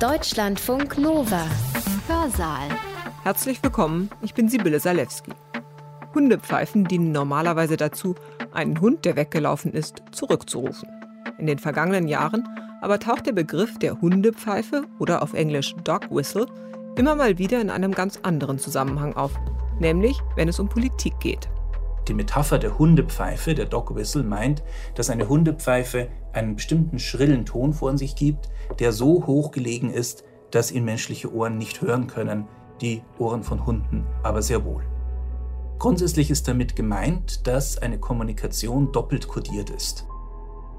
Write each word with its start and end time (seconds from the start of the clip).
Deutschlandfunk 0.00 0.98
Nova. 0.98 1.46
Hörsaal. 2.08 2.68
Herzlich 3.22 3.62
willkommen, 3.62 4.10
ich 4.22 4.34
bin 4.34 4.48
Sibylle 4.48 4.80
Salewski. 4.80 5.30
Hundepfeifen 6.12 6.84
dienen 6.84 7.12
normalerweise 7.12 7.76
dazu, 7.76 8.16
einen 8.52 8.80
Hund, 8.80 9.04
der 9.04 9.14
weggelaufen 9.14 9.72
ist, 9.72 10.02
zurückzurufen. 10.10 10.88
In 11.38 11.46
den 11.46 11.60
vergangenen 11.60 12.08
Jahren 12.08 12.42
aber 12.82 12.98
taucht 12.98 13.26
der 13.26 13.32
Begriff 13.32 13.78
der 13.78 14.00
Hundepfeife 14.00 14.84
oder 14.98 15.22
auf 15.22 15.32
Englisch 15.32 15.76
Dog 15.84 16.10
Whistle 16.10 16.46
immer 16.96 17.14
mal 17.14 17.38
wieder 17.38 17.60
in 17.60 17.70
einem 17.70 17.92
ganz 17.92 18.18
anderen 18.24 18.58
Zusammenhang 18.58 19.14
auf, 19.14 19.32
nämlich 19.78 20.18
wenn 20.34 20.48
es 20.48 20.58
um 20.58 20.68
Politik 20.68 21.18
geht. 21.20 21.48
Die 22.08 22.14
Metapher 22.14 22.58
der 22.58 22.78
Hundepfeife, 22.78 23.54
der 23.54 23.66
Dog 23.66 23.94
Whistle, 23.94 24.24
meint, 24.24 24.62
dass 24.94 25.10
eine 25.10 25.28
Hundepfeife 25.28 26.08
einen 26.32 26.56
bestimmten 26.56 26.98
schrillen 26.98 27.46
Ton 27.46 27.72
vor 27.72 27.96
sich 27.96 28.14
gibt, 28.16 28.48
der 28.78 28.92
so 28.92 29.26
hoch 29.26 29.50
gelegen 29.50 29.90
ist, 29.90 30.24
dass 30.50 30.70
ihn 30.70 30.84
menschliche 30.84 31.32
Ohren 31.32 31.56
nicht 31.56 31.80
hören 31.80 32.06
können, 32.06 32.46
die 32.80 33.02
Ohren 33.18 33.42
von 33.42 33.64
Hunden 33.66 34.06
aber 34.22 34.42
sehr 34.42 34.64
wohl. 34.64 34.84
Grundsätzlich 35.78 36.30
ist 36.30 36.46
damit 36.46 36.76
gemeint, 36.76 37.46
dass 37.46 37.78
eine 37.78 37.98
Kommunikation 37.98 38.92
doppelt 38.92 39.28
kodiert 39.28 39.70
ist. 39.70 40.06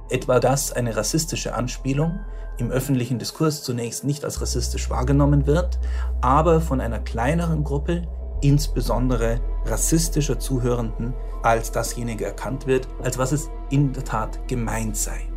Etwa 0.09 0.39
dass 0.39 0.72
eine 0.72 0.95
rassistische 0.95 1.55
Anspielung 1.55 2.20
im 2.58 2.72
öffentlichen 2.72 3.20
Diskurs 3.20 3.64
zunächst 3.64 4.03
nicht 4.03 4.23
als 4.23 4.42
rassistisch 4.42 4.89
wahrgenommen 4.89 5.45
wird, 5.45 5.80
aber 6.22 6.62
von 6.62 6.80
einer 6.80 7.00
kleineren 7.00 7.64
Gruppe, 7.64 8.08
insbesondere 8.45 9.41
rassistischer 9.66 10.40
Zuhörenden, 10.40 11.13
als 11.41 11.72
dasjenige 11.72 12.26
erkannt 12.26 12.67
wird, 12.67 12.88
als 13.02 13.17
was 13.17 13.31
es 13.31 13.49
in 13.72 13.91
der 13.94 14.05
Tat 14.05 14.48
gemeint 14.48 14.95
sei. 14.95 15.27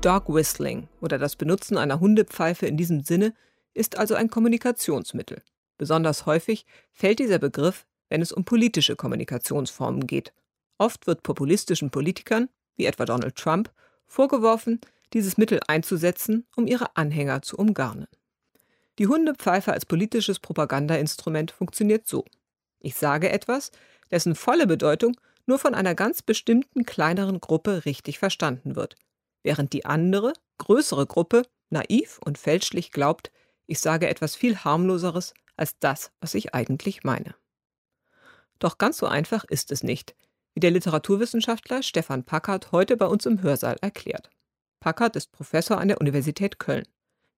Dog 0.00 0.28
Whistling 0.28 0.88
oder 1.00 1.18
das 1.18 1.36
Benutzen 1.36 1.76
einer 1.76 2.00
Hundepfeife 2.00 2.66
in 2.66 2.76
diesem 2.76 3.02
Sinne 3.02 3.34
ist 3.74 3.96
also 3.96 4.14
ein 4.14 4.28
Kommunikationsmittel. 4.28 5.42
Besonders 5.78 6.26
häufig 6.26 6.66
fällt 6.92 7.20
dieser 7.20 7.38
Begriff, 7.38 7.86
wenn 8.08 8.22
es 8.22 8.32
um 8.32 8.44
politische 8.44 8.96
Kommunikationsformen 8.96 10.06
geht. 10.06 10.32
Oft 10.78 11.06
wird 11.06 11.22
populistischen 11.22 11.90
Politikern, 11.90 12.48
wie 12.76 12.86
etwa 12.86 13.04
Donald 13.04 13.36
Trump, 13.36 13.70
vorgeworfen, 14.06 14.80
dieses 15.12 15.36
Mittel 15.36 15.60
einzusetzen, 15.68 16.46
um 16.56 16.66
ihre 16.66 16.96
Anhänger 16.96 17.42
zu 17.42 17.56
umgarnen. 17.56 18.08
Die 19.00 19.06
Hundepfeife 19.06 19.72
als 19.72 19.86
politisches 19.86 20.40
Propagandainstrument 20.40 21.52
funktioniert 21.52 22.06
so. 22.06 22.26
Ich 22.80 22.96
sage 22.96 23.30
etwas, 23.30 23.70
dessen 24.10 24.34
volle 24.34 24.66
Bedeutung 24.66 25.18
nur 25.46 25.58
von 25.58 25.74
einer 25.74 25.94
ganz 25.94 26.20
bestimmten 26.20 26.84
kleineren 26.84 27.40
Gruppe 27.40 27.86
richtig 27.86 28.18
verstanden 28.18 28.76
wird, 28.76 28.96
während 29.42 29.72
die 29.72 29.86
andere, 29.86 30.34
größere 30.58 31.06
Gruppe 31.06 31.44
naiv 31.70 32.20
und 32.26 32.36
fälschlich 32.36 32.92
glaubt, 32.92 33.32
ich 33.66 33.80
sage 33.80 34.06
etwas 34.06 34.36
viel 34.36 34.58
harmloseres 34.58 35.32
als 35.56 35.78
das, 35.78 36.12
was 36.20 36.34
ich 36.34 36.54
eigentlich 36.54 37.02
meine. 37.02 37.34
Doch 38.58 38.76
ganz 38.76 38.98
so 38.98 39.06
einfach 39.06 39.44
ist 39.44 39.72
es 39.72 39.82
nicht, 39.82 40.14
wie 40.52 40.60
der 40.60 40.72
Literaturwissenschaftler 40.72 41.82
Stefan 41.82 42.24
Packard 42.24 42.70
heute 42.70 42.98
bei 42.98 43.06
uns 43.06 43.24
im 43.24 43.40
Hörsaal 43.40 43.78
erklärt. 43.80 44.28
Packard 44.78 45.16
ist 45.16 45.32
Professor 45.32 45.78
an 45.78 45.88
der 45.88 46.02
Universität 46.02 46.58
Köln. 46.58 46.84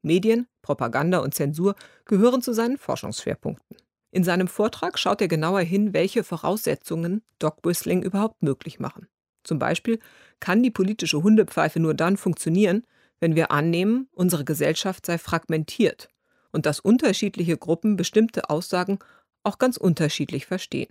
Medien, 0.02 0.46
Propaganda 0.62 1.18
und 1.18 1.34
Zensur 1.34 1.74
gehören 2.04 2.42
zu 2.42 2.52
seinen 2.52 2.76
Forschungsschwerpunkten. 2.78 3.76
In 4.10 4.24
seinem 4.24 4.46
Vortrag 4.46 4.98
schaut 4.98 5.22
er 5.22 5.28
genauer 5.28 5.60
hin, 5.60 5.94
welche 5.94 6.22
Voraussetzungen 6.22 7.22
Dog 7.38 7.58
Whistling 7.64 8.02
überhaupt 8.02 8.42
möglich 8.42 8.78
machen. 8.78 9.08
Zum 9.42 9.58
Beispiel 9.58 9.98
kann 10.38 10.62
die 10.62 10.70
politische 10.70 11.22
Hundepfeife 11.22 11.80
nur 11.80 11.94
dann 11.94 12.16
funktionieren, 12.16 12.84
wenn 13.20 13.36
wir 13.36 13.50
annehmen, 13.50 14.08
unsere 14.12 14.44
Gesellschaft 14.44 15.06
sei 15.06 15.16
fragmentiert 15.16 16.08
und 16.52 16.66
dass 16.66 16.80
unterschiedliche 16.80 17.56
Gruppen 17.56 17.96
bestimmte 17.96 18.50
Aussagen 18.50 18.98
auch 19.44 19.58
ganz 19.58 19.78
unterschiedlich 19.78 20.44
verstehen. 20.44 20.90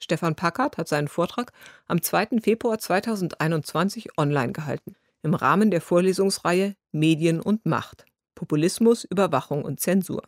Stefan 0.00 0.34
Packard 0.34 0.78
hat 0.78 0.88
seinen 0.88 1.06
Vortrag 1.06 1.52
am 1.86 2.02
2. 2.02 2.40
Februar 2.42 2.78
2021 2.78 4.18
online 4.18 4.52
gehalten, 4.52 4.96
im 5.22 5.34
Rahmen 5.34 5.70
der 5.70 5.80
Vorlesungsreihe 5.80 6.74
Medien 6.90 7.40
und 7.40 7.66
Macht 7.66 8.04
Populismus, 8.42 9.04
Überwachung 9.04 9.64
und 9.64 9.78
Zensur. 9.78 10.24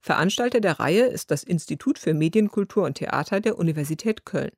Veranstalter 0.00 0.60
der 0.60 0.80
Reihe 0.80 1.06
ist 1.06 1.30
das 1.30 1.42
Institut 1.42 1.98
für 1.98 2.12
Medienkultur 2.12 2.84
und 2.84 2.98
Theater 2.98 3.40
der 3.40 3.56
Universität 3.58 4.26
Köln. 4.26 4.50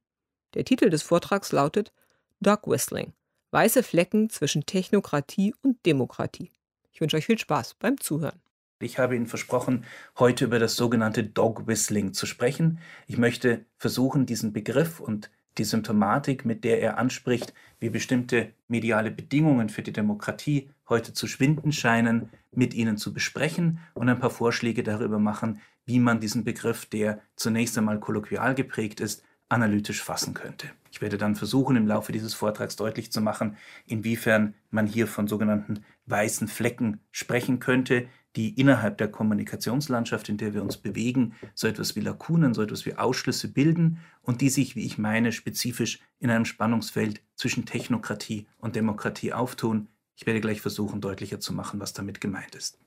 Der 0.55 0.65
Titel 0.65 0.91
des 0.91 1.05
Vortrags 1.05 1.53
lautet 1.53 1.93
Dog 2.41 2.67
Whistling 2.67 3.13
Weiße 3.53 3.85
Flecken 3.85 4.29
zwischen 4.29 4.67
Technokratie 4.67 5.55
und 5.63 5.87
Demokratie. 5.87 6.51
Ich 6.91 7.01
wünsche 7.01 7.17
euch 7.17 7.27
viel 7.27 7.39
Spaß 7.39 7.75
beim 7.75 8.01
Zuhören. 8.01 8.41
Ich 8.81 8.99
habe 8.99 9.15
Ihnen 9.15 9.29
versprochen, 9.29 9.85
heute 10.19 10.47
über 10.47 10.59
das 10.59 10.75
sogenannte 10.75 11.23
Dog 11.23 11.69
Whistling 11.69 12.13
zu 12.13 12.27
sprechen. 12.27 12.81
Ich 13.07 13.19
möchte 13.19 13.67
versuchen, 13.77 14.27
diesen 14.27 14.53
Begriff 14.53 14.99
und 14.99 15.31
die 15.59 15.65
Symptomatik, 15.65 16.45
mit 16.45 16.65
der 16.65 16.81
er 16.81 16.99
anspricht, 16.99 17.53
wie 17.81 17.91
bestimmte 17.91 18.53
mediale 18.69 19.11
Bedingungen 19.11 19.69
für 19.69 19.83
die 19.83 19.93
Demokratie 19.93 20.71
heute 20.89 21.13
zu 21.13 21.27
schwinden 21.27 21.73
scheinen, 21.73 22.31
mit 22.53 22.75
Ihnen 22.75 22.97
zu 22.97 23.13
besprechen 23.13 23.79
und 23.95 24.09
ein 24.09 24.19
paar 24.19 24.31
Vorschläge 24.31 24.83
darüber 24.83 25.19
machen, 25.19 25.61
wie 25.87 25.99
man 25.99 26.21
diesen 26.21 26.45
Begriff, 26.45 26.87
der 26.87 27.21
zunächst 27.37 27.77
einmal 27.77 28.01
kolloquial 28.01 28.55
geprägt 28.55 29.01
ist, 29.01 29.25
analytisch 29.49 30.03
fassen 30.03 30.35
könnte. 30.35 30.69
Ich 30.93 31.01
werde 31.01 31.19
dann 31.19 31.35
versuchen, 31.35 31.77
im 31.77 31.87
Laufe 31.87 32.13
dieses 32.13 32.35
Vortrags 32.35 32.77
deutlich 32.77 33.11
zu 33.11 33.21
machen, 33.21 33.57
inwiefern 33.87 34.55
man 34.71 34.87
hier 34.87 35.07
von 35.07 35.27
sogenannten 35.27 35.85
weißen 36.07 36.49
Flecken 36.49 37.01
sprechen 37.11 37.59
könnte, 37.59 38.09
die 38.37 38.61
innerhalb 38.61 38.99
der 38.99 39.09
Kommunikationslandschaft, 39.09 40.29
in 40.29 40.37
der 40.37 40.55
wir 40.55 40.63
uns 40.63 40.77
bewegen, 40.77 41.35
so 41.55 41.67
etwas 41.67 41.97
wie 41.97 42.01
Lakunen, 42.01 42.55
so 42.55 42.63
etwas 42.63 42.87
wie 42.87 42.95
Ausschlüsse 42.95 43.53
bilden 43.53 43.99
und 44.23 44.41
die 44.41 44.51
sich, 44.51 44.77
wie 44.77 44.87
ich 44.87 44.99
meine, 44.99 45.33
spezifisch 45.33 46.01
in 46.19 46.31
einem 46.31 46.45
Spannungsfeld 46.45 47.23
zwischen 47.35 47.67
Technokratie 47.67 48.47
und 48.59 48.77
Demokratie 48.77 49.33
auftun. 49.33 49.89
Ich 50.15 50.27
werde 50.27 50.41
gleich 50.41 50.61
versuchen, 50.61 51.01
deutlicher 51.01 51.41
zu 51.41 51.53
machen, 51.53 51.81
was 51.81 51.93
damit 51.93 52.21
gemeint 52.21 52.55
ist. 52.55 52.79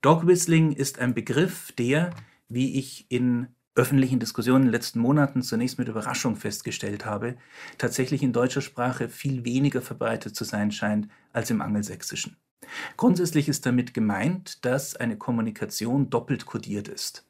Dog 0.00 0.26
Whistling 0.26 0.72
ist 0.72 0.98
ein 0.98 1.14
Begriff, 1.14 1.72
der, 1.72 2.10
wie 2.48 2.78
ich 2.78 3.06
in 3.08 3.48
öffentlichen 3.74 4.20
Diskussionen 4.20 4.64
in 4.64 4.68
den 4.68 4.72
letzten 4.72 5.00
Monaten 5.00 5.42
zunächst 5.42 5.78
mit 5.78 5.88
Überraschung 5.88 6.36
festgestellt 6.36 7.04
habe, 7.04 7.36
tatsächlich 7.78 8.22
in 8.22 8.32
deutscher 8.32 8.60
Sprache 8.60 9.08
viel 9.08 9.44
weniger 9.44 9.82
verbreitet 9.82 10.36
zu 10.36 10.44
sein 10.44 10.70
scheint 10.70 11.08
als 11.32 11.50
im 11.50 11.60
Angelsächsischen. 11.60 12.36
Grundsätzlich 12.96 13.48
ist 13.48 13.66
damit 13.66 13.94
gemeint, 13.94 14.64
dass 14.64 14.96
eine 14.96 15.16
Kommunikation 15.16 16.10
doppelt 16.10 16.46
kodiert 16.46 16.88
ist. 16.88 17.26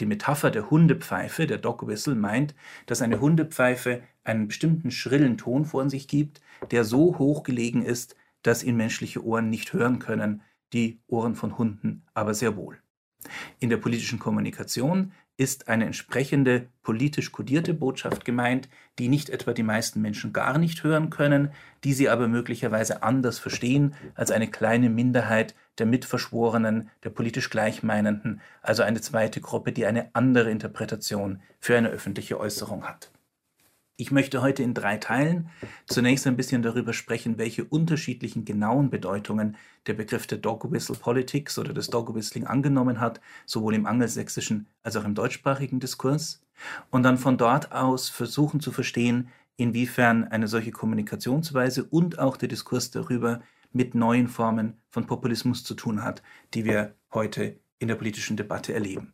Die 0.00 0.06
Metapher 0.06 0.50
der 0.50 0.70
Hundepfeife, 0.70 1.46
der 1.46 1.58
Dog 1.58 1.86
Whistle, 1.86 2.14
meint, 2.14 2.54
dass 2.86 3.02
eine 3.02 3.20
Hundepfeife 3.20 4.02
einen 4.24 4.48
bestimmten 4.48 4.90
schrillen 4.90 5.38
Ton 5.38 5.64
vor 5.64 5.88
sich 5.88 6.08
gibt, 6.08 6.40
der 6.70 6.84
so 6.84 7.18
hoch 7.18 7.42
gelegen 7.42 7.82
ist, 7.82 8.16
dass 8.42 8.62
ihn 8.62 8.76
menschliche 8.76 9.24
Ohren 9.24 9.50
nicht 9.50 9.72
hören 9.72 9.98
können, 9.98 10.42
die 10.72 11.00
Ohren 11.06 11.34
von 11.34 11.58
Hunden 11.58 12.04
aber 12.14 12.34
sehr 12.34 12.56
wohl. 12.56 12.78
In 13.58 13.70
der 13.70 13.78
politischen 13.78 14.18
Kommunikation 14.18 15.12
ist 15.38 15.68
eine 15.68 15.86
entsprechende 15.86 16.66
politisch 16.82 17.30
kodierte 17.32 17.72
Botschaft 17.72 18.24
gemeint, 18.24 18.68
die 18.98 19.08
nicht 19.08 19.30
etwa 19.30 19.52
die 19.52 19.62
meisten 19.62 20.02
Menschen 20.02 20.32
gar 20.32 20.58
nicht 20.58 20.82
hören 20.82 21.10
können, 21.10 21.52
die 21.84 21.94
sie 21.94 22.08
aber 22.08 22.26
möglicherweise 22.26 23.04
anders 23.04 23.38
verstehen 23.38 23.94
als 24.16 24.32
eine 24.32 24.50
kleine 24.50 24.90
Minderheit 24.90 25.54
der 25.78 25.86
Mitverschworenen, 25.86 26.90
der 27.04 27.10
politisch 27.10 27.50
Gleichmeinenden, 27.50 28.40
also 28.62 28.82
eine 28.82 29.00
zweite 29.00 29.40
Gruppe, 29.40 29.70
die 29.70 29.86
eine 29.86 30.10
andere 30.12 30.50
Interpretation 30.50 31.40
für 31.60 31.78
eine 31.78 31.88
öffentliche 31.88 32.38
Äußerung 32.40 32.82
hat. 32.82 33.12
Ich 34.00 34.12
möchte 34.12 34.42
heute 34.42 34.62
in 34.62 34.74
drei 34.74 34.96
Teilen 34.96 35.50
zunächst 35.88 36.24
ein 36.28 36.36
bisschen 36.36 36.62
darüber 36.62 36.92
sprechen, 36.92 37.36
welche 37.36 37.64
unterschiedlichen 37.64 38.44
genauen 38.44 38.90
Bedeutungen 38.90 39.56
der 39.88 39.94
Begriff 39.94 40.28
der 40.28 40.38
Dog 40.38 40.70
Whistle 40.70 40.94
Politics 40.94 41.58
oder 41.58 41.72
des 41.72 41.90
Dog 41.90 42.14
Whistling 42.14 42.46
angenommen 42.46 43.00
hat, 43.00 43.20
sowohl 43.44 43.74
im 43.74 43.86
angelsächsischen 43.86 44.68
als 44.84 44.94
auch 44.94 45.04
im 45.04 45.16
deutschsprachigen 45.16 45.80
Diskurs. 45.80 46.40
Und 46.90 47.02
dann 47.02 47.18
von 47.18 47.38
dort 47.38 47.72
aus 47.72 48.08
versuchen 48.08 48.60
zu 48.60 48.70
verstehen, 48.70 49.30
inwiefern 49.56 50.22
eine 50.22 50.46
solche 50.46 50.70
Kommunikationsweise 50.70 51.82
und 51.82 52.20
auch 52.20 52.36
der 52.36 52.48
Diskurs 52.48 52.92
darüber 52.92 53.40
mit 53.72 53.96
neuen 53.96 54.28
Formen 54.28 54.80
von 54.90 55.08
Populismus 55.08 55.64
zu 55.64 55.74
tun 55.74 56.04
hat, 56.04 56.22
die 56.54 56.64
wir 56.64 56.94
heute 57.12 57.58
in 57.80 57.88
der 57.88 57.96
politischen 57.96 58.36
Debatte 58.36 58.72
erleben. 58.72 59.12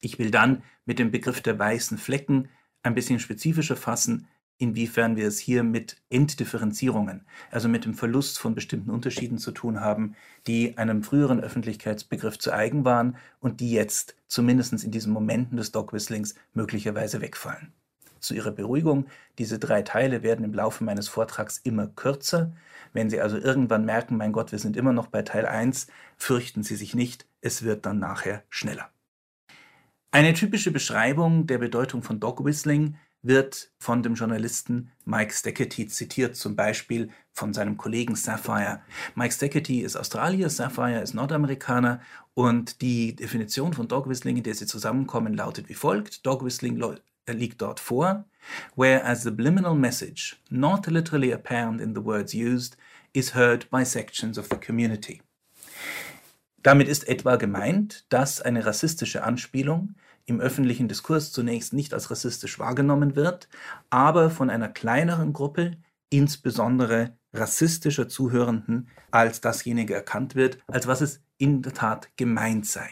Ich 0.00 0.18
will 0.18 0.30
dann 0.30 0.62
mit 0.86 0.98
dem 0.98 1.10
Begriff 1.10 1.42
der 1.42 1.58
weißen 1.58 1.98
Flecken 1.98 2.48
ein 2.86 2.94
bisschen 2.94 3.18
spezifischer 3.18 3.76
fassen, 3.76 4.26
inwiefern 4.58 5.16
wir 5.16 5.26
es 5.26 5.38
hier 5.38 5.62
mit 5.62 5.96
Entdifferenzierungen, 6.08 7.26
also 7.50 7.68
mit 7.68 7.84
dem 7.84 7.94
Verlust 7.94 8.38
von 8.38 8.54
bestimmten 8.54 8.90
Unterschieden 8.90 9.38
zu 9.38 9.52
tun 9.52 9.80
haben, 9.80 10.14
die 10.46 10.78
einem 10.78 11.02
früheren 11.02 11.40
Öffentlichkeitsbegriff 11.40 12.38
zu 12.38 12.52
eigen 12.52 12.84
waren 12.84 13.16
und 13.40 13.60
die 13.60 13.72
jetzt, 13.72 14.16
zumindest 14.28 14.84
in 14.84 14.90
diesen 14.90 15.12
Momenten 15.12 15.56
des 15.58 15.72
Dog 15.72 15.92
Whistlings, 15.92 16.34
möglicherweise 16.54 17.20
wegfallen. 17.20 17.72
Zu 18.18 18.34
Ihrer 18.34 18.50
Beruhigung, 18.50 19.06
diese 19.38 19.58
drei 19.58 19.82
Teile 19.82 20.22
werden 20.22 20.44
im 20.44 20.54
Laufe 20.54 20.82
meines 20.82 21.06
Vortrags 21.06 21.60
immer 21.62 21.86
kürzer. 21.86 22.52
Wenn 22.94 23.10
Sie 23.10 23.20
also 23.20 23.36
irgendwann 23.36 23.84
merken, 23.84 24.16
mein 24.16 24.32
Gott, 24.32 24.52
wir 24.52 24.58
sind 24.58 24.76
immer 24.76 24.92
noch 24.92 25.08
bei 25.08 25.22
Teil 25.22 25.44
1, 25.44 25.86
fürchten 26.16 26.62
Sie 26.62 26.76
sich 26.76 26.94
nicht, 26.94 27.26
es 27.42 27.62
wird 27.62 27.84
dann 27.84 27.98
nachher 27.98 28.42
schneller. 28.48 28.90
Eine 30.10 30.34
typische 30.34 30.70
Beschreibung 30.70 31.46
der 31.46 31.58
Bedeutung 31.58 32.02
von 32.02 32.20
Dog 32.20 32.44
Whistling 32.44 32.96
wird 33.22 33.70
von 33.78 34.02
dem 34.02 34.14
Journalisten 34.14 34.92
Mike 35.04 35.32
Steketty 35.32 35.88
zitiert, 35.88 36.36
zum 36.36 36.54
Beispiel 36.54 37.10
von 37.32 37.52
seinem 37.52 37.76
Kollegen 37.76 38.14
Sapphire. 38.14 38.80
Mike 39.14 39.34
Steketty 39.34 39.80
ist 39.80 39.96
Australier, 39.96 40.48
Sapphire 40.48 41.00
ist 41.00 41.14
Nordamerikaner 41.14 42.00
und 42.34 42.80
die 42.82 43.16
Definition 43.16 43.72
von 43.72 43.88
Dog 43.88 44.08
Whistling, 44.08 44.36
in 44.36 44.42
der 44.42 44.54
sie 44.54 44.66
zusammenkommen, 44.66 45.34
lautet 45.34 45.68
wie 45.68 45.74
folgt. 45.74 46.24
Dog 46.24 46.44
Whistling 46.44 46.80
äh, 46.80 47.32
liegt 47.32 47.60
dort 47.60 47.80
vor, 47.80 48.24
where 48.76 49.04
a 49.04 49.16
subliminal 49.16 49.74
message, 49.74 50.36
not 50.48 50.86
literally 50.86 51.32
apparent 51.32 51.80
in 51.80 51.94
the 51.94 52.04
words 52.04 52.32
used, 52.32 52.76
is 53.12 53.34
heard 53.34 53.68
by 53.70 53.84
sections 53.84 54.38
of 54.38 54.48
the 54.50 54.56
community. 54.56 55.20
Damit 56.62 56.88
ist 56.88 57.08
etwa 57.08 57.36
gemeint, 57.36 58.06
dass 58.08 58.40
eine 58.40 58.66
rassistische 58.66 59.22
Anspielung 59.22 59.94
im 60.24 60.40
öffentlichen 60.40 60.88
Diskurs 60.88 61.32
zunächst 61.32 61.72
nicht 61.72 61.94
als 61.94 62.10
rassistisch 62.10 62.58
wahrgenommen 62.58 63.14
wird, 63.14 63.48
aber 63.90 64.30
von 64.30 64.50
einer 64.50 64.68
kleineren 64.68 65.32
Gruppe, 65.32 65.76
insbesondere 66.10 67.16
rassistischer 67.32 68.08
Zuhörenden, 68.08 68.88
als 69.10 69.40
dasjenige 69.40 69.94
erkannt 69.94 70.34
wird, 70.34 70.58
als 70.66 70.86
was 70.86 71.00
es 71.00 71.22
in 71.38 71.62
der 71.62 71.74
Tat 71.74 72.10
gemeint 72.16 72.66
sei. 72.66 72.90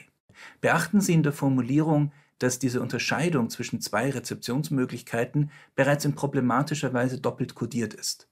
Beachten 0.61 1.00
Sie 1.00 1.14
in 1.14 1.22
der 1.22 1.32
Formulierung, 1.32 2.12
dass 2.38 2.58
diese 2.58 2.81
Unterscheidung 2.81 3.50
zwischen 3.50 3.81
zwei 3.81 4.11
Rezeptionsmöglichkeiten 4.11 5.50
bereits 5.75 6.05
in 6.05 6.14
problematischer 6.14 6.93
Weise 6.93 7.20
doppelt 7.20 7.55
kodiert 7.55 7.94
ist. 7.94 8.28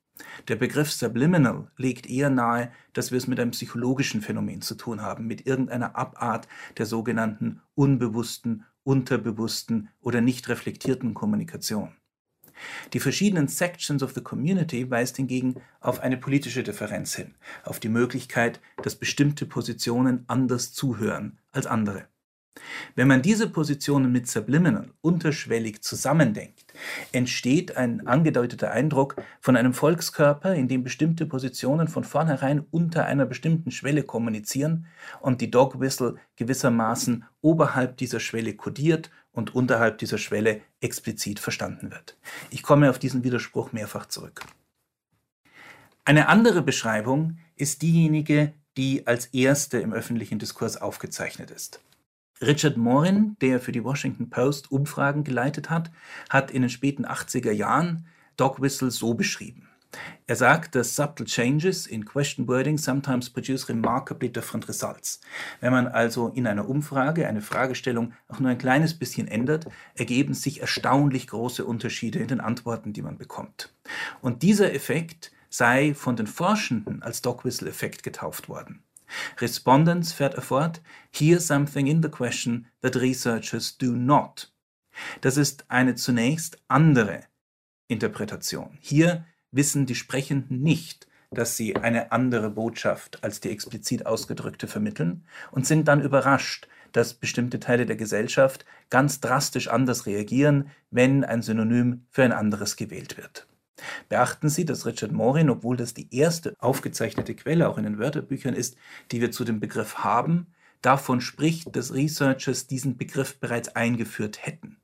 Der 0.48 0.56
Begriff 0.56 0.90
Subliminal 0.92 1.70
legt 1.76 2.08
eher 2.08 2.30
nahe, 2.30 2.70
dass 2.92 3.10
wir 3.10 3.18
es 3.18 3.26
mit 3.26 3.40
einem 3.40 3.52
psychologischen 3.52 4.20
Phänomen 4.20 4.60
zu 4.60 4.74
tun 4.74 5.00
haben, 5.00 5.26
mit 5.26 5.46
irgendeiner 5.46 5.96
Abart 5.96 6.48
der 6.76 6.86
sogenannten 6.86 7.60
unbewussten, 7.74 8.64
unterbewussten 8.84 9.88
oder 10.00 10.20
nicht 10.20 10.48
reflektierten 10.48 11.14
Kommunikation. 11.14 11.96
Die 12.92 13.00
verschiedenen 13.00 13.48
Sections 13.48 14.02
of 14.02 14.12
the 14.12 14.20
Community 14.20 14.88
weist 14.90 15.16
hingegen 15.16 15.56
auf 15.80 16.00
eine 16.00 16.16
politische 16.16 16.62
Differenz 16.62 17.14
hin, 17.14 17.34
auf 17.64 17.80
die 17.80 17.88
Möglichkeit, 17.88 18.60
dass 18.82 18.94
bestimmte 18.94 19.46
Positionen 19.46 20.24
anders 20.28 20.72
zuhören 20.72 21.38
als 21.50 21.66
andere. 21.66 22.06
Wenn 22.94 23.08
man 23.08 23.22
diese 23.22 23.48
Positionen 23.48 24.12
mit 24.12 24.28
Subliminal 24.28 24.92
unterschwellig 25.00 25.82
zusammendenkt, 25.82 26.61
entsteht 27.12 27.76
ein 27.76 28.06
angedeuteter 28.06 28.70
Eindruck 28.70 29.16
von 29.40 29.56
einem 29.56 29.74
Volkskörper, 29.74 30.54
in 30.54 30.68
dem 30.68 30.82
bestimmte 30.82 31.26
Positionen 31.26 31.88
von 31.88 32.04
vornherein 32.04 32.64
unter 32.70 33.06
einer 33.06 33.26
bestimmten 33.26 33.70
Schwelle 33.70 34.02
kommunizieren 34.02 34.86
und 35.20 35.40
die 35.40 35.50
Dog 35.50 35.80
Whistle 35.80 36.16
gewissermaßen 36.36 37.24
oberhalb 37.40 37.96
dieser 37.96 38.20
Schwelle 38.20 38.54
kodiert 38.54 39.10
und 39.32 39.54
unterhalb 39.54 39.98
dieser 39.98 40.18
Schwelle 40.18 40.60
explizit 40.80 41.40
verstanden 41.40 41.90
wird. 41.90 42.16
Ich 42.50 42.62
komme 42.62 42.90
auf 42.90 42.98
diesen 42.98 43.24
Widerspruch 43.24 43.72
mehrfach 43.72 44.06
zurück. 44.06 44.42
Eine 46.04 46.28
andere 46.28 46.62
Beschreibung 46.62 47.38
ist 47.56 47.82
diejenige, 47.82 48.52
die 48.76 49.06
als 49.06 49.26
erste 49.26 49.78
im 49.78 49.92
öffentlichen 49.92 50.38
Diskurs 50.38 50.76
aufgezeichnet 50.76 51.50
ist. 51.50 51.80
Richard 52.42 52.76
Morin, 52.76 53.36
der 53.40 53.60
für 53.60 53.70
die 53.70 53.84
Washington 53.84 54.28
Post 54.28 54.72
Umfragen 54.72 55.22
geleitet 55.22 55.70
hat, 55.70 55.92
hat 56.28 56.50
in 56.50 56.62
den 56.62 56.70
späten 56.70 57.06
80er 57.06 57.52
Jahren 57.52 58.06
Dog 58.36 58.60
Whistle 58.60 58.90
so 58.90 59.14
beschrieben. 59.14 59.68
Er 60.26 60.36
sagt, 60.36 60.74
dass 60.74 60.96
subtle 60.96 61.26
changes 61.26 61.86
in 61.86 62.04
question 62.04 62.48
wording 62.48 62.78
sometimes 62.78 63.30
produce 63.30 63.68
remarkably 63.68 64.32
different 64.32 64.68
results. 64.68 65.20
Wenn 65.60 65.72
man 65.72 65.86
also 65.86 66.28
in 66.28 66.46
einer 66.46 66.68
Umfrage 66.68 67.28
eine 67.28 67.42
Fragestellung 67.42 68.12
auch 68.26 68.40
nur 68.40 68.50
ein 68.50 68.58
kleines 68.58 68.98
bisschen 68.98 69.28
ändert, 69.28 69.66
ergeben 69.94 70.34
sich 70.34 70.60
erstaunlich 70.60 71.28
große 71.28 71.64
Unterschiede 71.64 72.18
in 72.18 72.28
den 72.28 72.40
Antworten, 72.40 72.92
die 72.92 73.02
man 73.02 73.18
bekommt. 73.18 73.72
Und 74.20 74.42
dieser 74.42 74.74
Effekt 74.74 75.30
sei 75.48 75.94
von 75.94 76.16
den 76.16 76.26
Forschenden 76.26 77.02
als 77.02 77.22
Dog 77.22 77.44
Whistle 77.44 77.68
Effekt 77.68 78.02
getauft 78.02 78.48
worden. 78.48 78.82
Respondents 79.38 80.12
fährt 80.12 80.34
er 80.34 80.42
fort, 80.42 80.80
hear 81.10 81.40
something 81.40 81.86
in 81.86 82.02
the 82.02 82.08
question 82.08 82.66
that 82.80 82.96
researchers 82.96 83.76
do 83.76 83.92
not. 83.92 84.52
Das 85.20 85.36
ist 85.36 85.64
eine 85.68 85.94
zunächst 85.94 86.58
andere 86.68 87.20
Interpretation. 87.88 88.76
Hier 88.80 89.24
wissen 89.50 89.86
die 89.86 89.94
Sprechenden 89.94 90.62
nicht, 90.62 91.06
dass 91.30 91.56
sie 91.56 91.76
eine 91.76 92.12
andere 92.12 92.50
Botschaft 92.50 93.22
als 93.24 93.40
die 93.40 93.50
explizit 93.50 94.06
ausgedrückte 94.06 94.66
vermitteln 94.66 95.24
und 95.50 95.66
sind 95.66 95.88
dann 95.88 96.02
überrascht, 96.02 96.68
dass 96.92 97.14
bestimmte 97.14 97.58
Teile 97.58 97.86
der 97.86 97.96
Gesellschaft 97.96 98.66
ganz 98.90 99.20
drastisch 99.20 99.68
anders 99.68 100.06
reagieren, 100.06 100.70
wenn 100.90 101.24
ein 101.24 101.42
Synonym 101.42 102.06
für 102.10 102.22
ein 102.22 102.32
anderes 102.32 102.76
gewählt 102.76 103.16
wird. 103.16 103.46
Beachten 104.08 104.48
Sie, 104.48 104.64
dass 104.64 104.86
Richard 104.86 105.12
Morin, 105.12 105.50
obwohl 105.50 105.76
das 105.76 105.94
die 105.94 106.14
erste 106.14 106.54
aufgezeichnete 106.58 107.34
Quelle 107.34 107.68
auch 107.68 107.78
in 107.78 107.84
den 107.84 107.98
Wörterbüchern 107.98 108.54
ist, 108.54 108.76
die 109.10 109.20
wir 109.20 109.30
zu 109.30 109.44
dem 109.44 109.60
Begriff 109.60 109.98
haben, 109.98 110.46
davon 110.82 111.20
spricht, 111.20 111.74
dass 111.74 111.94
Researchers 111.94 112.66
diesen 112.66 112.96
Begriff 112.96 113.38
bereits 113.38 113.74
eingeführt 113.76 114.44
hätten. 114.44 114.78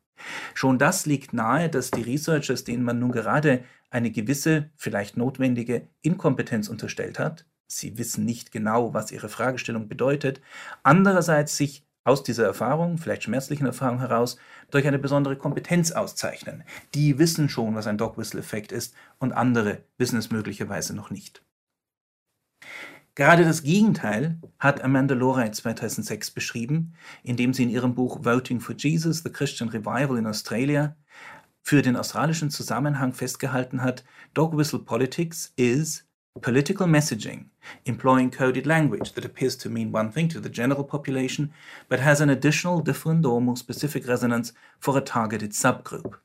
Schon 0.54 0.78
das 0.78 1.06
liegt 1.06 1.32
nahe, 1.32 1.68
dass 1.68 1.90
die 1.90 2.02
Researchers, 2.02 2.64
denen 2.64 2.84
man 2.84 2.98
nun 2.98 3.12
gerade 3.12 3.64
eine 3.90 4.10
gewisse, 4.10 4.70
vielleicht 4.76 5.16
notwendige 5.16 5.88
Inkompetenz 6.02 6.68
unterstellt 6.68 7.18
hat, 7.18 7.46
sie 7.66 7.98
wissen 7.98 8.24
nicht 8.24 8.50
genau, 8.50 8.94
was 8.94 9.12
ihre 9.12 9.28
Fragestellung 9.28 9.88
bedeutet, 9.88 10.40
andererseits 10.82 11.56
sich 11.56 11.84
aus 12.04 12.22
dieser 12.22 12.44
Erfahrung, 12.44 12.98
vielleicht 12.98 13.24
schmerzlichen 13.24 13.66
Erfahrung 13.66 13.98
heraus, 13.98 14.38
durch 14.70 14.86
eine 14.86 14.98
besondere 14.98 15.36
Kompetenz 15.36 15.92
auszeichnen. 15.92 16.64
Die 16.94 17.18
wissen 17.18 17.48
schon, 17.48 17.74
was 17.74 17.86
ein 17.86 17.98
Dog-Whistle-Effekt 17.98 18.72
ist 18.72 18.94
und 19.18 19.32
andere 19.32 19.84
wissen 19.96 20.18
es 20.18 20.30
möglicherweise 20.30 20.94
noch 20.94 21.10
nicht. 21.10 21.42
Gerade 23.14 23.44
das 23.44 23.64
Gegenteil 23.64 24.38
hat 24.60 24.80
Amanda 24.80 25.14
Lorey 25.14 25.50
2006 25.50 26.30
beschrieben, 26.30 26.94
indem 27.24 27.52
sie 27.52 27.64
in 27.64 27.70
ihrem 27.70 27.94
Buch 27.94 28.24
Voting 28.24 28.60
for 28.60 28.76
Jesus, 28.76 29.24
The 29.24 29.30
Christian 29.30 29.70
Revival 29.70 30.18
in 30.18 30.26
Australia 30.26 30.94
für 31.60 31.82
den 31.82 31.96
australischen 31.96 32.50
Zusammenhang 32.50 33.12
festgehalten 33.12 33.82
hat, 33.82 34.04
Dog 34.34 34.56
Whistle 34.56 34.78
Politics 34.78 35.52
is 35.56 36.07
Political 36.40 36.86
messaging, 36.86 37.46
employing 37.84 38.30
coded 38.30 38.66
language 38.66 39.12
that 39.12 39.24
appears 39.24 39.56
to 39.56 39.68
mean 39.68 39.92
one 39.92 40.10
thing 40.12 40.28
to 40.28 40.40
the 40.40 40.48
general 40.48 40.84
population, 40.84 41.52
but 41.88 42.00
has 42.00 42.20
an 42.20 42.30
additional, 42.30 42.80
different 42.80 43.26
or 43.26 43.40
more 43.40 43.56
specific 43.56 44.06
resonance 44.06 44.52
for 44.78 44.96
a 44.96 45.00
targeted 45.00 45.52
subgroup. 45.52 46.18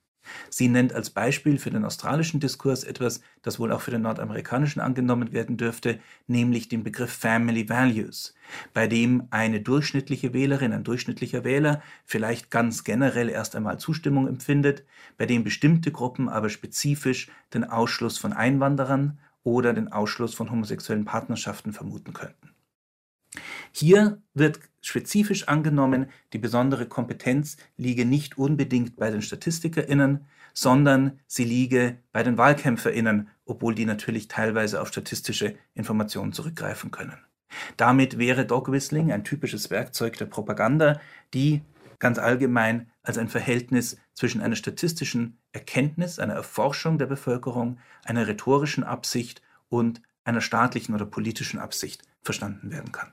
Sie 0.49 0.67
nennt 0.67 0.93
als 0.93 1.09
Beispiel 1.09 1.57
für 1.57 1.71
den 1.71 1.83
australischen 1.83 2.39
Diskurs 2.39 2.83
etwas, 2.83 3.21
das 3.41 3.59
wohl 3.59 3.71
auch 3.71 3.81
für 3.81 3.91
den 3.91 4.03
nordamerikanischen 4.03 4.81
angenommen 4.81 5.33
werden 5.33 5.57
dürfte, 5.57 5.99
nämlich 6.27 6.69
den 6.69 6.83
Begriff 6.83 7.11
Family 7.11 7.67
Values, 7.67 8.33
bei 8.73 8.87
dem 8.87 9.27
eine 9.31 9.59
durchschnittliche 9.61 10.33
Wählerin, 10.33 10.71
ein 10.71 10.83
durchschnittlicher 10.83 11.43
Wähler 11.43 11.81
vielleicht 12.05 12.51
ganz 12.51 12.83
generell 12.83 13.29
erst 13.29 13.55
einmal 13.55 13.79
Zustimmung 13.79 14.27
empfindet, 14.27 14.83
bei 15.17 15.25
dem 15.25 15.43
bestimmte 15.43 15.91
Gruppen 15.91 16.29
aber 16.29 16.49
spezifisch 16.49 17.29
den 17.53 17.63
Ausschluss 17.63 18.17
von 18.17 18.33
Einwanderern 18.33 19.19
oder 19.43 19.73
den 19.73 19.91
Ausschluss 19.91 20.33
von 20.33 20.51
homosexuellen 20.51 21.05
Partnerschaften 21.05 21.73
vermuten 21.73 22.13
könnten. 22.13 22.53
Hier 23.71 24.21
wird 24.33 24.59
spezifisch 24.81 25.47
angenommen, 25.47 26.07
die 26.33 26.37
besondere 26.37 26.85
Kompetenz 26.85 27.57
liege 27.77 28.05
nicht 28.05 28.37
unbedingt 28.37 28.95
bei 28.95 29.09
den 29.09 29.21
Statistikerinnen, 29.21 30.25
sondern 30.53 31.19
sie 31.25 31.45
liege 31.45 31.97
bei 32.11 32.21
den 32.21 32.37
Wahlkämpferinnen, 32.37 33.29
obwohl 33.45 33.73
die 33.73 33.85
natürlich 33.85 34.27
teilweise 34.27 34.81
auf 34.81 34.89
statistische 34.89 35.55
Informationen 35.73 36.31
zurückgreifen 36.31 36.91
können. 36.91 37.17
Damit 37.77 38.17
wäre 38.17 38.45
Dog 38.45 38.71
Whistling 38.71 39.11
ein 39.11 39.23
typisches 39.23 39.69
Werkzeug 39.69 40.17
der 40.17 40.25
Propaganda, 40.25 40.99
die 41.33 41.61
ganz 41.99 42.19
allgemein 42.19 42.91
als 43.03 43.17
ein 43.17 43.27
Verhältnis 43.27 43.97
zwischen 44.13 44.41
einer 44.41 44.55
statistischen 44.55 45.37
Erkenntnis, 45.51 46.19
einer 46.19 46.33
Erforschung 46.33 46.97
der 46.97 47.05
Bevölkerung, 47.05 47.79
einer 48.03 48.27
rhetorischen 48.27 48.83
Absicht 48.83 49.41
und 49.69 50.01
einer 50.23 50.41
staatlichen 50.41 50.95
oder 50.95 51.05
politischen 51.05 51.59
Absicht 51.59 52.03
verstanden 52.21 52.71
werden 52.71 52.91
kann. 52.91 53.11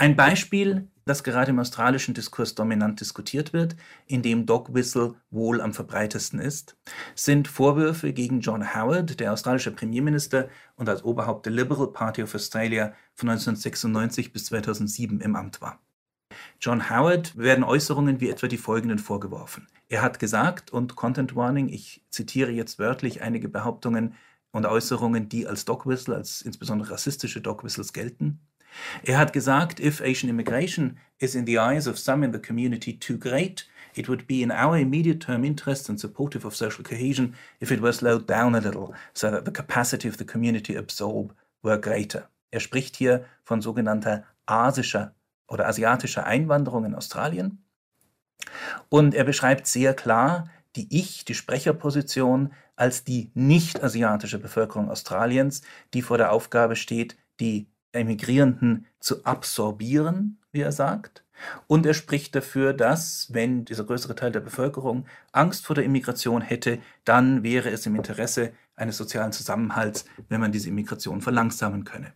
Ein 0.00 0.14
Beispiel, 0.14 0.86
das 1.06 1.24
gerade 1.24 1.50
im 1.50 1.58
australischen 1.58 2.14
Diskurs 2.14 2.54
dominant 2.54 3.00
diskutiert 3.00 3.52
wird, 3.52 3.74
in 4.06 4.22
dem 4.22 4.46
Dog 4.46 4.72
Whistle 4.72 5.16
wohl 5.30 5.60
am 5.60 5.74
verbreitesten 5.74 6.38
ist, 6.38 6.76
sind 7.16 7.48
Vorwürfe 7.48 8.12
gegen 8.12 8.40
John 8.40 8.76
Howard, 8.76 9.18
der 9.18 9.32
australische 9.32 9.72
Premierminister 9.72 10.48
und 10.76 10.88
als 10.88 11.02
Oberhaupt 11.02 11.46
der 11.46 11.52
Liberal 11.52 11.88
Party 11.88 12.22
of 12.22 12.36
Australia 12.36 12.92
von 13.14 13.30
1996 13.30 14.32
bis 14.32 14.44
2007 14.44 15.20
im 15.20 15.34
Amt 15.34 15.60
war. 15.60 15.80
John 16.60 16.90
Howard 16.90 17.36
werden 17.36 17.62
Äußerungen 17.62 18.20
wie 18.20 18.30
etwa 18.30 18.48
die 18.48 18.58
folgenden 18.58 18.98
vorgeworfen. 18.98 19.68
Er 19.88 20.02
hat 20.02 20.18
gesagt, 20.18 20.72
und 20.72 20.96
Content 20.96 21.36
Warning, 21.36 21.68
ich 21.68 22.02
zitiere 22.10 22.50
jetzt 22.50 22.80
wörtlich 22.80 23.22
einige 23.22 23.48
Behauptungen 23.48 24.14
und 24.50 24.66
Äußerungen, 24.66 25.28
die 25.28 25.46
als 25.46 25.64
Dog 25.64 25.86
Whistle, 25.86 26.16
als 26.16 26.42
insbesondere 26.42 26.90
rassistische 26.90 27.40
Dog 27.40 27.62
Whistles 27.62 27.92
gelten. 27.92 28.40
Er 29.04 29.18
hat 29.18 29.32
gesagt, 29.32 29.80
if 29.80 30.00
Asian 30.00 30.28
immigration 30.28 30.98
is 31.18 31.34
in 31.34 31.46
the 31.46 31.58
eyes 31.58 31.86
of 31.86 31.98
some 31.98 32.24
in 32.24 32.32
the 32.32 32.40
community 32.40 32.98
too 32.98 33.18
great, 33.18 33.68
it 33.94 34.08
would 34.08 34.26
be 34.26 34.42
in 34.42 34.50
our 34.50 34.76
immediate 34.76 35.20
term 35.20 35.44
interest 35.44 35.88
and 35.88 35.98
supportive 35.98 36.46
of 36.46 36.56
social 36.56 36.84
cohesion 36.84 37.34
if 37.60 37.70
it 37.70 37.80
were 37.80 37.92
slowed 37.92 38.26
down 38.26 38.54
a 38.54 38.60
little, 38.60 38.94
so 39.14 39.30
that 39.30 39.44
the 39.44 39.52
capacity 39.52 40.08
of 40.08 40.18
the 40.18 40.24
community 40.24 40.74
absorb 40.76 41.34
were 41.62 41.78
greater. 41.80 42.28
Er 42.50 42.60
spricht 42.60 42.96
hier 42.96 43.24
von 43.44 43.62
sogenannter 43.62 44.24
asischer 44.46 45.14
oder 45.48 45.66
asiatischer 45.66 46.24
Einwanderung 46.26 46.84
in 46.84 46.94
Australien. 46.94 47.64
Und 48.88 49.14
er 49.14 49.24
beschreibt 49.24 49.66
sehr 49.66 49.94
klar 49.94 50.48
die 50.76 50.86
Ich, 50.96 51.24
die 51.24 51.34
Sprecherposition, 51.34 52.52
als 52.76 53.02
die 53.02 53.30
nicht-asiatische 53.34 54.38
Bevölkerung 54.38 54.90
Australiens, 54.90 55.62
die 55.94 56.02
vor 56.02 56.18
der 56.18 56.32
Aufgabe 56.32 56.76
steht, 56.76 57.16
die 57.40 57.68
Emigrierenden 57.92 58.86
zu 59.00 59.24
absorbieren, 59.24 60.38
wie 60.52 60.60
er 60.60 60.72
sagt. 60.72 61.24
Und 61.66 61.86
er 61.86 61.94
spricht 61.94 62.34
dafür, 62.34 62.72
dass, 62.72 63.28
wenn 63.32 63.64
dieser 63.64 63.84
größere 63.84 64.14
Teil 64.14 64.32
der 64.32 64.40
Bevölkerung 64.40 65.06
Angst 65.32 65.66
vor 65.66 65.74
der 65.74 65.84
Immigration 65.84 66.42
hätte, 66.42 66.80
dann 67.04 67.42
wäre 67.42 67.70
es 67.70 67.86
im 67.86 67.96
Interesse 67.96 68.52
eines 68.74 68.96
sozialen 68.96 69.32
Zusammenhalts, 69.32 70.04
wenn 70.28 70.40
man 70.40 70.52
diese 70.52 70.68
Immigration 70.68 71.20
verlangsamen 71.20 71.84
könne. 71.84 72.12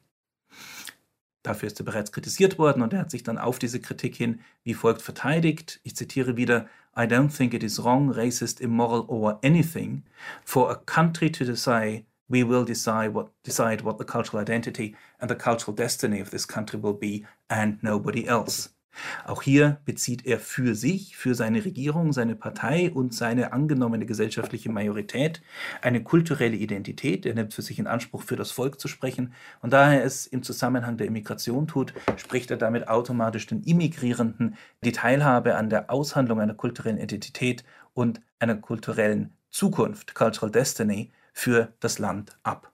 Dafür 1.42 1.66
ist 1.66 1.80
er 1.80 1.84
bereits 1.84 2.12
kritisiert 2.12 2.58
worden 2.58 2.82
und 2.82 2.92
er 2.92 3.00
hat 3.00 3.10
sich 3.10 3.24
dann 3.24 3.38
auf 3.38 3.58
diese 3.58 3.80
Kritik 3.80 4.14
hin 4.14 4.40
wie 4.62 4.74
folgt 4.74 5.02
verteidigt. 5.02 5.80
Ich 5.82 5.96
zitiere 5.96 6.36
wieder, 6.36 6.66
I 6.96 7.00
don't 7.00 7.36
think 7.36 7.52
it 7.54 7.62
is 7.62 7.82
wrong, 7.82 8.10
racist, 8.10 8.60
immoral 8.60 9.04
or 9.08 9.38
anything 9.42 10.02
for 10.44 10.70
a 10.70 10.76
country 10.76 11.32
to 11.32 11.44
decide 11.44 12.04
we 12.28 12.44
will 12.44 12.64
decide 12.64 13.12
what, 13.12 13.28
decide 13.42 13.82
what 13.82 13.98
the 13.98 14.04
cultural 14.04 14.40
identity 14.40 14.96
and 15.20 15.28
the 15.28 15.34
cultural 15.34 15.74
destiny 15.74 16.18
of 16.20 16.30
this 16.30 16.46
country 16.46 16.78
will 16.78 16.94
be 16.94 17.26
and 17.50 17.82
nobody 17.82 18.26
else. 18.26 18.70
Auch 19.24 19.42
hier 19.42 19.78
bezieht 19.84 20.26
er 20.26 20.38
für 20.38 20.74
sich, 20.74 21.16
für 21.16 21.34
seine 21.34 21.64
Regierung, 21.64 22.12
seine 22.12 22.36
Partei 22.36 22.90
und 22.90 23.14
seine 23.14 23.52
angenommene 23.52 24.06
gesellschaftliche 24.06 24.70
Majorität 24.70 25.42
eine 25.80 26.02
kulturelle 26.02 26.56
Identität. 26.56 27.26
Er 27.26 27.34
nimmt 27.34 27.54
für 27.54 27.62
sich 27.62 27.78
in 27.78 27.86
Anspruch, 27.86 28.22
für 28.22 28.36
das 28.36 28.50
Volk 28.50 28.80
zu 28.80 28.88
sprechen. 28.88 29.32
Und 29.60 29.72
da 29.72 29.92
er 29.92 30.04
es 30.04 30.26
im 30.26 30.42
Zusammenhang 30.42 30.96
der 30.96 31.06
Immigration 31.06 31.66
tut, 31.66 31.94
spricht 32.16 32.50
er 32.50 32.56
damit 32.56 32.88
automatisch 32.88 33.46
den 33.46 33.62
Immigrierenden 33.62 34.56
die 34.84 34.92
Teilhabe 34.92 35.56
an 35.56 35.70
der 35.70 35.90
Aushandlung 35.90 36.40
einer 36.40 36.54
kulturellen 36.54 36.98
Identität 36.98 37.64
und 37.94 38.20
einer 38.38 38.56
kulturellen 38.56 39.32
Zukunft, 39.50 40.14
Cultural 40.14 40.50
Destiny, 40.50 41.12
für 41.32 41.72
das 41.80 41.98
Land 41.98 42.36
ab. 42.42 42.71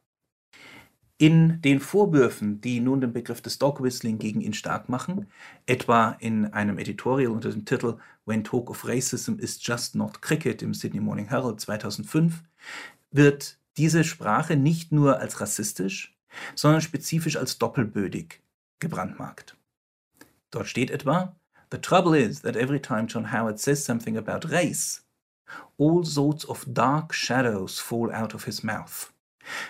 In 1.21 1.61
den 1.63 1.81
Vorwürfen, 1.81 2.61
die 2.61 2.79
nun 2.79 3.01
den 3.01 3.13
Begriff 3.13 3.41
des 3.41 3.59
Dog 3.59 3.83
Whistling 3.83 4.19
gegen 4.19 4.41
ihn 4.41 4.53
stark 4.53 4.89
machen, 4.89 5.27
etwa 5.67 6.17
in 6.21 6.53
einem 6.53 6.79
Editorial 6.79 7.33
unter 7.33 7.51
dem 7.51 7.65
Titel 7.65 7.99
When 8.25 8.45
Talk 8.45 8.71
of 8.71 8.87
Racism 8.87 9.35
is 9.41 9.59
Just 9.61 9.97
Not 9.97 10.23
Cricket 10.23 10.63
im 10.63 10.75
Sydney 10.75 11.01
Morning 11.01 11.27
Herald 11.27 11.61
2005, 11.61 12.45
wird 13.11 13.59
diese 13.77 14.05
Sprache 14.05 14.57
nicht 14.57 14.93
nur 14.93 15.19
als 15.19 15.41
rassistisch, 15.41 16.17
sondern 16.55 16.83
spezifisch 16.83 17.37
als 17.37 17.59
doppelbödig 17.59 18.41
gebrandmarkt. 18.79 19.57
Dort 20.53 20.69
steht 20.69 20.93
etwa, 20.93 21.35
The 21.71 21.79
trouble 21.79 22.17
is 22.17 22.43
that 22.43 22.55
every 22.55 22.81
time 22.81 23.09
John 23.09 23.33
Howard 23.33 23.59
says 23.59 23.85
something 23.85 24.17
about 24.17 24.49
race, 24.51 25.05
all 25.79 26.05
sorts 26.05 26.49
of 26.49 26.65
dark 26.69 27.13
shadows 27.13 27.81
fall 27.81 28.15
out 28.15 28.35
of 28.35 28.45
his 28.45 28.63
mouth. 28.63 29.13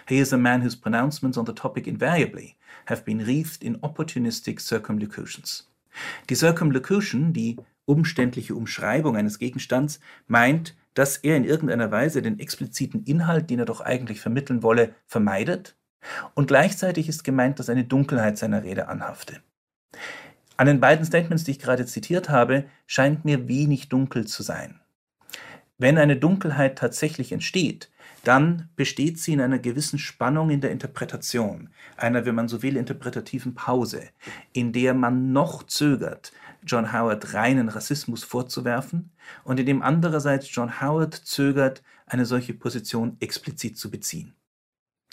He 0.06 0.18
is 0.18 0.32
a 0.32 0.36
man 0.36 0.62
whose 0.62 0.76
pronouncements 0.76 1.38
on 1.38 1.46
the 1.46 1.52
topic 1.52 1.86
invariably 1.86 2.56
have 2.86 3.04
been 3.04 3.26
wreathed 3.26 3.62
in 3.62 3.80
opportunistic 3.82 4.60
circumlocutions. 4.60 5.70
Die 6.30 6.34
Circumlocution, 6.34 7.32
die 7.32 7.56
umständliche 7.84 8.54
Umschreibung 8.54 9.16
eines 9.16 9.38
Gegenstands, 9.38 10.00
meint, 10.26 10.76
dass 10.94 11.16
er 11.16 11.36
in 11.36 11.44
irgendeiner 11.44 11.90
Weise 11.90 12.22
den 12.22 12.38
expliziten 12.38 13.04
Inhalt, 13.04 13.50
den 13.50 13.60
er 13.60 13.64
doch 13.64 13.80
eigentlich 13.80 14.20
vermitteln 14.20 14.62
wolle, 14.62 14.94
vermeidet, 15.06 15.76
und 16.34 16.48
gleichzeitig 16.48 17.08
ist 17.08 17.24
gemeint, 17.24 17.58
dass 17.58 17.68
eine 17.68 17.84
Dunkelheit 17.84 18.38
seiner 18.38 18.62
Rede 18.62 18.88
anhafte. 18.88 19.40
An 20.56 20.66
den 20.66 20.80
beiden 20.80 21.04
Statements, 21.04 21.44
die 21.44 21.52
ich 21.52 21.58
gerade 21.58 21.86
zitiert 21.86 22.28
habe, 22.28 22.64
scheint 22.86 23.24
mir 23.24 23.48
wenig 23.48 23.88
dunkel 23.88 24.26
zu 24.26 24.42
sein. 24.42 24.80
Wenn 25.78 25.98
eine 25.98 26.16
Dunkelheit 26.16 26.78
tatsächlich 26.78 27.30
entsteht, 27.30 27.90
dann 28.28 28.68
besteht 28.76 29.18
sie 29.18 29.32
in 29.32 29.40
einer 29.40 29.58
gewissen 29.58 29.98
Spannung 29.98 30.50
in 30.50 30.60
der 30.60 30.70
Interpretation, 30.70 31.70
einer, 31.96 32.26
wenn 32.26 32.34
man 32.34 32.46
so 32.46 32.62
will, 32.62 32.76
interpretativen 32.76 33.54
Pause, 33.54 34.02
in 34.52 34.74
der 34.74 34.92
man 34.92 35.32
noch 35.32 35.62
zögert, 35.62 36.32
John 36.62 36.92
Howard 36.92 37.32
reinen 37.32 37.70
Rassismus 37.70 38.24
vorzuwerfen 38.24 39.12
und 39.44 39.58
in 39.58 39.64
dem 39.64 39.80
andererseits 39.80 40.54
John 40.54 40.82
Howard 40.82 41.14
zögert, 41.14 41.82
eine 42.04 42.26
solche 42.26 42.52
Position 42.52 43.16
explizit 43.20 43.78
zu 43.78 43.90
beziehen. 43.90 44.34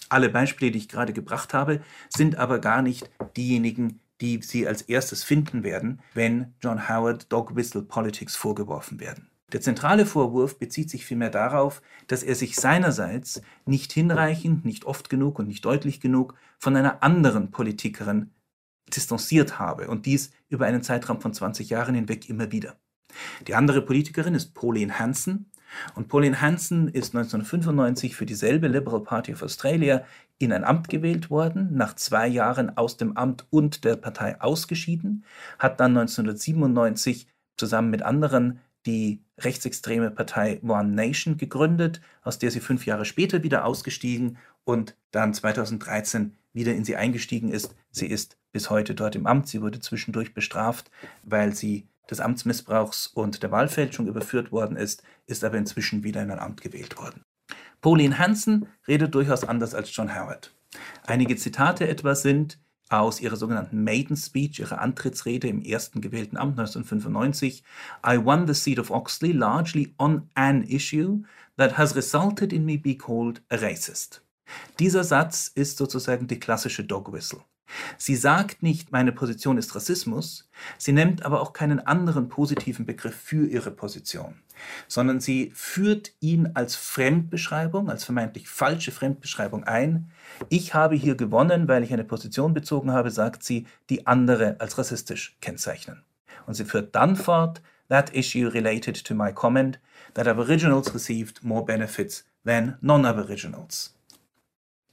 Alle 0.09 0.27
Beispiele, 0.27 0.71
die 0.71 0.79
ich 0.79 0.89
gerade 0.89 1.13
gebracht 1.13 1.53
habe, 1.53 1.79
sind 2.09 2.35
aber 2.35 2.59
gar 2.59 2.81
nicht 2.81 3.09
diejenigen, 3.37 4.01
die 4.19 4.41
Sie 4.41 4.67
als 4.67 4.81
erstes 4.81 5.23
finden 5.23 5.63
werden, 5.63 6.01
wenn 6.13 6.53
John 6.61 6.89
Howard 6.89 7.31
Dog 7.31 7.55
Whistle 7.55 7.83
Politics 7.83 8.35
vorgeworfen 8.35 8.99
werden. 8.99 9.29
Der 9.51 9.61
zentrale 9.61 10.05
Vorwurf 10.05 10.57
bezieht 10.57 10.89
sich 10.89 11.05
vielmehr 11.05 11.29
darauf, 11.29 11.81
dass 12.07 12.23
er 12.23 12.35
sich 12.35 12.55
seinerseits 12.55 13.41
nicht 13.65 13.91
hinreichend, 13.91 14.65
nicht 14.65 14.85
oft 14.85 15.09
genug 15.09 15.37
und 15.37 15.47
nicht 15.47 15.63
deutlich 15.63 16.01
genug 16.01 16.33
von 16.57 16.75
einer 16.75 17.03
anderen 17.03 17.51
Politikerin 17.51 18.31
distanziert 18.93 19.59
habe 19.59 19.87
und 19.87 20.05
dies 20.05 20.31
über 20.49 20.65
einen 20.65 20.83
Zeitraum 20.83 21.21
von 21.21 21.33
20 21.33 21.69
Jahren 21.69 21.95
hinweg 21.95 22.29
immer 22.29 22.51
wieder. 22.51 22.75
Die 23.47 23.55
andere 23.55 23.81
Politikerin 23.81 24.35
ist 24.35 24.53
Pauline 24.53 24.99
Hanson 24.99 25.45
und 25.95 26.07
Pauline 26.07 26.41
Hanson 26.41 26.87
ist 26.87 27.15
1995 27.15 28.15
für 28.15 28.25
dieselbe 28.25 28.67
Liberal 28.67 29.01
Party 29.01 29.33
of 29.33 29.43
Australia 29.43 30.03
in 30.37 30.51
ein 30.51 30.63
Amt 30.63 30.89
gewählt 30.89 31.29
worden, 31.29 31.75
nach 31.75 31.95
zwei 31.95 32.27
Jahren 32.27 32.77
aus 32.77 32.97
dem 32.97 33.15
Amt 33.15 33.45
und 33.49 33.83
der 33.83 33.95
Partei 33.95 34.39
ausgeschieden, 34.41 35.25
hat 35.59 35.79
dann 35.79 35.97
1997 35.97 37.27
zusammen 37.57 37.89
mit 37.89 38.01
anderen 38.01 38.59
die 38.85 39.21
rechtsextreme 39.39 40.11
Partei 40.11 40.59
One 40.63 40.89
Nation 40.89 41.37
gegründet, 41.37 42.01
aus 42.23 42.39
der 42.39 42.51
sie 42.51 42.59
fünf 42.59 42.85
Jahre 42.85 43.05
später 43.05 43.43
wieder 43.43 43.65
ausgestiegen 43.65 44.37
und 44.63 44.95
dann 45.11 45.33
2013 45.33 46.35
wieder 46.53 46.73
in 46.73 46.85
sie 46.85 46.95
eingestiegen 46.95 47.49
ist. 47.51 47.75
Sie 47.91 48.07
ist 48.07 48.37
bis 48.51 48.69
heute 48.69 48.95
dort 48.95 49.15
im 49.15 49.27
Amt. 49.27 49.47
Sie 49.47 49.61
wurde 49.61 49.79
zwischendurch 49.79 50.33
bestraft, 50.33 50.89
weil 51.23 51.53
sie 51.53 51.87
des 52.09 52.19
Amtsmissbrauchs 52.19 53.07
und 53.07 53.43
der 53.43 53.51
Wahlfälschung 53.51 54.07
überführt 54.07 54.51
worden 54.51 54.77
ist, 54.77 55.03
ist 55.25 55.43
aber 55.43 55.57
inzwischen 55.57 56.03
wieder 56.03 56.21
in 56.21 56.31
ein 56.31 56.39
Amt 56.39 56.61
gewählt 56.61 56.97
worden. 56.97 57.23
Pauline 57.81 58.17
Hansen 58.17 58.67
redet 58.87 59.13
durchaus 59.13 59.43
anders 59.43 59.75
als 59.75 59.95
John 59.95 60.15
Howard. 60.15 60.53
Einige 61.05 61.35
Zitate 61.35 61.87
etwa 61.87 62.15
sind, 62.15 62.59
aus 62.89 63.19
ihrer 63.19 63.35
sogenannten 63.35 63.83
Maiden 63.83 64.15
Speech, 64.15 64.59
ihrer 64.59 64.79
Antrittsrede 64.79 65.47
im 65.47 65.61
ersten 65.61 66.01
gewählten 66.01 66.37
Amt 66.37 66.59
1995. 66.59 67.63
I 68.05 68.17
won 68.23 68.47
the 68.47 68.53
seat 68.53 68.79
of 68.79 68.91
Oxley 68.91 69.31
largely 69.31 69.93
on 69.97 70.29
an 70.35 70.63
issue 70.63 71.23
that 71.57 71.77
has 71.77 71.95
resulted 71.95 72.53
in 72.53 72.65
me 72.65 72.77
being 72.77 72.97
called 72.97 73.41
a 73.49 73.55
racist. 73.55 74.21
Dieser 74.79 75.03
Satz 75.03 75.51
ist 75.53 75.77
sozusagen 75.77 76.27
die 76.27 76.39
klassische 76.39 76.83
Dog 76.83 77.11
Whistle. 77.11 77.41
Sie 77.97 78.15
sagt 78.15 78.61
nicht, 78.61 78.91
meine 78.91 79.11
Position 79.11 79.57
ist 79.57 79.73
Rassismus, 79.75 80.49
sie 80.77 80.91
nimmt 80.91 81.25
aber 81.25 81.41
auch 81.41 81.53
keinen 81.53 81.79
anderen 81.79 82.29
positiven 82.29 82.85
Begriff 82.85 83.15
für 83.15 83.47
ihre 83.47 83.71
Position, 83.71 84.35
sondern 84.87 85.19
sie 85.19 85.51
führt 85.55 86.13
ihn 86.19 86.51
als 86.53 86.75
Fremdbeschreibung, 86.75 87.89
als 87.89 88.03
vermeintlich 88.03 88.47
falsche 88.47 88.91
Fremdbeschreibung 88.91 89.63
ein. 89.63 90.11
Ich 90.49 90.73
habe 90.73 90.95
hier 90.95 91.15
gewonnen, 91.15 91.67
weil 91.67 91.83
ich 91.83 91.93
eine 91.93 92.03
Position 92.03 92.53
bezogen 92.53 92.91
habe, 92.91 93.11
sagt 93.11 93.43
sie, 93.43 93.67
die 93.89 94.07
andere 94.07 94.59
als 94.59 94.77
rassistisch 94.77 95.37
kennzeichnen. 95.41 96.03
Und 96.45 96.53
sie 96.55 96.65
führt 96.65 96.95
dann 96.95 97.15
fort, 97.15 97.61
that 97.89 98.13
issue 98.15 98.47
related 98.47 99.03
to 99.03 99.13
my 99.13 99.31
comment 99.31 99.79
that 100.13 100.27
Aboriginals 100.27 100.93
received 100.93 101.43
more 101.43 101.65
benefits 101.65 102.25
than 102.45 102.77
non-Aboriginals. 102.81 103.95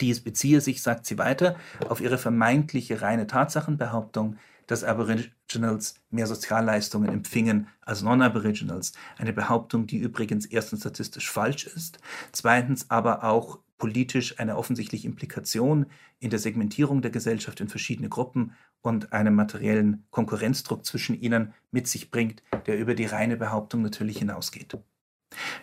Dies 0.00 0.20
beziehe 0.20 0.60
sich, 0.60 0.82
sagt 0.82 1.06
sie 1.06 1.18
weiter, 1.18 1.56
auf 1.88 2.00
ihre 2.00 2.18
vermeintliche 2.18 3.02
reine 3.02 3.26
Tatsachenbehauptung, 3.26 4.36
dass 4.66 4.84
Aboriginals 4.84 5.96
mehr 6.10 6.26
Sozialleistungen 6.26 7.08
empfingen 7.08 7.68
als 7.82 8.02
Non-Aboriginals. 8.02 8.92
Eine 9.18 9.32
Behauptung, 9.32 9.86
die 9.86 9.98
übrigens 9.98 10.46
erstens 10.46 10.80
statistisch 10.80 11.30
falsch 11.30 11.66
ist, 11.66 11.98
zweitens 12.32 12.90
aber 12.90 13.24
auch 13.24 13.58
politisch 13.82 14.38
eine 14.38 14.56
offensichtliche 14.56 15.08
Implikation 15.08 15.86
in 16.20 16.30
der 16.30 16.38
Segmentierung 16.38 17.02
der 17.02 17.10
Gesellschaft 17.10 17.60
in 17.60 17.68
verschiedene 17.68 18.08
Gruppen 18.08 18.52
und 18.80 19.12
einen 19.12 19.34
materiellen 19.34 20.04
Konkurrenzdruck 20.12 20.86
zwischen 20.86 21.20
ihnen 21.20 21.52
mit 21.72 21.88
sich 21.88 22.12
bringt, 22.12 22.44
der 22.66 22.78
über 22.78 22.94
die 22.94 23.06
reine 23.06 23.36
Behauptung 23.36 23.82
natürlich 23.82 24.18
hinausgeht. 24.18 24.78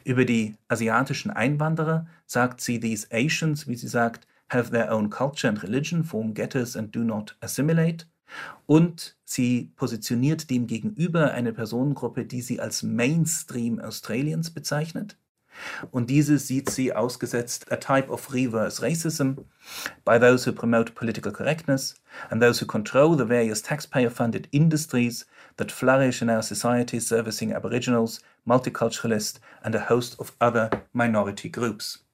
Über 0.04 0.26
die 0.26 0.58
asiatischen 0.68 1.32
Einwanderer 1.32 2.08
sagt 2.26 2.60
sie, 2.60 2.82
these 2.82 3.08
Asians, 3.10 3.70
wie 3.70 3.78
sie 3.78 3.88
sagt, 3.88 4.28
have 4.50 4.70
their 4.70 4.94
own 4.94 5.10
culture 5.10 5.48
and 5.48 5.64
religion, 5.64 6.04
form 6.04 6.34
getters 6.34 6.76
and 6.76 6.94
do 6.94 7.06
not 7.06 7.38
assimilate. 7.40 8.06
Und 8.66 9.16
sie 9.24 9.72
positioniert 9.78 10.50
dem 10.50 10.68
gegenüber 10.68 11.32
eine 11.32 11.54
Personengruppe, 11.54 12.26
die 12.26 12.42
sie 12.42 12.60
als 12.60 12.84
Mainstream 12.84 13.80
Australians 13.80 14.50
bezeichnet. 14.50 15.18
Und 15.92 16.10
diese 16.10 16.38
sieht 16.38 16.70
sie 16.70 16.94
ausgesetzt 16.94 17.72
a 17.72 17.78
type 17.78 18.10
of 18.10 18.34
reverse 18.34 18.82
racism 18.82 19.46
by 20.06 20.20
those 20.20 20.46
who 20.46 20.54
promote 20.54 20.94
political 20.96 21.32
correctness 21.32 21.96
and 22.30 22.42
those 22.42 22.62
who 22.62 22.66
control 22.66 23.18
the 23.18 23.28
various 23.28 23.62
taxpayer-funded 23.62 24.48
industries 24.52 25.26
that 25.58 25.72
flourish 25.72 26.22
in 26.22 26.30
our 26.30 26.42
society 26.44 27.00
servicing 27.00 27.54
Aboriginals, 27.54 28.22
multiculturalists 28.46 29.40
and 29.64 29.76
a 29.76 29.90
host 29.90 30.20
of 30.20 30.34
other 30.40 30.70
minority 30.94 31.50
groups. 31.50 32.06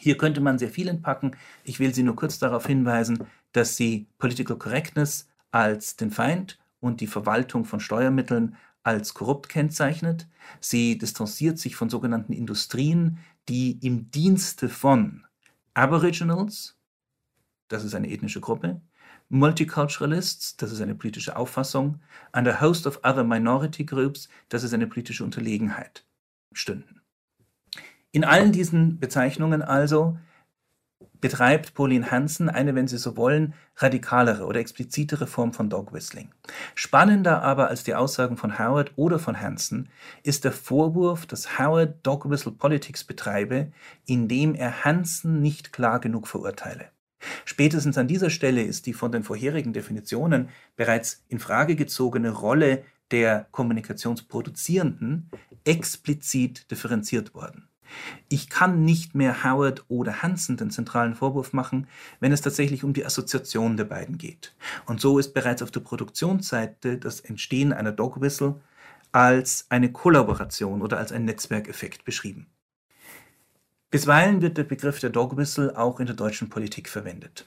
Hier 0.00 0.16
könnte 0.16 0.40
man 0.40 0.58
sehr 0.58 0.70
viel 0.70 0.88
entpacken. 0.88 1.36
Ich 1.64 1.78
will 1.78 1.94
Sie 1.94 2.02
nur 2.02 2.16
kurz 2.16 2.38
darauf 2.38 2.66
hinweisen, 2.66 3.26
dass 3.52 3.76
sie 3.76 4.06
Political 4.18 4.56
Correctness 4.56 5.28
als 5.50 5.96
den 5.96 6.10
Feind 6.10 6.58
und 6.80 7.00
die 7.00 7.06
Verwaltung 7.06 7.64
von 7.64 7.78
Steuermitteln 7.78 8.56
als 8.82 9.14
korrupt 9.14 9.48
kennzeichnet. 9.48 10.28
Sie 10.60 10.98
distanziert 10.98 11.58
sich 11.58 11.76
von 11.76 11.90
sogenannten 11.90 12.32
Industrien, 12.32 13.18
die 13.48 13.78
im 13.84 14.10
Dienste 14.10 14.68
von 14.68 15.24
Aboriginals, 15.74 16.78
das 17.68 17.84
ist 17.84 17.94
eine 17.94 18.10
ethnische 18.10 18.40
Gruppe, 18.40 18.80
Multiculturalists, 19.28 20.56
das 20.58 20.72
ist 20.72 20.82
eine 20.82 20.94
politische 20.94 21.36
Auffassung, 21.36 22.00
and 22.32 22.46
a 22.46 22.60
host 22.60 22.86
of 22.86 22.98
other 23.02 23.24
minority 23.24 23.84
groups, 23.84 24.28
das 24.50 24.62
ist 24.62 24.74
eine 24.74 24.86
politische 24.86 25.24
Unterlegenheit, 25.24 26.04
stünden. 26.52 27.00
In 28.10 28.24
allen 28.24 28.52
diesen 28.52 28.98
Bezeichnungen 28.98 29.62
also 29.62 30.18
betreibt 31.22 31.72
Pauline 31.72 32.10
Hansen 32.10 32.50
eine, 32.50 32.74
wenn 32.74 32.88
Sie 32.88 32.98
so 32.98 33.16
wollen, 33.16 33.54
radikalere 33.76 34.44
oder 34.44 34.60
explizitere 34.60 35.26
Form 35.26 35.54
von 35.54 35.70
Dog 35.70 35.94
Whistling. 35.94 36.30
Spannender 36.74 37.42
aber 37.42 37.68
als 37.68 37.84
die 37.84 37.94
Aussagen 37.94 38.36
von 38.36 38.58
Howard 38.58 38.92
oder 38.96 39.18
von 39.18 39.40
Hansen 39.40 39.88
ist 40.22 40.44
der 40.44 40.52
Vorwurf, 40.52 41.24
dass 41.24 41.58
Howard 41.58 42.04
Dog 42.06 42.28
Whistle 42.28 42.52
Politics 42.52 43.04
betreibe, 43.04 43.72
indem 44.04 44.54
er 44.54 44.84
Hansen 44.84 45.40
nicht 45.40 45.72
klar 45.72 46.00
genug 46.00 46.28
verurteile. 46.28 46.88
Spätestens 47.44 47.96
an 47.96 48.08
dieser 48.08 48.30
Stelle 48.30 48.62
ist 48.62 48.86
die 48.86 48.92
von 48.92 49.12
den 49.12 49.22
vorherigen 49.22 49.72
Definitionen 49.72 50.48
bereits 50.74 51.24
in 51.28 51.38
Frage 51.38 51.76
gezogene 51.76 52.30
Rolle 52.30 52.82
der 53.12 53.46
Kommunikationsproduzierenden 53.52 55.30
explizit 55.64 56.68
differenziert 56.70 57.32
worden. 57.34 57.68
Ich 58.28 58.48
kann 58.48 58.84
nicht 58.84 59.14
mehr 59.14 59.44
Howard 59.44 59.84
oder 59.88 60.22
Hansen 60.22 60.56
den 60.56 60.70
zentralen 60.70 61.14
Vorwurf 61.14 61.52
machen, 61.52 61.86
wenn 62.20 62.32
es 62.32 62.40
tatsächlich 62.40 62.84
um 62.84 62.92
die 62.92 63.04
Assoziation 63.04 63.76
der 63.76 63.84
beiden 63.84 64.18
geht. 64.18 64.54
Und 64.86 65.00
so 65.00 65.18
ist 65.18 65.34
bereits 65.34 65.62
auf 65.62 65.70
der 65.70 65.80
Produktionsseite 65.80 66.98
das 66.98 67.20
Entstehen 67.20 67.72
einer 67.72 67.92
Dog 67.92 68.20
Whistle 68.20 68.60
als 69.12 69.66
eine 69.68 69.92
Kollaboration 69.92 70.82
oder 70.82 70.98
als 70.98 71.12
ein 71.12 71.24
Netzwerkeffekt 71.24 72.04
beschrieben. 72.04 72.46
Bisweilen 73.90 74.40
wird 74.40 74.56
der 74.56 74.64
Begriff 74.64 75.00
der 75.00 75.10
Dog 75.10 75.36
Whistle 75.36 75.76
auch 75.76 76.00
in 76.00 76.06
der 76.06 76.16
deutschen 76.16 76.48
Politik 76.48 76.88
verwendet. 76.88 77.46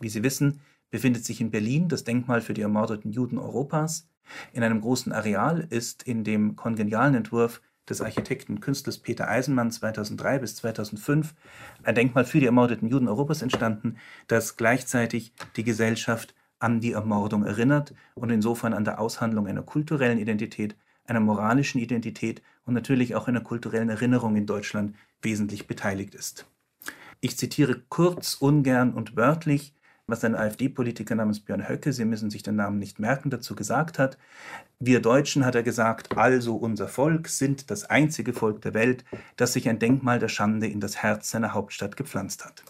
Wie 0.00 0.08
Sie 0.08 0.22
wissen, 0.22 0.60
befindet 0.90 1.24
sich 1.24 1.40
in 1.40 1.50
Berlin 1.50 1.88
das 1.88 2.04
Denkmal 2.04 2.40
für 2.40 2.54
die 2.54 2.62
ermordeten 2.62 3.12
Juden 3.12 3.36
Europas. 3.36 4.08
In 4.52 4.62
einem 4.62 4.80
großen 4.80 5.12
Areal 5.12 5.66
ist 5.68 6.02
in 6.02 6.24
dem 6.24 6.56
kongenialen 6.56 7.14
Entwurf 7.14 7.60
des 7.88 8.00
Architekten 8.00 8.60
Künstlers 8.60 8.98
Peter 8.98 9.28
Eisenmann 9.28 9.70
2003 9.70 10.38
bis 10.38 10.56
2005 10.56 11.34
ein 11.82 11.94
Denkmal 11.94 12.24
für 12.24 12.40
die 12.40 12.46
ermordeten 12.46 12.88
Juden 12.88 13.08
Europas 13.08 13.42
entstanden, 13.42 13.96
das 14.26 14.56
gleichzeitig 14.56 15.32
die 15.56 15.64
Gesellschaft 15.64 16.34
an 16.58 16.80
die 16.80 16.92
Ermordung 16.92 17.44
erinnert 17.44 17.94
und 18.14 18.30
insofern 18.30 18.72
an 18.72 18.84
der 18.84 18.98
Aushandlung 19.00 19.46
einer 19.46 19.62
kulturellen 19.62 20.18
Identität, 20.18 20.76
einer 21.04 21.20
moralischen 21.20 21.80
Identität 21.80 22.42
und 22.64 22.74
natürlich 22.74 23.14
auch 23.14 23.28
einer 23.28 23.42
kulturellen 23.42 23.90
Erinnerung 23.90 24.36
in 24.36 24.46
Deutschland 24.46 24.96
wesentlich 25.20 25.66
beteiligt 25.66 26.14
ist. 26.14 26.46
Ich 27.20 27.36
zitiere 27.36 27.82
kurz, 27.88 28.34
ungern 28.34 28.94
und 28.94 29.16
wörtlich 29.16 29.74
was 30.06 30.24
ein 30.24 30.34
AfD-Politiker 30.34 31.14
namens 31.14 31.40
Björn 31.40 31.68
Höcke, 31.68 31.92
Sie 31.92 32.04
müssen 32.04 32.30
sich 32.30 32.42
den 32.42 32.56
Namen 32.56 32.78
nicht 32.78 32.98
merken, 32.98 33.30
dazu 33.30 33.54
gesagt 33.54 33.98
hat. 33.98 34.18
Wir 34.78 35.00
Deutschen, 35.00 35.46
hat 35.46 35.54
er 35.54 35.62
gesagt, 35.62 36.16
also 36.16 36.56
unser 36.56 36.88
Volk, 36.88 37.28
sind 37.28 37.70
das 37.70 37.84
einzige 37.84 38.34
Volk 38.34 38.60
der 38.62 38.74
Welt, 38.74 39.04
das 39.36 39.54
sich 39.54 39.68
ein 39.68 39.78
Denkmal 39.78 40.18
der 40.18 40.28
Schande 40.28 40.66
in 40.66 40.80
das 40.80 41.02
Herz 41.02 41.30
seiner 41.30 41.54
Hauptstadt 41.54 41.96
gepflanzt 41.96 42.44
hat. 42.44 42.62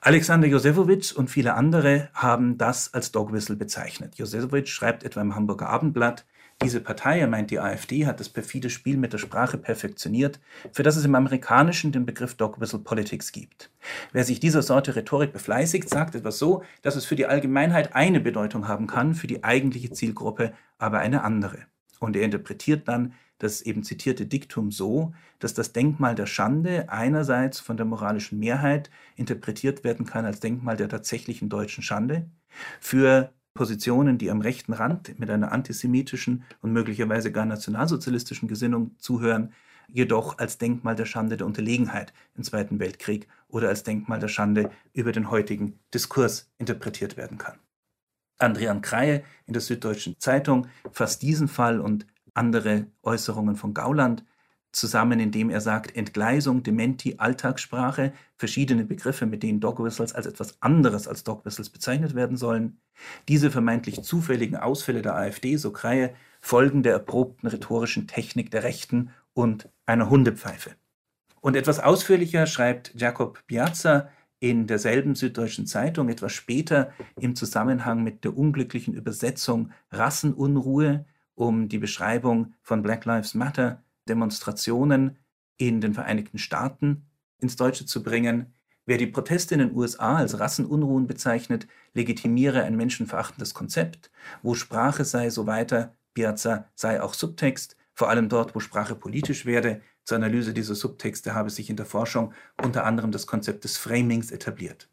Alexander 0.00 0.48
Josefowitsch 0.48 1.12
und 1.12 1.28
viele 1.28 1.54
andere 1.54 2.08
haben 2.14 2.56
das 2.58 2.94
als 2.94 3.12
Dogwhistle 3.12 3.56
bezeichnet. 3.56 4.16
Josefowitsch 4.16 4.72
schreibt 4.72 5.04
etwa 5.04 5.20
im 5.20 5.36
Hamburger 5.36 5.68
Abendblatt, 5.68 6.24
diese 6.62 6.80
Partei, 6.80 7.20
er 7.20 7.26
meint 7.26 7.50
die 7.50 7.58
AfD, 7.58 8.06
hat 8.06 8.20
das 8.20 8.28
perfide 8.28 8.68
Spiel 8.68 8.98
mit 8.98 9.12
der 9.12 9.18
Sprache 9.18 9.56
perfektioniert, 9.56 10.40
für 10.72 10.82
das 10.82 10.96
es 10.96 11.04
im 11.04 11.14
Amerikanischen 11.14 11.90
den 11.90 12.04
Begriff 12.04 12.34
Dog 12.34 12.60
Whistle 12.60 12.80
Politics 12.80 13.32
gibt. 13.32 13.70
Wer 14.12 14.24
sich 14.24 14.40
dieser 14.40 14.62
Sorte 14.62 14.94
Rhetorik 14.94 15.32
befleißigt, 15.32 15.88
sagt 15.88 16.14
etwas 16.14 16.38
so, 16.38 16.62
dass 16.82 16.96
es 16.96 17.06
für 17.06 17.16
die 17.16 17.26
Allgemeinheit 17.26 17.94
eine 17.94 18.20
Bedeutung 18.20 18.68
haben 18.68 18.86
kann, 18.86 19.14
für 19.14 19.26
die 19.26 19.42
eigentliche 19.42 19.90
Zielgruppe 19.90 20.52
aber 20.78 20.98
eine 20.98 21.24
andere. 21.24 21.58
Und 21.98 22.14
er 22.14 22.22
interpretiert 22.22 22.88
dann 22.88 23.14
das 23.38 23.62
eben 23.62 23.82
zitierte 23.82 24.26
Diktum 24.26 24.70
so, 24.70 25.14
dass 25.38 25.54
das 25.54 25.72
Denkmal 25.72 26.14
der 26.14 26.26
Schande 26.26 26.90
einerseits 26.90 27.58
von 27.58 27.78
der 27.78 27.86
moralischen 27.86 28.38
Mehrheit 28.38 28.90
interpretiert 29.16 29.82
werden 29.82 30.04
kann 30.04 30.26
als 30.26 30.40
Denkmal 30.40 30.76
der 30.76 30.90
tatsächlichen 30.90 31.48
deutschen 31.48 31.82
Schande, 31.82 32.28
für 32.80 33.32
Positionen, 33.54 34.18
die 34.18 34.30
am 34.30 34.40
rechten 34.40 34.72
Rand 34.72 35.18
mit 35.18 35.30
einer 35.30 35.52
antisemitischen 35.52 36.44
und 36.62 36.72
möglicherweise 36.72 37.32
gar 37.32 37.46
nationalsozialistischen 37.46 38.48
Gesinnung 38.48 38.96
zuhören, 38.98 39.52
jedoch 39.88 40.38
als 40.38 40.58
Denkmal 40.58 40.94
der 40.94 41.06
Schande 41.06 41.36
der 41.36 41.46
Unterlegenheit 41.46 42.12
im 42.36 42.44
Zweiten 42.44 42.78
Weltkrieg 42.78 43.28
oder 43.48 43.68
als 43.68 43.82
Denkmal 43.82 44.20
der 44.20 44.28
Schande 44.28 44.70
über 44.92 45.12
den 45.12 45.30
heutigen 45.30 45.78
Diskurs 45.92 46.50
interpretiert 46.58 47.16
werden 47.16 47.38
kann. 47.38 47.58
Andrian 48.38 48.80
Kreie 48.80 49.22
in 49.46 49.52
der 49.52 49.62
Süddeutschen 49.62 50.16
Zeitung 50.18 50.68
fasst 50.92 51.22
diesen 51.22 51.48
Fall 51.48 51.80
und 51.80 52.06
andere 52.34 52.86
Äußerungen 53.02 53.56
von 53.56 53.74
Gauland 53.74 54.24
zusammen, 54.72 55.20
indem 55.20 55.50
er 55.50 55.60
sagt, 55.60 55.96
Entgleisung, 55.96 56.62
Dementi, 56.62 57.16
Alltagssprache, 57.18 58.12
verschiedene 58.36 58.84
Begriffe, 58.84 59.26
mit 59.26 59.42
denen 59.42 59.60
Dog 59.60 59.82
Whistles 59.82 60.14
als 60.14 60.26
etwas 60.26 60.60
anderes 60.62 61.08
als 61.08 61.24
Dog 61.24 61.44
Whistles 61.44 61.70
bezeichnet 61.70 62.14
werden 62.14 62.36
sollen. 62.36 62.78
Diese 63.28 63.50
vermeintlich 63.50 64.02
zufälligen 64.02 64.56
Ausfälle 64.56 65.02
der 65.02 65.16
AfD, 65.16 65.56
so 65.56 65.72
Kreie, 65.72 66.14
folgen 66.40 66.82
der 66.82 66.92
erprobten 66.92 67.48
rhetorischen 67.48 68.06
Technik 68.06 68.50
der 68.50 68.62
Rechten 68.62 69.10
und 69.34 69.68
einer 69.86 70.08
Hundepfeife. 70.10 70.76
Und 71.40 71.56
etwas 71.56 71.80
ausführlicher 71.80 72.46
schreibt 72.46 72.92
Jakob 72.94 73.46
Piazza 73.46 74.08
in 74.40 74.66
derselben 74.66 75.14
Süddeutschen 75.14 75.66
Zeitung 75.66 76.08
etwas 76.08 76.32
später 76.32 76.92
im 77.18 77.36
Zusammenhang 77.36 78.02
mit 78.02 78.24
der 78.24 78.36
unglücklichen 78.36 78.94
Übersetzung 78.94 79.70
Rassenunruhe 79.90 81.04
um 81.34 81.68
die 81.68 81.78
Beschreibung 81.78 82.54
von 82.62 82.82
Black 82.82 83.04
Lives 83.04 83.34
Matter 83.34 83.82
Demonstrationen 84.08 85.18
in 85.56 85.80
den 85.80 85.94
Vereinigten 85.94 86.38
Staaten 86.38 87.06
ins 87.38 87.56
Deutsche 87.56 87.86
zu 87.86 88.02
bringen. 88.02 88.54
Wer 88.86 88.98
die 88.98 89.06
Proteste 89.06 89.54
in 89.54 89.60
den 89.60 89.76
USA 89.76 90.16
als 90.16 90.38
Rassenunruhen 90.38 91.06
bezeichnet, 91.06 91.66
legitimiere 91.94 92.64
ein 92.64 92.76
menschenverachtendes 92.76 93.54
Konzept. 93.54 94.10
Wo 94.42 94.54
Sprache 94.54 95.04
sei, 95.04 95.30
so 95.30 95.46
weiter, 95.46 95.94
Piazza 96.14 96.68
sei 96.74 97.00
auch 97.02 97.14
Subtext, 97.14 97.76
vor 97.94 98.08
allem 98.08 98.28
dort, 98.28 98.54
wo 98.54 98.60
Sprache 98.60 98.94
politisch 98.94 99.44
werde. 99.46 99.82
Zur 100.04 100.16
Analyse 100.16 100.54
dieser 100.54 100.74
Subtexte 100.74 101.34
habe 101.34 101.50
sich 101.50 101.70
in 101.70 101.76
der 101.76 101.86
Forschung 101.86 102.32
unter 102.62 102.84
anderem 102.84 103.12
das 103.12 103.26
Konzept 103.26 103.64
des 103.64 103.76
Framings 103.76 104.30
etabliert. 104.30 104.88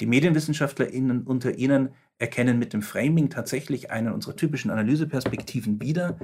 Die 0.00 0.06
MedienwissenschaftlerInnen 0.06 1.22
unter 1.22 1.56
Ihnen 1.56 1.94
erkennen 2.18 2.58
mit 2.58 2.72
dem 2.72 2.82
Framing 2.82 3.30
tatsächlich 3.30 3.90
einen 3.90 4.12
unserer 4.12 4.36
typischen 4.36 4.70
Analyseperspektiven 4.70 5.80
wieder. 5.80 6.18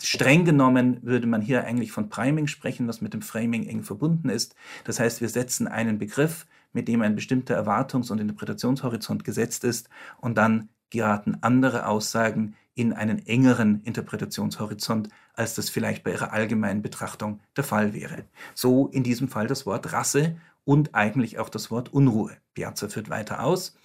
Streng 0.00 0.44
genommen 0.44 0.98
würde 1.02 1.26
man 1.26 1.42
hier 1.42 1.64
eigentlich 1.64 1.92
von 1.92 2.08
Priming 2.08 2.46
sprechen, 2.46 2.86
was 2.86 3.00
mit 3.00 3.14
dem 3.14 3.22
Framing 3.22 3.66
eng 3.66 3.82
verbunden 3.82 4.28
ist. 4.28 4.54
Das 4.84 5.00
heißt, 5.00 5.20
wir 5.20 5.28
setzen 5.28 5.66
einen 5.66 5.98
Begriff, 5.98 6.46
mit 6.72 6.86
dem 6.86 7.02
ein 7.02 7.16
bestimmter 7.16 7.56
Erwartungs- 7.56 8.10
und 8.10 8.20
Interpretationshorizont 8.20 9.24
gesetzt 9.24 9.64
ist, 9.64 9.88
und 10.20 10.38
dann 10.38 10.68
geraten 10.90 11.38
andere 11.40 11.86
Aussagen 11.86 12.54
in 12.74 12.92
einen 12.92 13.26
engeren 13.26 13.82
Interpretationshorizont, 13.82 15.08
als 15.34 15.56
das 15.56 15.68
vielleicht 15.68 16.04
bei 16.04 16.12
ihrer 16.12 16.32
allgemeinen 16.32 16.80
Betrachtung 16.80 17.40
der 17.56 17.64
Fall 17.64 17.92
wäre. 17.92 18.24
So 18.54 18.86
in 18.86 19.02
diesem 19.02 19.28
Fall 19.28 19.48
das 19.48 19.66
Wort 19.66 19.92
Rasse 19.92 20.36
und 20.64 20.94
eigentlich 20.94 21.38
auch 21.40 21.48
das 21.48 21.72
Wort 21.72 21.92
Unruhe. 21.92 22.36
Piazza 22.54 22.88
führt 22.88 23.10
weiter 23.10 23.42
aus. 23.42 23.76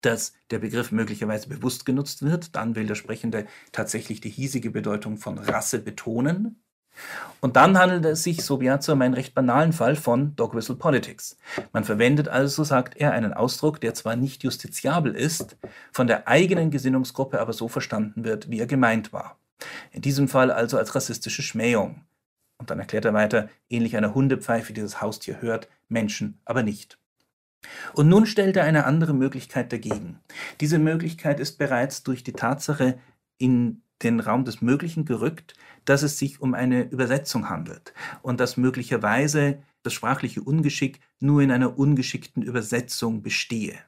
Dass 0.00 0.32
der 0.50 0.58
Begriff 0.58 0.92
möglicherweise 0.92 1.48
bewusst 1.48 1.86
genutzt 1.86 2.22
wird. 2.22 2.54
Dann 2.54 2.76
will 2.76 2.86
der 2.86 2.94
Sprechende 2.94 3.46
tatsächlich 3.72 4.20
die 4.20 4.30
hiesige 4.30 4.70
Bedeutung 4.70 5.16
von 5.16 5.38
Rasse 5.38 5.80
betonen. 5.80 6.62
Und 7.40 7.56
dann 7.56 7.78
handelt 7.78 8.04
es 8.06 8.22
sich, 8.22 8.42
so 8.42 8.56
Biazzo, 8.58 8.92
um 8.92 9.02
einen 9.02 9.14
recht 9.14 9.34
banalen 9.34 9.72
Fall 9.72 9.96
von 9.96 10.34
Dog 10.36 10.54
Whistle 10.54 10.76
Politics. 10.76 11.36
Man 11.72 11.84
verwendet 11.84 12.28
also, 12.28 12.64
sagt 12.64 12.96
er, 12.96 13.12
einen 13.12 13.34
Ausdruck, 13.34 13.80
der 13.80 13.94
zwar 13.94 14.16
nicht 14.16 14.42
justiziabel 14.42 15.14
ist, 15.14 15.56
von 15.92 16.06
der 16.06 16.26
eigenen 16.26 16.70
Gesinnungsgruppe 16.70 17.40
aber 17.40 17.52
so 17.52 17.68
verstanden 17.68 18.24
wird, 18.24 18.50
wie 18.50 18.60
er 18.60 18.66
gemeint 18.66 19.12
war. 19.12 19.38
In 19.90 20.02
diesem 20.02 20.28
Fall 20.28 20.50
also 20.50 20.78
als 20.78 20.94
rassistische 20.94 21.42
Schmähung. 21.42 22.04
Und 22.58 22.70
dann 22.70 22.78
erklärt 22.78 23.04
er 23.04 23.14
weiter, 23.14 23.48
ähnlich 23.68 23.96
einer 23.96 24.14
Hundepfeife, 24.14 24.72
die 24.72 24.80
das 24.80 25.02
Haustier 25.02 25.42
hört, 25.42 25.68
Menschen 25.88 26.40
aber 26.44 26.62
nicht. 26.62 26.98
Und 27.94 28.08
nun 28.08 28.26
stellt 28.26 28.56
er 28.56 28.64
eine 28.64 28.84
andere 28.84 29.14
Möglichkeit 29.14 29.72
dagegen. 29.72 30.20
Diese 30.60 30.78
Möglichkeit 30.78 31.40
ist 31.40 31.58
bereits 31.58 32.02
durch 32.02 32.24
die 32.24 32.32
Tatsache 32.32 32.98
in 33.38 33.82
den 34.02 34.20
Raum 34.20 34.44
des 34.44 34.60
Möglichen 34.60 35.04
gerückt, 35.04 35.54
dass 35.84 36.02
es 36.02 36.18
sich 36.18 36.40
um 36.40 36.54
eine 36.54 36.82
Übersetzung 36.90 37.48
handelt 37.48 37.94
und 38.22 38.40
dass 38.40 38.56
möglicherweise 38.56 39.62
das 39.82 39.92
sprachliche 39.92 40.42
Ungeschick 40.42 41.00
nur 41.20 41.40
in 41.40 41.50
einer 41.50 41.78
ungeschickten 41.78 42.42
Übersetzung 42.42 43.22
bestehe. 43.22 43.78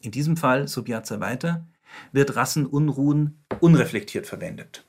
In 0.00 0.10
diesem 0.12 0.36
Fall, 0.36 0.68
so 0.68 0.84
Piazza 0.84 1.20
weiter, 1.20 1.66
wird 2.12 2.36
Rassenunruhen 2.36 3.44
unreflektiert 3.60 4.26
verwendet. 4.26 4.87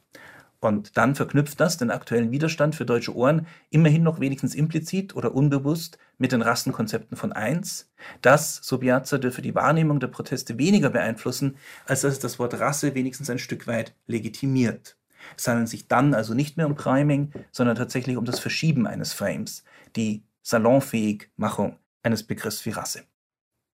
Und 0.62 0.98
dann 0.98 1.16
verknüpft 1.16 1.60
das 1.60 1.78
den 1.78 1.90
aktuellen 1.90 2.32
Widerstand 2.32 2.76
für 2.76 2.86
deutsche 2.86 3.16
Ohren 3.16 3.48
immerhin 3.70 4.04
noch 4.04 4.20
wenigstens 4.20 4.56
implizit 4.56 5.16
oder 5.16 5.34
unbewusst 5.34 5.98
mit 6.18 6.34
den 6.34 6.42
Rassenkonzepten 6.42 7.16
von 7.16 7.32
1. 7.32 7.90
Das, 8.22 8.60
so 8.62 8.80
Piazza, 8.80 9.18
dürfe 9.20 9.42
die 9.42 9.56
Wahrnehmung 9.56 10.02
der 10.02 10.08
Proteste 10.08 10.58
weniger 10.58 10.90
beeinflussen, 10.90 11.56
als 11.86 12.02
dass 12.02 12.14
es 12.14 12.20
das 12.20 12.40
Wort 12.40 12.60
Rasse 12.60 12.94
wenigstens 12.94 13.30
ein 13.30 13.40
Stück 13.40 13.68
weit 13.68 13.94
legitimiert. 14.06 14.98
Es 15.38 15.48
handelt 15.48 15.70
sich 15.70 15.88
dann 15.88 16.14
also 16.14 16.34
nicht 16.34 16.58
mehr 16.58 16.68
um 16.68 16.76
Priming, 16.76 17.32
sondern 17.52 17.78
tatsächlich 17.78 18.18
um 18.18 18.26
das 18.26 18.40
Verschieben 18.40 18.86
eines 18.86 19.14
Frames, 19.14 19.64
die 19.96 20.24
Salonfähigmachung 20.42 21.78
eines 22.04 22.24
Begriffs 22.24 22.66
wie 22.66 22.72
Rasse. 22.72 23.04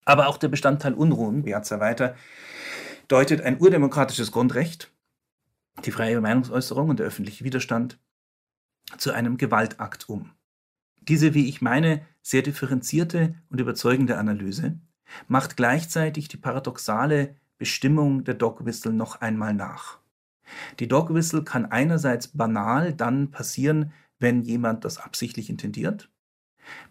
Aber 0.05 0.27
auch 0.27 0.37
der 0.37 0.49
Bestandteil 0.49 0.93
Unruhen, 0.93 1.43
Piazza 1.43 1.79
weiter, 1.79 2.15
deutet 3.07 3.41
ein 3.41 3.59
urdemokratisches 3.59 4.31
Grundrecht, 4.31 4.91
die 5.83 5.91
freie 5.91 6.21
Meinungsäußerung 6.21 6.89
und 6.89 6.99
der 6.99 7.07
öffentliche 7.07 7.43
Widerstand 7.43 7.99
zu 8.97 9.11
einem 9.11 9.37
Gewaltakt 9.37 10.09
um. 10.09 10.31
Diese, 11.01 11.33
wie 11.33 11.47
ich 11.47 11.61
meine, 11.61 12.05
sehr 12.21 12.41
differenzierte 12.41 13.35
und 13.49 13.59
überzeugende 13.59 14.17
Analyse 14.17 14.79
macht 15.27 15.57
gleichzeitig 15.57 16.27
die 16.27 16.37
paradoxale 16.37 17.35
Bestimmung 17.57 18.23
der 18.23 18.33
Dog 18.33 18.65
Whistle 18.65 18.93
noch 18.93 19.21
einmal 19.21 19.53
nach. 19.53 19.99
Die 20.79 20.87
Dog 20.87 21.13
Whistle 21.13 21.43
kann 21.43 21.65
einerseits 21.65 22.27
banal 22.29 22.93
dann 22.93 23.31
passieren, 23.31 23.91
wenn 24.19 24.41
jemand 24.41 24.85
das 24.85 24.97
absichtlich 24.97 25.49
intendiert. 25.49 26.09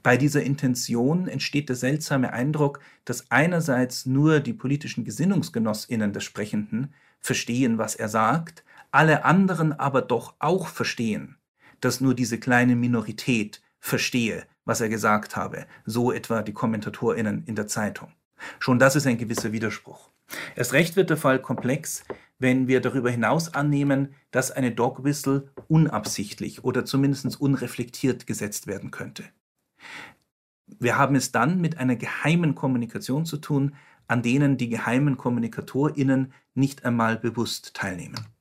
Bei 0.02 0.16
dieser 0.16 0.42
Intention 0.42 1.26
entsteht 1.26 1.68
der 1.68 1.76
seltsame 1.76 2.32
Eindruck, 2.32 2.80
dass 3.04 3.30
einerseits 3.30 4.06
nur 4.06 4.40
die 4.40 4.52
politischen 4.52 5.04
Gesinnungsgenossinnen 5.04 6.12
des 6.12 6.22
Sprechenden 6.22 6.94
verstehen, 7.18 7.78
was 7.78 7.96
er 7.96 8.08
sagt, 8.08 8.64
alle 8.94 9.24
anderen 9.24 9.72
aber 9.72 10.02
doch 10.02 10.34
auch 10.38 10.68
verstehen, 10.68 11.36
dass 11.80 12.00
nur 12.00 12.14
diese 12.14 12.38
kleine 12.38 12.76
Minorität 12.76 13.60
verstehe, 13.80 14.46
was 14.64 14.80
er 14.80 14.88
gesagt 14.88 15.36
habe, 15.36 15.66
so 15.84 16.12
etwa 16.12 16.42
die 16.42 16.52
Kommentatorinnen 16.52 17.44
in 17.44 17.56
der 17.56 17.66
Zeitung. 17.66 18.12
Schon 18.58 18.78
das 18.78 18.96
ist 18.96 19.06
ein 19.06 19.18
gewisser 19.18 19.52
Widerspruch. 19.52 20.10
Erst 20.56 20.72
recht 20.72 20.96
wird 20.96 21.10
der 21.10 21.16
Fall 21.16 21.40
komplex, 21.40 22.04
wenn 22.38 22.68
wir 22.68 22.80
darüber 22.80 23.10
hinaus 23.10 23.52
annehmen, 23.52 24.14
dass 24.30 24.50
eine 24.50 24.72
Dog 24.72 25.04
Whistle 25.04 25.50
unabsichtlich 25.68 26.64
oder 26.64 26.84
zumindest 26.84 27.40
unreflektiert 27.40 28.26
gesetzt 28.26 28.66
werden 28.66 28.90
könnte. 28.90 29.24
Wir 30.66 30.96
haben 30.96 31.14
es 31.14 31.32
dann 31.32 31.60
mit 31.60 31.78
einer 31.78 31.96
geheimen 31.96 32.54
Kommunikation 32.54 33.26
zu 33.26 33.36
tun, 33.36 33.74
an 34.06 34.22
denen 34.22 34.56
die 34.56 34.68
geheimen 34.68 35.16
KommunikatorInnen 35.16 36.32
nicht 36.54 36.84
einmal 36.84 37.16
bewusst 37.16 37.74
teilnehmen. 37.74 38.33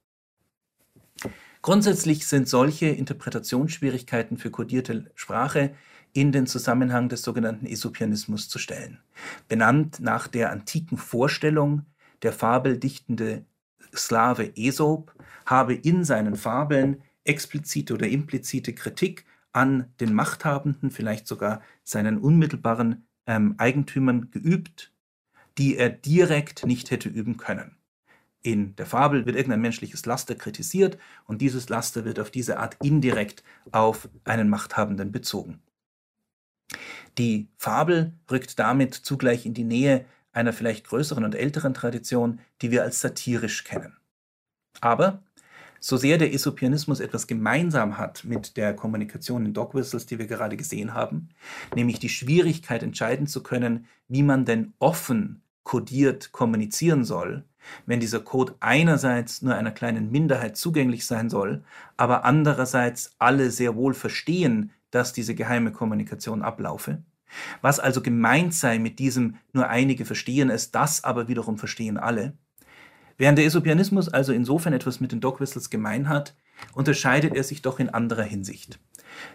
Grundsätzlich 1.63 2.27
sind 2.27 2.49
solche 2.49 2.87
Interpretationsschwierigkeiten 2.87 4.37
für 4.37 4.51
kodierte 4.51 5.09
Sprache 5.15 5.73
in 6.11 6.33
den 6.33 6.45
Zusammenhang 6.45 7.07
des 7.07 7.23
sogenannten 7.23 7.65
Esopianismus 7.65 8.49
zu 8.49 8.59
stellen. 8.59 8.99
Benannt 9.47 10.01
nach 10.01 10.27
der 10.27 10.51
antiken 10.51 10.97
Vorstellung, 10.97 11.85
der 12.21 12.33
fabeldichtende 12.33 13.45
Slave 13.95 14.51
Aesop 14.57 15.15
habe 15.45 15.73
in 15.73 16.03
seinen 16.03 16.35
Fabeln 16.35 17.01
explizite 17.23 17.93
oder 17.93 18.09
implizite 18.09 18.73
Kritik 18.73 19.25
an 19.53 19.85
den 20.01 20.13
Machthabenden, 20.13 20.91
vielleicht 20.91 21.27
sogar 21.27 21.61
seinen 21.85 22.17
unmittelbaren 22.17 23.07
ähm, 23.25 23.55
Eigentümern 23.57 24.31
geübt, 24.31 24.91
die 25.57 25.77
er 25.77 25.89
direkt 25.89 26.65
nicht 26.65 26.91
hätte 26.91 27.07
üben 27.07 27.37
können. 27.37 27.77
In 28.43 28.75
der 28.75 28.85
Fabel 28.85 29.25
wird 29.25 29.37
irgendein 29.37 29.61
menschliches 29.61 30.05
Laster 30.05 30.35
kritisiert 30.35 30.97
und 31.25 31.39
dieses 31.41 31.69
Laster 31.69 32.03
wird 32.03 32.19
auf 32.19 32.29
diese 32.29 32.59
Art 32.59 32.75
indirekt 32.83 33.41
auf 33.71 34.09
einen 34.25 34.49
Machthabenden 34.49 35.13
bezogen. 35.13 35.61
Die 37.17 37.47
Fabel 37.57 38.13
rückt 38.29 38.59
damit 38.59 38.93
zugleich 38.93 39.45
in 39.45 39.53
die 39.53 39.63
Nähe 39.63 40.05
einer 40.33 40.51
vielleicht 40.51 40.87
größeren 40.87 41.23
und 41.23 41.35
älteren 41.35 41.73
Tradition, 41.73 42.41
die 42.61 42.71
wir 42.71 42.83
als 42.83 42.99
satirisch 42.99 43.63
kennen. 43.63 43.95
Aber 44.81 45.23
so 45.79 45.95
sehr 45.95 46.17
der 46.17 46.33
Esopianismus 46.33 46.99
etwas 46.99 47.27
gemeinsam 47.27 47.97
hat 47.97 48.23
mit 48.23 48.57
der 48.57 48.73
Kommunikation 48.73 49.45
in 49.45 49.53
Dog 49.53 49.75
Whistles, 49.75 50.05
die 50.05 50.17
wir 50.17 50.27
gerade 50.27 50.57
gesehen 50.57 50.93
haben, 50.93 51.29
nämlich 51.75 51.99
die 51.99 52.09
Schwierigkeit 52.09 52.83
entscheiden 52.83 53.27
zu 53.27 53.43
können, 53.43 53.85
wie 54.07 54.23
man 54.23 54.45
denn 54.45 54.73
offen 54.79 55.43
kodiert 55.63 56.31
kommunizieren 56.31 57.03
soll, 57.05 57.45
wenn 57.85 57.99
dieser 57.99 58.19
Code 58.19 58.55
einerseits 58.59 59.41
nur 59.41 59.55
einer 59.55 59.71
kleinen 59.71 60.11
Minderheit 60.11 60.57
zugänglich 60.57 61.05
sein 61.05 61.29
soll, 61.29 61.63
aber 61.97 62.25
andererseits 62.25 63.15
alle 63.19 63.51
sehr 63.51 63.75
wohl 63.75 63.93
verstehen, 63.93 64.71
dass 64.91 65.13
diese 65.13 65.35
geheime 65.35 65.71
Kommunikation 65.71 66.41
ablaufe. 66.41 67.03
Was 67.61 67.79
also 67.79 68.01
gemeint 68.01 68.53
sei 68.53 68.77
mit 68.79 68.99
diesem 68.99 69.35
nur 69.53 69.67
einige 69.67 70.05
verstehen 70.05 70.49
es, 70.49 70.71
das 70.71 71.03
aber 71.03 71.27
wiederum 71.27 71.57
verstehen 71.57 71.97
alle. 71.97 72.33
Während 73.17 73.37
der 73.37 73.45
Esopianismus 73.45 74.09
also 74.09 74.33
insofern 74.33 74.73
etwas 74.73 74.99
mit 74.99 75.11
den 75.11 75.21
Dog 75.21 75.39
Whistles 75.39 75.69
gemein 75.69 76.09
hat, 76.09 76.35
unterscheidet 76.73 77.35
er 77.35 77.43
sich 77.43 77.61
doch 77.61 77.79
in 77.79 77.89
anderer 77.89 78.23
Hinsicht. 78.23 78.79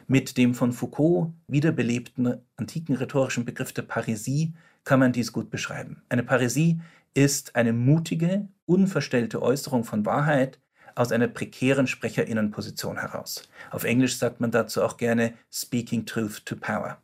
Mit 0.07 0.37
dem 0.37 0.55
von 0.55 0.73
Foucault 0.73 1.33
wiederbelebten 1.47 2.41
antiken 2.57 2.97
rhetorischen 2.97 3.45
Begriff 3.45 3.73
der 3.73 3.83
Parisie 3.83 4.55
kann 4.85 5.01
man 5.01 5.13
dies 5.13 5.33
gut 5.33 5.51
beschreiben. 5.51 6.03
Eine 6.09 6.23
Parisie 6.23 6.81
ist 7.15 7.57
eine 7.57 7.73
mutige, 7.73 8.49
unverstellte 8.67 9.43
Äußerung 9.43 9.85
von 9.85 10.07
Wahrheit 10.07 10.61
aus 10.95 11.13
einer 11.13 11.29
prekären 11.29 11.87
Sprecherinnenposition 11.87 12.99
heraus. 12.99 13.49
Auf 13.71 13.85
Englisch 13.85 14.19
sagt 14.19 14.41
man 14.41 14.51
dazu 14.51 14.83
auch 14.83 14.97
gerne 14.97 15.35
Speaking 15.51 16.07
Truth 16.07 16.45
to 16.45 16.57
Power. 16.57 17.01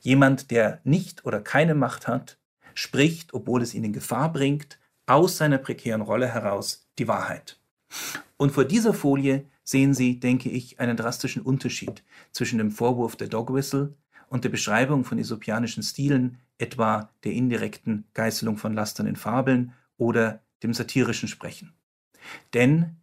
Jemand, 0.00 0.50
der 0.50 0.80
nicht 0.84 1.24
oder 1.24 1.40
keine 1.40 1.74
Macht 1.74 2.08
hat, 2.08 2.38
spricht, 2.74 3.34
obwohl 3.34 3.62
es 3.62 3.74
ihn 3.74 3.84
in 3.84 3.92
Gefahr 3.92 4.32
bringt, 4.32 4.78
aus 5.06 5.36
seiner 5.36 5.58
prekären 5.58 6.00
Rolle 6.00 6.28
heraus 6.28 6.88
die 6.98 7.08
Wahrheit. 7.08 7.58
Und 8.36 8.52
vor 8.52 8.64
dieser 8.64 8.94
Folie 8.94 9.44
sehen 9.64 9.92
Sie, 9.92 10.18
denke 10.18 10.48
ich, 10.48 10.80
einen 10.80 10.96
drastischen 10.96 11.42
Unterschied 11.42 12.02
zwischen 12.32 12.58
dem 12.58 12.70
Vorwurf 12.70 13.16
der 13.16 13.28
Dog 13.28 13.52
Whistle 13.52 13.94
und 14.28 14.44
der 14.44 14.48
Beschreibung 14.48 15.04
von 15.04 15.18
isopianischen 15.18 15.82
Stilen, 15.82 16.38
etwa 16.60 17.10
der 17.24 17.32
indirekten 17.32 18.04
Geißelung 18.14 18.56
von 18.56 18.74
Lastern 18.74 19.06
in 19.06 19.16
Fabeln 19.16 19.72
oder 19.96 20.42
dem 20.62 20.74
satirischen 20.74 21.28
Sprechen. 21.28 21.72
Denn 22.54 22.96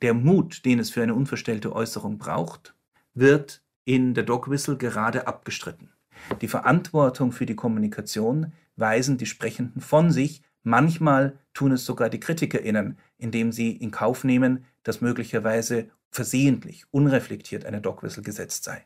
der 0.00 0.14
Mut, 0.14 0.64
den 0.64 0.78
es 0.78 0.90
für 0.90 1.02
eine 1.02 1.14
unverstellte 1.14 1.74
Äußerung 1.74 2.18
braucht, 2.18 2.74
wird 3.14 3.62
in 3.84 4.14
der 4.14 4.24
Dog 4.24 4.48
Whistle 4.48 4.76
gerade 4.76 5.26
abgestritten. 5.26 5.92
Die 6.40 6.48
Verantwortung 6.48 7.32
für 7.32 7.46
die 7.46 7.56
Kommunikation 7.56 8.52
weisen 8.76 9.18
die 9.18 9.26
Sprechenden 9.26 9.80
von 9.80 10.10
sich, 10.10 10.42
manchmal 10.62 11.38
tun 11.54 11.72
es 11.72 11.84
sogar 11.84 12.08
die 12.08 12.20
KritikerInnen, 12.20 12.98
indem 13.18 13.52
sie 13.52 13.72
in 13.72 13.90
Kauf 13.90 14.24
nehmen, 14.24 14.64
dass 14.82 15.00
möglicherweise 15.00 15.90
versehentlich, 16.10 16.84
unreflektiert 16.90 17.64
eine 17.64 17.80
Dog 17.80 18.02
Whistle 18.02 18.22
gesetzt 18.22 18.64
sei. 18.64 18.84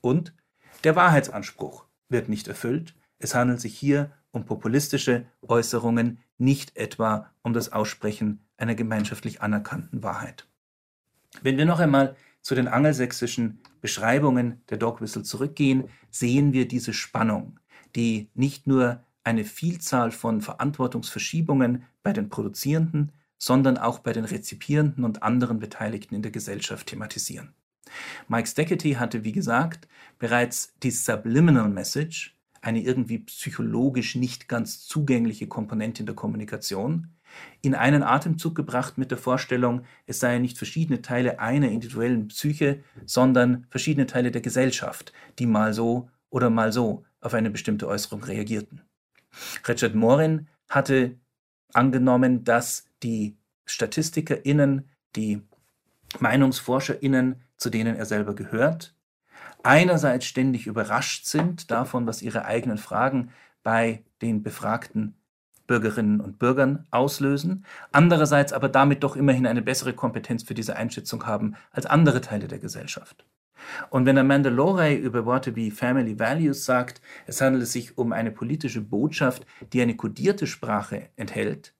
Und 0.00 0.34
der 0.82 0.96
Wahrheitsanspruch 0.96 1.86
wird 2.08 2.28
nicht 2.28 2.48
erfüllt. 2.48 2.94
Es 3.18 3.34
handelt 3.34 3.60
sich 3.60 3.76
hier 3.76 4.12
um 4.30 4.44
populistische 4.44 5.26
Äußerungen, 5.42 6.18
nicht 6.38 6.76
etwa 6.76 7.30
um 7.42 7.52
das 7.52 7.72
Aussprechen 7.72 8.44
einer 8.56 8.74
gemeinschaftlich 8.74 9.42
anerkannten 9.42 10.02
Wahrheit. 10.02 10.48
Wenn 11.42 11.56
wir 11.56 11.66
noch 11.66 11.80
einmal 11.80 12.16
zu 12.42 12.54
den 12.54 12.68
angelsächsischen 12.68 13.60
Beschreibungen 13.80 14.62
der 14.68 14.78
Dog 14.78 15.00
Whistle 15.00 15.22
zurückgehen, 15.22 15.88
sehen 16.10 16.52
wir 16.52 16.68
diese 16.68 16.92
Spannung, 16.92 17.58
die 17.96 18.28
nicht 18.34 18.66
nur 18.66 19.02
eine 19.24 19.44
Vielzahl 19.44 20.10
von 20.10 20.42
Verantwortungsverschiebungen 20.42 21.84
bei 22.02 22.12
den 22.12 22.28
Produzierenden, 22.28 23.12
sondern 23.38 23.78
auch 23.78 23.98
bei 24.00 24.12
den 24.12 24.24
Rezipierenden 24.24 25.04
und 25.04 25.22
anderen 25.22 25.58
Beteiligten 25.58 26.14
in 26.14 26.22
der 26.22 26.30
Gesellschaft 26.30 26.88
thematisieren. 26.88 27.54
Mike 28.28 28.48
Steckety 28.48 28.94
hatte, 28.94 29.24
wie 29.24 29.32
gesagt, 29.32 29.88
bereits 30.18 30.74
die 30.82 30.90
Subliminal 30.90 31.68
Message, 31.68 32.36
eine 32.64 32.80
irgendwie 32.80 33.18
psychologisch 33.18 34.14
nicht 34.14 34.48
ganz 34.48 34.86
zugängliche 34.86 35.46
Komponente 35.46 36.00
in 36.00 36.06
der 36.06 36.14
Kommunikation, 36.14 37.08
in 37.62 37.74
einen 37.74 38.02
Atemzug 38.02 38.54
gebracht 38.54 38.96
mit 38.96 39.10
der 39.10 39.18
Vorstellung, 39.18 39.82
es 40.06 40.20
seien 40.20 40.42
nicht 40.42 40.56
verschiedene 40.56 41.02
Teile 41.02 41.40
einer 41.40 41.68
individuellen 41.68 42.28
Psyche, 42.28 42.82
sondern 43.04 43.66
verschiedene 43.70 44.06
Teile 44.06 44.30
der 44.30 44.40
Gesellschaft, 44.40 45.12
die 45.38 45.46
mal 45.46 45.74
so 45.74 46.08
oder 46.30 46.48
mal 46.50 46.72
so 46.72 47.04
auf 47.20 47.34
eine 47.34 47.50
bestimmte 47.50 47.86
Äußerung 47.88 48.22
reagierten. 48.24 48.80
Richard 49.66 49.94
Morin 49.94 50.46
hatte 50.68 51.16
angenommen, 51.72 52.44
dass 52.44 52.86
die 53.02 53.36
StatistikerInnen, 53.66 54.88
die 55.16 55.42
MeinungsforscherInnen, 56.20 57.42
zu 57.56 57.70
denen 57.70 57.96
er 57.96 58.06
selber 58.06 58.34
gehört, 58.34 58.93
einerseits 59.64 60.26
ständig 60.26 60.66
überrascht 60.66 61.26
sind 61.26 61.70
davon, 61.70 62.06
was 62.06 62.22
ihre 62.22 62.44
eigenen 62.44 62.78
Fragen 62.78 63.30
bei 63.62 64.04
den 64.22 64.42
befragten 64.42 65.16
Bürgerinnen 65.66 66.20
und 66.20 66.38
Bürgern 66.38 66.86
auslösen, 66.90 67.64
andererseits 67.90 68.52
aber 68.52 68.68
damit 68.68 69.02
doch 69.02 69.16
immerhin 69.16 69.46
eine 69.46 69.62
bessere 69.62 69.94
Kompetenz 69.94 70.42
für 70.42 70.54
diese 70.54 70.76
Einschätzung 70.76 71.26
haben 71.26 71.56
als 71.70 71.86
andere 71.86 72.20
Teile 72.20 72.48
der 72.48 72.58
Gesellschaft. 72.58 73.24
Und 73.88 74.04
wenn 74.04 74.18
Amanda 74.18 74.50
Lorey 74.50 74.94
über 74.94 75.24
Worte 75.24 75.56
wie 75.56 75.70
Family 75.70 76.18
Values 76.18 76.66
sagt, 76.66 77.00
es 77.26 77.40
handelt 77.40 77.66
sich 77.66 77.96
um 77.96 78.12
eine 78.12 78.30
politische 78.30 78.82
Botschaft, 78.82 79.46
die 79.72 79.80
eine 79.80 79.96
kodierte 79.96 80.46
Sprache 80.46 81.08
enthält, 81.16 81.74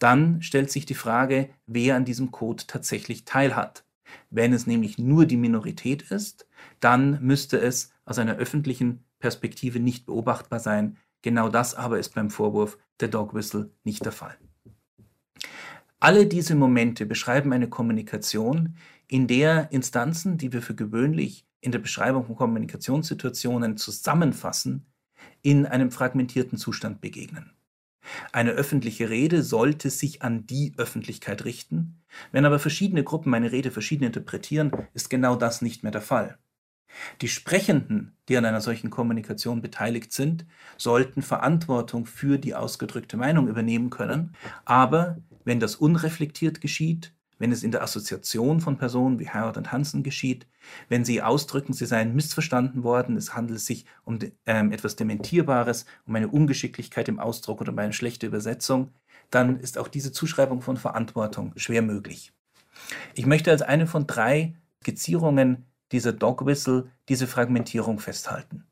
dann 0.00 0.42
stellt 0.42 0.70
sich 0.70 0.86
die 0.86 0.94
Frage, 0.94 1.50
wer 1.66 1.94
an 1.94 2.04
diesem 2.04 2.32
Code 2.32 2.64
tatsächlich 2.66 3.24
teilhat. 3.24 3.84
Wenn 4.30 4.52
es 4.52 4.66
nämlich 4.66 4.98
nur 4.98 5.26
die 5.26 5.36
Minorität 5.36 6.02
ist, 6.10 6.46
dann 6.80 7.22
müsste 7.22 7.58
es 7.58 7.92
aus 8.04 8.18
einer 8.18 8.36
öffentlichen 8.36 9.04
Perspektive 9.18 9.80
nicht 9.80 10.06
beobachtbar 10.06 10.60
sein. 10.60 10.96
Genau 11.22 11.48
das 11.48 11.74
aber 11.74 11.98
ist 11.98 12.14
beim 12.14 12.30
Vorwurf 12.30 12.78
der 13.00 13.08
Dog 13.08 13.34
Whistle 13.34 13.70
nicht 13.84 14.04
der 14.04 14.12
Fall. 14.12 14.36
Alle 16.00 16.26
diese 16.26 16.54
Momente 16.54 17.06
beschreiben 17.06 17.52
eine 17.52 17.68
Kommunikation, 17.68 18.76
in 19.08 19.26
der 19.26 19.72
Instanzen, 19.72 20.38
die 20.38 20.52
wir 20.52 20.62
für 20.62 20.74
gewöhnlich 20.74 21.46
in 21.60 21.72
der 21.72 21.78
Beschreibung 21.80 22.24
von 22.24 22.36
Kommunikationssituationen 22.36 23.76
zusammenfassen, 23.76 24.86
in 25.42 25.66
einem 25.66 25.90
fragmentierten 25.90 26.58
Zustand 26.58 27.00
begegnen. 27.00 27.52
Eine 28.32 28.52
öffentliche 28.52 29.10
Rede 29.10 29.42
sollte 29.42 29.90
sich 29.90 30.22
an 30.22 30.46
die 30.46 30.72
Öffentlichkeit 30.76 31.44
richten. 31.44 31.97
Wenn 32.32 32.44
aber 32.44 32.58
verschiedene 32.58 33.04
Gruppen 33.04 33.34
eine 33.34 33.52
Rede 33.52 33.70
verschieden 33.70 34.04
interpretieren, 34.04 34.72
ist 34.94 35.10
genau 35.10 35.36
das 35.36 35.62
nicht 35.62 35.82
mehr 35.82 35.92
der 35.92 36.02
Fall. 36.02 36.38
Die 37.20 37.28
Sprechenden, 37.28 38.16
die 38.28 38.36
an 38.36 38.44
einer 38.44 38.60
solchen 38.60 38.90
Kommunikation 38.90 39.60
beteiligt 39.60 40.12
sind, 40.12 40.46
sollten 40.76 41.22
Verantwortung 41.22 42.06
für 42.06 42.38
die 42.38 42.54
ausgedrückte 42.54 43.16
Meinung 43.16 43.48
übernehmen 43.48 43.90
können, 43.90 44.34
aber 44.64 45.18
wenn 45.44 45.60
das 45.60 45.76
unreflektiert 45.76 46.60
geschieht, 46.60 47.12
wenn 47.38 47.52
es 47.52 47.62
in 47.62 47.70
der 47.70 47.82
Assoziation 47.82 48.60
von 48.60 48.78
Personen 48.78 49.18
wie 49.20 49.28
Howard 49.28 49.56
und 49.56 49.70
Hansen 49.70 50.02
geschieht, 50.02 50.46
wenn 50.88 51.04
sie 51.04 51.22
ausdrücken, 51.22 51.72
sie 51.72 51.86
seien 51.86 52.14
missverstanden 52.14 52.82
worden, 52.82 53.16
es 53.16 53.34
handelt 53.34 53.60
sich 53.60 53.86
um 54.04 54.18
ähm, 54.44 54.72
etwas 54.72 54.96
Dementierbares, 54.96 55.86
um 56.06 56.16
eine 56.16 56.28
Ungeschicklichkeit 56.28 57.08
im 57.08 57.20
Ausdruck 57.20 57.60
oder 57.60 57.72
um 57.72 57.78
eine 57.78 57.92
schlechte 57.92 58.26
Übersetzung, 58.26 58.90
dann 59.30 59.60
ist 59.60 59.78
auch 59.78 59.88
diese 59.88 60.12
Zuschreibung 60.12 60.62
von 60.62 60.76
Verantwortung 60.76 61.52
schwer 61.56 61.82
möglich. 61.82 62.32
Ich 63.14 63.26
möchte 63.26 63.50
als 63.50 63.62
eine 63.62 63.86
von 63.86 64.06
drei 64.06 64.54
Skizzierungen 64.82 65.66
dieser 65.92 66.12
Dog 66.12 66.46
Whistle 66.46 66.90
diese 67.08 67.26
Fragmentierung 67.26 67.98
festhalten. 67.98 68.64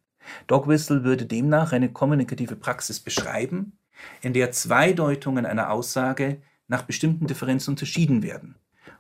Dog 0.47 0.69
Whistle 0.69 1.05
würde 1.05 1.27
demnach 1.27 1.73
eine 1.73 1.93
kommunikative 1.93 2.57
Praxis 2.57 3.01
beschreiben, 3.01 3.79
in 4.21 4.33
der 4.33 4.51
Zweideutungen 4.51 5.47
einer 5.47 5.71
Aussage 5.71 6.43
nach 6.69 6.83
bestimmten 6.83 7.27
Differenzen 7.27 7.71
unterschieden 7.71 8.23
werden 8.23 8.57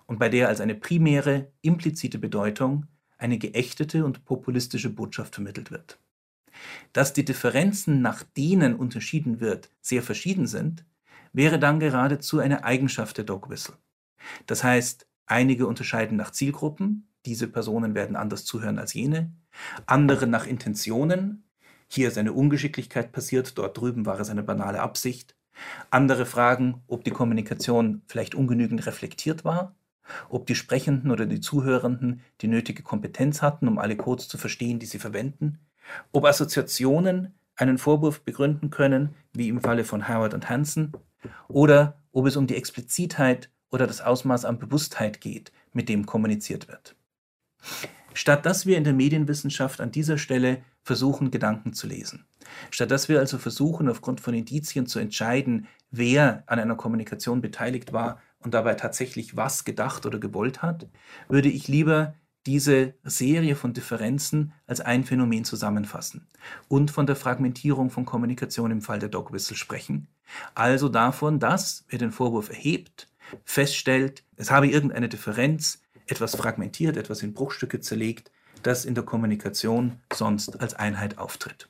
und 0.06 0.18
bei 0.18 0.28
der 0.28 0.48
als 0.48 0.60
eine 0.60 0.74
primäre, 0.74 1.52
implizite 1.62 2.18
Bedeutung 2.18 2.86
eine 3.18 3.38
geächtete 3.38 4.04
und 4.04 4.24
populistische 4.24 4.90
Botschaft 4.90 5.34
vermittelt 5.34 5.70
wird. 5.70 5.98
Dass 6.92 7.12
die 7.12 7.24
Differenzen, 7.24 8.00
nach 8.00 8.22
denen 8.22 8.74
unterschieden 8.74 9.40
wird, 9.40 9.70
sehr 9.80 10.02
verschieden 10.02 10.46
sind, 10.46 10.84
wäre 11.37 11.59
dann 11.59 11.81
geradezu 11.81 12.38
eine 12.38 12.64
Eigenschaft 12.64 13.18
der 13.18 13.25
Dog 13.25 13.51
Whistle. 13.51 13.77
Das 14.46 14.64
heißt, 14.64 15.07
einige 15.27 15.66
unterscheiden 15.66 16.16
nach 16.16 16.31
Zielgruppen, 16.31 17.12
diese 17.27 17.46
Personen 17.46 17.94
werden 17.94 18.16
anders 18.16 18.46
zuhören 18.46 18.79
als 18.79 18.94
jene, 18.94 19.33
andere 19.85 20.27
nach 20.27 20.46
Intentionen, 20.46 21.44
hier 21.88 22.09
ist 22.09 22.16
eine 22.16 22.33
Ungeschicklichkeit 22.33 23.12
passiert, 23.12 23.59
dort 23.59 23.79
drüben 23.79 24.07
war 24.07 24.18
es 24.18 24.31
eine 24.31 24.42
banale 24.42 24.81
Absicht, 24.81 25.37
andere 25.90 26.25
fragen, 26.25 26.83
ob 26.87 27.05
die 27.05 27.11
Kommunikation 27.11 28.01
vielleicht 28.07 28.35
ungenügend 28.35 28.87
reflektiert 28.87 29.44
war, 29.44 29.77
ob 30.31 30.46
die 30.46 30.55
Sprechenden 30.55 31.11
oder 31.11 31.27
die 31.27 31.40
Zuhörenden 31.40 32.22
die 32.40 32.49
nötige 32.49 32.83
Kompetenz 32.83 33.42
hatten, 33.42 33.68
um 33.68 33.79
alle 33.79 33.96
Codes 33.96 34.29
zu 34.29 34.38
verstehen, 34.38 34.79
die 34.79 34.87
sie 34.87 34.99
verwenden, 34.99 35.59
ob 36.12 36.25
Assoziationen 36.25 37.35
einen 37.57 37.77
Vorwurf 37.77 38.22
begründen 38.22 38.70
können, 38.70 39.14
wie 39.35 39.49
im 39.49 39.61
Falle 39.61 39.85
von 39.85 40.09
Howard 40.09 40.33
und 40.33 40.49
Hansen, 40.49 40.92
oder 41.48 42.00
ob 42.12 42.26
es 42.26 42.36
um 42.36 42.46
die 42.46 42.56
Explizitheit 42.56 43.50
oder 43.70 43.86
das 43.86 44.00
Ausmaß 44.00 44.44
an 44.44 44.58
Bewusstheit 44.58 45.20
geht, 45.20 45.52
mit 45.72 45.88
dem 45.88 46.06
kommuniziert 46.06 46.68
wird. 46.68 46.96
Statt 48.14 48.46
dass 48.46 48.64
wir 48.64 48.78
in 48.78 48.84
der 48.84 48.94
Medienwissenschaft 48.94 49.80
an 49.80 49.90
dieser 49.90 50.16
Stelle 50.16 50.62
versuchen, 50.82 51.30
Gedanken 51.30 51.74
zu 51.74 51.86
lesen, 51.86 52.26
statt 52.70 52.90
dass 52.90 53.08
wir 53.08 53.18
also 53.18 53.38
versuchen, 53.38 53.88
aufgrund 53.88 54.20
von 54.20 54.34
Indizien 54.34 54.86
zu 54.86 54.98
entscheiden, 54.98 55.66
wer 55.90 56.44
an 56.46 56.58
einer 56.58 56.76
Kommunikation 56.76 57.42
beteiligt 57.42 57.92
war 57.92 58.20
und 58.38 58.54
dabei 58.54 58.74
tatsächlich 58.74 59.36
was 59.36 59.64
gedacht 59.64 60.06
oder 60.06 60.18
gewollt 60.18 60.62
hat, 60.62 60.88
würde 61.28 61.50
ich 61.50 61.68
lieber 61.68 62.14
diese 62.46 62.94
Serie 63.02 63.56
von 63.56 63.72
Differenzen 63.72 64.52
als 64.66 64.80
ein 64.80 65.04
Phänomen 65.04 65.44
zusammenfassen 65.44 66.28
und 66.68 66.90
von 66.90 67.06
der 67.06 67.16
Fragmentierung 67.16 67.90
von 67.90 68.04
Kommunikation 68.04 68.70
im 68.70 68.80
Fall 68.80 69.00
der 69.00 69.08
Dog 69.08 69.32
Whistle 69.32 69.56
sprechen. 69.56 70.08
Also 70.54 70.88
davon, 70.88 71.38
dass, 71.38 71.84
wer 71.88 71.98
den 71.98 72.12
Vorwurf 72.12 72.50
erhebt, 72.50 73.08
feststellt, 73.44 74.24
es 74.36 74.50
habe 74.50 74.68
irgendeine 74.68 75.08
Differenz, 75.08 75.82
etwas 76.06 76.36
fragmentiert, 76.36 76.96
etwas 76.96 77.22
in 77.22 77.34
Bruchstücke 77.34 77.80
zerlegt, 77.80 78.30
das 78.62 78.84
in 78.84 78.94
der 78.94 79.04
Kommunikation 79.04 80.00
sonst 80.12 80.60
als 80.60 80.74
Einheit 80.74 81.18
auftritt. 81.18 81.68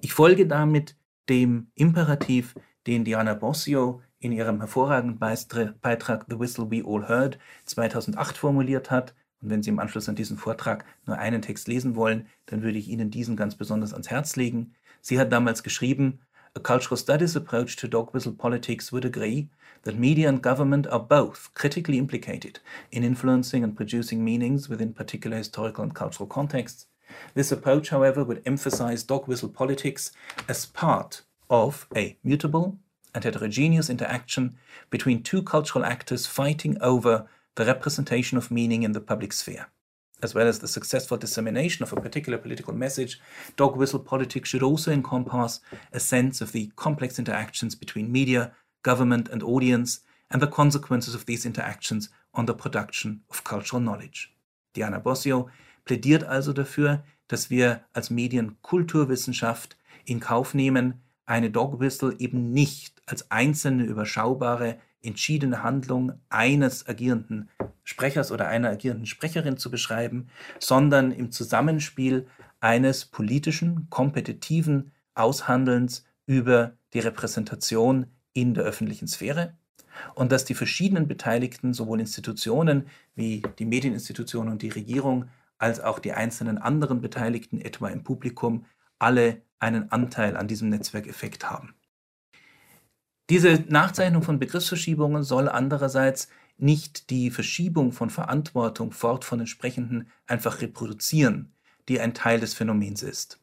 Ich 0.00 0.12
folge 0.12 0.46
damit 0.46 0.96
dem 1.28 1.68
Imperativ, 1.74 2.54
den 2.86 3.04
Diana 3.04 3.34
Bossio 3.34 4.02
in 4.18 4.32
ihrem 4.32 4.58
hervorragenden 4.58 5.18
Beitrag 5.18 6.26
The 6.28 6.38
Whistle 6.38 6.70
We 6.70 6.82
All 6.84 7.08
Heard 7.08 7.38
2008 7.64 8.36
formuliert 8.36 8.90
hat. 8.90 9.14
Und 9.40 9.50
wenn 9.50 9.62
Sie 9.62 9.70
im 9.70 9.78
Anschluss 9.78 10.08
an 10.08 10.16
diesen 10.16 10.36
Vortrag 10.36 10.84
nur 11.06 11.18
einen 11.18 11.40
Text 11.40 11.68
lesen 11.68 11.96
wollen, 11.96 12.26
dann 12.46 12.62
würde 12.62 12.78
ich 12.78 12.88
Ihnen 12.88 13.10
diesen 13.10 13.36
ganz 13.36 13.54
besonders 13.54 13.92
ans 13.92 14.10
Herz 14.10 14.36
legen. 14.36 14.74
Sie 15.00 15.18
hat 15.18 15.32
damals 15.32 15.62
geschrieben, 15.62 16.20
A 16.56 16.60
cultural 16.60 16.96
studies 16.96 17.36
approach 17.36 17.76
to 17.76 17.86
dog 17.86 18.12
whistle 18.12 18.32
politics 18.32 18.90
would 18.90 19.04
agree 19.04 19.48
that 19.82 19.96
media 19.96 20.28
and 20.28 20.42
government 20.42 20.84
are 20.88 20.98
both 20.98 21.48
critically 21.54 21.96
implicated 21.96 22.58
in 22.90 23.04
influencing 23.04 23.62
and 23.62 23.76
producing 23.76 24.24
meanings 24.24 24.68
within 24.68 24.92
particular 24.92 25.36
historical 25.36 25.84
and 25.84 25.94
cultural 25.94 26.26
contexts. 26.26 26.86
This 27.34 27.52
approach, 27.52 27.90
however, 27.90 28.24
would 28.24 28.42
emphasize 28.44 29.04
dog 29.04 29.28
whistle 29.28 29.48
politics 29.48 30.10
as 30.48 30.66
part 30.66 31.22
of 31.48 31.86
a 31.94 32.16
mutable 32.24 32.78
and 33.14 33.22
heterogeneous 33.22 33.88
interaction 33.88 34.56
between 34.90 35.22
two 35.22 35.44
cultural 35.44 35.84
actors 35.84 36.26
fighting 36.26 36.76
over 36.80 37.28
the 37.54 37.64
representation 37.64 38.36
of 38.36 38.50
meaning 38.50 38.82
in 38.82 38.90
the 38.92 39.00
public 39.00 39.32
sphere. 39.32 39.68
As 40.22 40.34
well 40.34 40.46
as 40.46 40.58
the 40.58 40.68
successful 40.68 41.16
dissemination 41.16 41.82
of 41.82 41.92
a 41.92 42.00
particular 42.00 42.38
political 42.38 42.74
message, 42.74 43.20
dog 43.56 43.76
whistle 43.76 44.00
politics 44.00 44.50
should 44.50 44.62
also 44.62 44.92
encompass 44.92 45.60
a 45.92 46.00
sense 46.00 46.40
of 46.40 46.52
the 46.52 46.70
complex 46.76 47.18
interactions 47.18 47.74
between 47.74 48.12
media, 48.12 48.52
government, 48.82 49.28
and 49.28 49.42
audience, 49.42 50.00
and 50.30 50.42
the 50.42 50.46
consequences 50.46 51.14
of 51.14 51.26
these 51.26 51.46
interactions 51.46 52.10
on 52.34 52.46
the 52.46 52.54
production 52.54 53.22
of 53.30 53.44
cultural 53.44 53.80
knowledge. 53.80 54.34
Diana 54.74 55.00
Bossio 55.00 55.48
plädiert 55.84 56.24
also 56.24 56.52
dafür, 56.52 57.02
dass 57.28 57.50
wir 57.50 57.84
als 57.92 58.10
Medienkulturwissenschaft 58.10 59.76
in 60.04 60.20
Kauf 60.20 60.54
nehmen, 60.54 61.02
eine 61.26 61.50
Dog 61.50 61.80
Whistle 61.80 62.14
eben 62.18 62.52
nicht 62.52 63.00
als 63.06 63.30
einzelne 63.30 63.84
überschaubare, 63.84 64.78
entschiedene 65.02 65.62
Handlung 65.62 66.12
eines 66.28 66.86
agierenden 66.86 67.48
Sprechers 67.84 68.30
oder 68.30 68.48
einer 68.48 68.70
agierenden 68.70 69.06
Sprecherin 69.06 69.56
zu 69.56 69.70
beschreiben, 69.70 70.28
sondern 70.58 71.12
im 71.12 71.30
Zusammenspiel 71.30 72.26
eines 72.60 73.06
politischen, 73.06 73.88
kompetitiven 73.90 74.92
Aushandelns 75.14 76.04
über 76.26 76.72
die 76.92 77.00
Repräsentation 77.00 78.06
in 78.32 78.54
der 78.54 78.64
öffentlichen 78.64 79.08
Sphäre 79.08 79.54
und 80.14 80.32
dass 80.32 80.44
die 80.44 80.54
verschiedenen 80.54 81.08
Beteiligten, 81.08 81.74
sowohl 81.74 82.00
Institutionen 82.00 82.86
wie 83.14 83.42
die 83.58 83.64
Medieninstitutionen 83.64 84.52
und 84.52 84.62
die 84.62 84.68
Regierung, 84.68 85.26
als 85.58 85.80
auch 85.80 85.98
die 85.98 86.12
einzelnen 86.12 86.58
anderen 86.58 87.00
Beteiligten, 87.00 87.60
etwa 87.60 87.88
im 87.88 88.02
Publikum, 88.02 88.64
alle 88.98 89.42
einen 89.58 89.90
Anteil 89.92 90.36
an 90.36 90.48
diesem 90.48 90.70
Netzwerkeffekt 90.70 91.50
haben. 91.50 91.74
Diese 93.30 93.62
Nachzeichnung 93.68 94.24
von 94.24 94.40
Begriffsverschiebungen 94.40 95.22
soll 95.22 95.48
andererseits 95.48 96.28
nicht 96.58 97.10
die 97.10 97.30
Verschiebung 97.30 97.92
von 97.92 98.10
Verantwortung 98.10 98.90
fort 98.90 99.24
von 99.24 99.38
entsprechenden 99.38 100.08
einfach 100.26 100.60
reproduzieren, 100.60 101.54
die 101.88 102.00
ein 102.00 102.12
Teil 102.12 102.40
des 102.40 102.54
Phänomens 102.54 103.04
ist. 103.04 103.38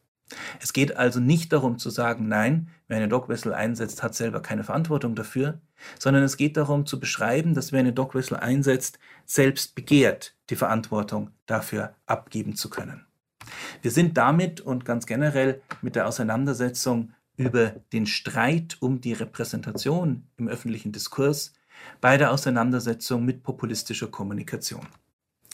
Es 0.60 0.74
geht 0.74 0.96
also 0.96 1.20
nicht 1.20 1.54
darum 1.54 1.78
zu 1.78 1.88
sagen, 1.88 2.28
nein, 2.28 2.68
wer 2.86 2.98
eine 2.98 3.08
Dogwhistle 3.08 3.56
einsetzt, 3.56 4.02
hat 4.02 4.14
selber 4.14 4.42
keine 4.42 4.62
Verantwortung 4.62 5.14
dafür, 5.14 5.58
sondern 5.98 6.22
es 6.22 6.36
geht 6.36 6.58
darum 6.58 6.84
zu 6.84 7.00
beschreiben, 7.00 7.54
dass 7.54 7.72
wer 7.72 7.80
eine 7.80 7.94
Dogwhistle 7.94 8.42
einsetzt, 8.42 8.98
selbst 9.24 9.74
begehrt, 9.74 10.34
die 10.50 10.56
Verantwortung 10.56 11.30
dafür 11.46 11.94
abgeben 12.04 12.56
zu 12.56 12.68
können. 12.68 13.06
Wir 13.80 13.90
sind 13.90 14.18
damit 14.18 14.60
und 14.60 14.84
ganz 14.84 15.06
generell 15.06 15.62
mit 15.80 15.96
der 15.96 16.06
Auseinandersetzung 16.06 17.14
über 17.38 17.76
den 17.92 18.06
Streit 18.06 18.76
um 18.80 19.00
die 19.00 19.14
Repräsentation 19.14 20.24
im 20.36 20.48
öffentlichen 20.48 20.92
Diskurs 20.92 21.54
bei 22.00 22.16
der 22.18 22.32
Auseinandersetzung 22.32 23.24
mit 23.24 23.42
populistischer 23.42 24.08
Kommunikation. 24.08 24.86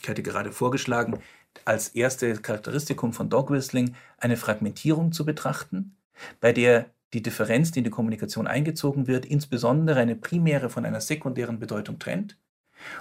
Ich 0.01 0.09
hatte 0.09 0.23
gerade 0.23 0.51
vorgeschlagen, 0.51 1.19
als 1.63 1.89
erste 1.89 2.33
Charakteristikum 2.35 3.13
von 3.13 3.29
Dog 3.29 3.51
Whistling 3.51 3.95
eine 4.17 4.35
Fragmentierung 4.35 5.11
zu 5.11 5.25
betrachten, 5.25 5.95
bei 6.41 6.51
der 6.51 6.87
die 7.13 7.21
Differenz, 7.21 7.71
die 7.71 7.79
in 7.79 7.85
die 7.85 7.91
Kommunikation 7.91 8.47
eingezogen 8.47 9.07
wird, 9.07 9.25
insbesondere 9.25 9.99
eine 9.99 10.15
primäre 10.15 10.69
von 10.69 10.85
einer 10.85 11.01
sekundären 11.01 11.59
Bedeutung 11.59 11.99
trennt 11.99 12.37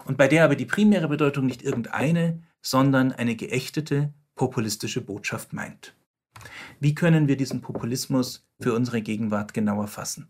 und 0.05 0.19
bei 0.19 0.29
der 0.29 0.45
aber 0.45 0.57
die 0.57 0.67
primäre 0.67 1.09
Bedeutung 1.09 1.47
nicht 1.47 1.63
irgendeine, 1.63 2.43
sondern 2.63 3.13
eine 3.13 3.35
geächtete 3.35 4.13
populistische 4.35 5.01
Botschaft 5.01 5.53
meint. 5.53 5.95
Wie 6.81 6.95
können 6.95 7.29
wir 7.29 7.37
diesen 7.37 7.61
Populismus 7.61 8.47
für 8.61 8.75
unsere 8.75 9.03
Gegenwart 9.03 9.55
genauer 9.55 9.89
fassen? 9.89 10.29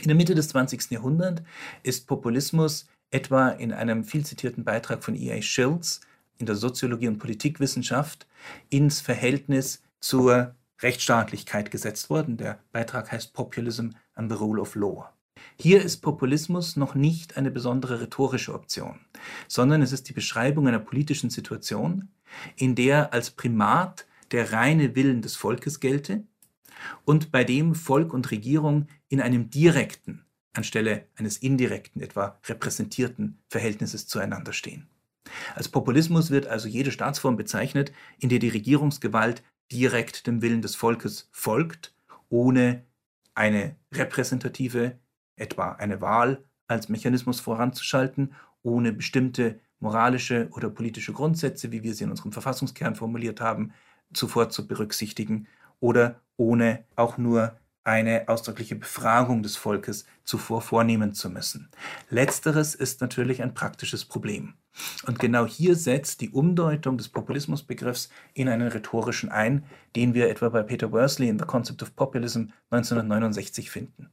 In 0.00 0.08
der 0.08 0.16
Mitte 0.16 0.34
des 0.34 0.48
20. 0.48 0.90
Jahrhunderts 0.90 1.42
ist 1.82 2.06
Populismus 2.06 2.86
etwa 3.10 3.48
in 3.48 3.72
einem 3.72 4.04
viel 4.04 4.26
zitierten 4.26 4.64
Beitrag 4.64 5.02
von 5.02 5.14
E.A. 5.14 5.40
Schills 5.40 6.00
in 6.38 6.46
der 6.46 6.56
Soziologie 6.56 7.08
und 7.08 7.18
Politikwissenschaft 7.18 8.26
ins 8.68 9.00
Verhältnis 9.00 9.82
zur 10.00 10.54
Rechtsstaatlichkeit 10.82 11.70
gesetzt 11.70 12.10
worden. 12.10 12.36
Der 12.36 12.58
Beitrag 12.72 13.10
heißt 13.10 13.32
Populism 13.32 13.90
and 14.14 14.30
the 14.30 14.36
Rule 14.36 14.60
of 14.60 14.74
Law. 14.74 15.10
Hier 15.58 15.82
ist 15.82 15.98
Populismus 15.98 16.76
noch 16.76 16.94
nicht 16.94 17.36
eine 17.36 17.50
besondere 17.50 18.00
rhetorische 18.00 18.54
Option, 18.54 19.00
sondern 19.48 19.80
es 19.80 19.92
ist 19.92 20.08
die 20.08 20.12
Beschreibung 20.12 20.68
einer 20.68 20.78
politischen 20.78 21.30
Situation, 21.30 22.08
in 22.56 22.74
der 22.74 23.12
als 23.12 23.30
Primat 23.30 24.06
der 24.32 24.52
reine 24.52 24.94
Willen 24.94 25.22
des 25.22 25.36
Volkes 25.36 25.80
gelte 25.80 26.24
und 27.04 27.32
bei 27.32 27.44
dem 27.44 27.74
Volk 27.74 28.12
und 28.12 28.30
Regierung 28.30 28.86
in 29.08 29.20
einem 29.20 29.50
direkten 29.50 30.26
anstelle 30.56 31.06
eines 31.16 31.38
indirekten, 31.38 32.00
etwa 32.00 32.38
repräsentierten 32.46 33.38
Verhältnisses 33.48 34.06
zueinander 34.06 34.52
stehen. 34.52 34.88
Als 35.54 35.68
Populismus 35.68 36.30
wird 36.30 36.46
also 36.46 36.68
jede 36.68 36.92
Staatsform 36.92 37.36
bezeichnet, 37.36 37.92
in 38.18 38.28
der 38.28 38.38
die 38.38 38.48
Regierungsgewalt 38.48 39.42
direkt 39.70 40.26
dem 40.26 40.42
Willen 40.42 40.62
des 40.62 40.76
Volkes 40.76 41.28
folgt, 41.32 41.94
ohne 42.28 42.84
eine 43.34 43.76
repräsentative, 43.92 44.98
etwa 45.36 45.72
eine 45.72 46.00
Wahl 46.00 46.44
als 46.68 46.88
Mechanismus 46.88 47.40
voranzuschalten, 47.40 48.34
ohne 48.62 48.92
bestimmte 48.92 49.60
moralische 49.78 50.48
oder 50.52 50.70
politische 50.70 51.12
Grundsätze, 51.12 51.70
wie 51.70 51.82
wir 51.82 51.94
sie 51.94 52.04
in 52.04 52.10
unserem 52.10 52.32
Verfassungskern 52.32 52.94
formuliert 52.94 53.40
haben, 53.40 53.72
zuvor 54.12 54.50
zu 54.50 54.66
berücksichtigen 54.66 55.46
oder 55.80 56.20
ohne 56.36 56.84
auch 56.96 57.18
nur 57.18 57.56
eine 57.86 58.28
ausdrückliche 58.28 58.74
Befragung 58.74 59.44
des 59.44 59.56
Volkes 59.56 60.06
zuvor 60.24 60.60
vornehmen 60.60 61.14
zu 61.14 61.30
müssen. 61.30 61.70
Letzteres 62.10 62.74
ist 62.74 63.00
natürlich 63.00 63.42
ein 63.42 63.54
praktisches 63.54 64.04
Problem. 64.04 64.54
Und 65.06 65.20
genau 65.20 65.46
hier 65.46 65.76
setzt 65.76 66.20
die 66.20 66.30
Umdeutung 66.30 66.98
des 66.98 67.08
Populismusbegriffs 67.08 68.10
in 68.34 68.48
einen 68.48 68.68
rhetorischen 68.68 69.30
ein, 69.30 69.64
den 69.94 70.14
wir 70.14 70.28
etwa 70.28 70.48
bei 70.48 70.64
Peter 70.64 70.90
Worsley 70.90 71.28
in 71.28 71.38
The 71.38 71.46
Concept 71.46 71.82
of 71.82 71.94
Populism 71.94 72.46
1969 72.70 73.70
finden. 73.70 74.10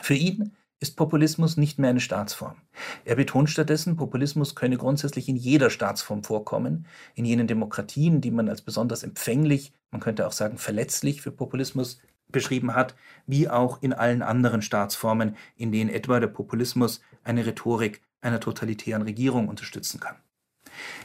Für 0.00 0.14
ihn 0.14 0.54
ist 0.80 0.96
Populismus 0.96 1.56
nicht 1.56 1.78
mehr 1.78 1.90
eine 1.90 2.00
Staatsform. 2.00 2.56
Er 3.04 3.16
betont 3.16 3.48
stattdessen, 3.48 3.96
Populismus 3.96 4.54
könne 4.54 4.76
grundsätzlich 4.76 5.28
in 5.28 5.36
jeder 5.36 5.70
Staatsform 5.70 6.24
vorkommen, 6.24 6.86
in 7.14 7.24
jenen 7.24 7.46
Demokratien, 7.46 8.20
die 8.20 8.30
man 8.30 8.48
als 8.48 8.62
besonders 8.62 9.02
empfänglich, 9.02 9.72
man 9.90 10.00
könnte 10.00 10.26
auch 10.26 10.32
sagen 10.32 10.58
verletzlich 10.58 11.22
für 11.22 11.30
Populismus 11.30 12.00
beschrieben 12.28 12.74
hat, 12.74 12.94
wie 13.26 13.48
auch 13.48 13.82
in 13.82 13.92
allen 13.92 14.22
anderen 14.22 14.62
Staatsformen, 14.62 15.36
in 15.56 15.72
denen 15.72 15.90
etwa 15.90 16.20
der 16.20 16.26
Populismus 16.26 17.00
eine 17.22 17.46
Rhetorik 17.46 18.02
einer 18.20 18.40
totalitären 18.40 19.02
Regierung 19.02 19.48
unterstützen 19.48 20.00
kann. 20.00 20.16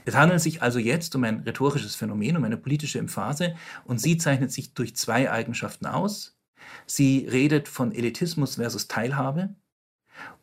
Es 0.05 0.15
handelt 0.15 0.41
sich 0.41 0.61
also 0.61 0.79
jetzt 0.79 1.15
um 1.15 1.23
ein 1.23 1.41
rhetorisches 1.41 1.95
Phänomen, 1.95 2.37
um 2.37 2.43
eine 2.43 2.57
politische 2.57 2.99
Emphase, 2.99 3.55
und 3.85 4.01
sie 4.01 4.17
zeichnet 4.17 4.51
sich 4.51 4.73
durch 4.73 4.95
zwei 4.95 5.31
Eigenschaften 5.31 5.85
aus. 5.85 6.38
Sie 6.85 7.27
redet 7.29 7.67
von 7.67 7.91
Elitismus 7.91 8.55
versus 8.55 8.87
Teilhabe 8.87 9.55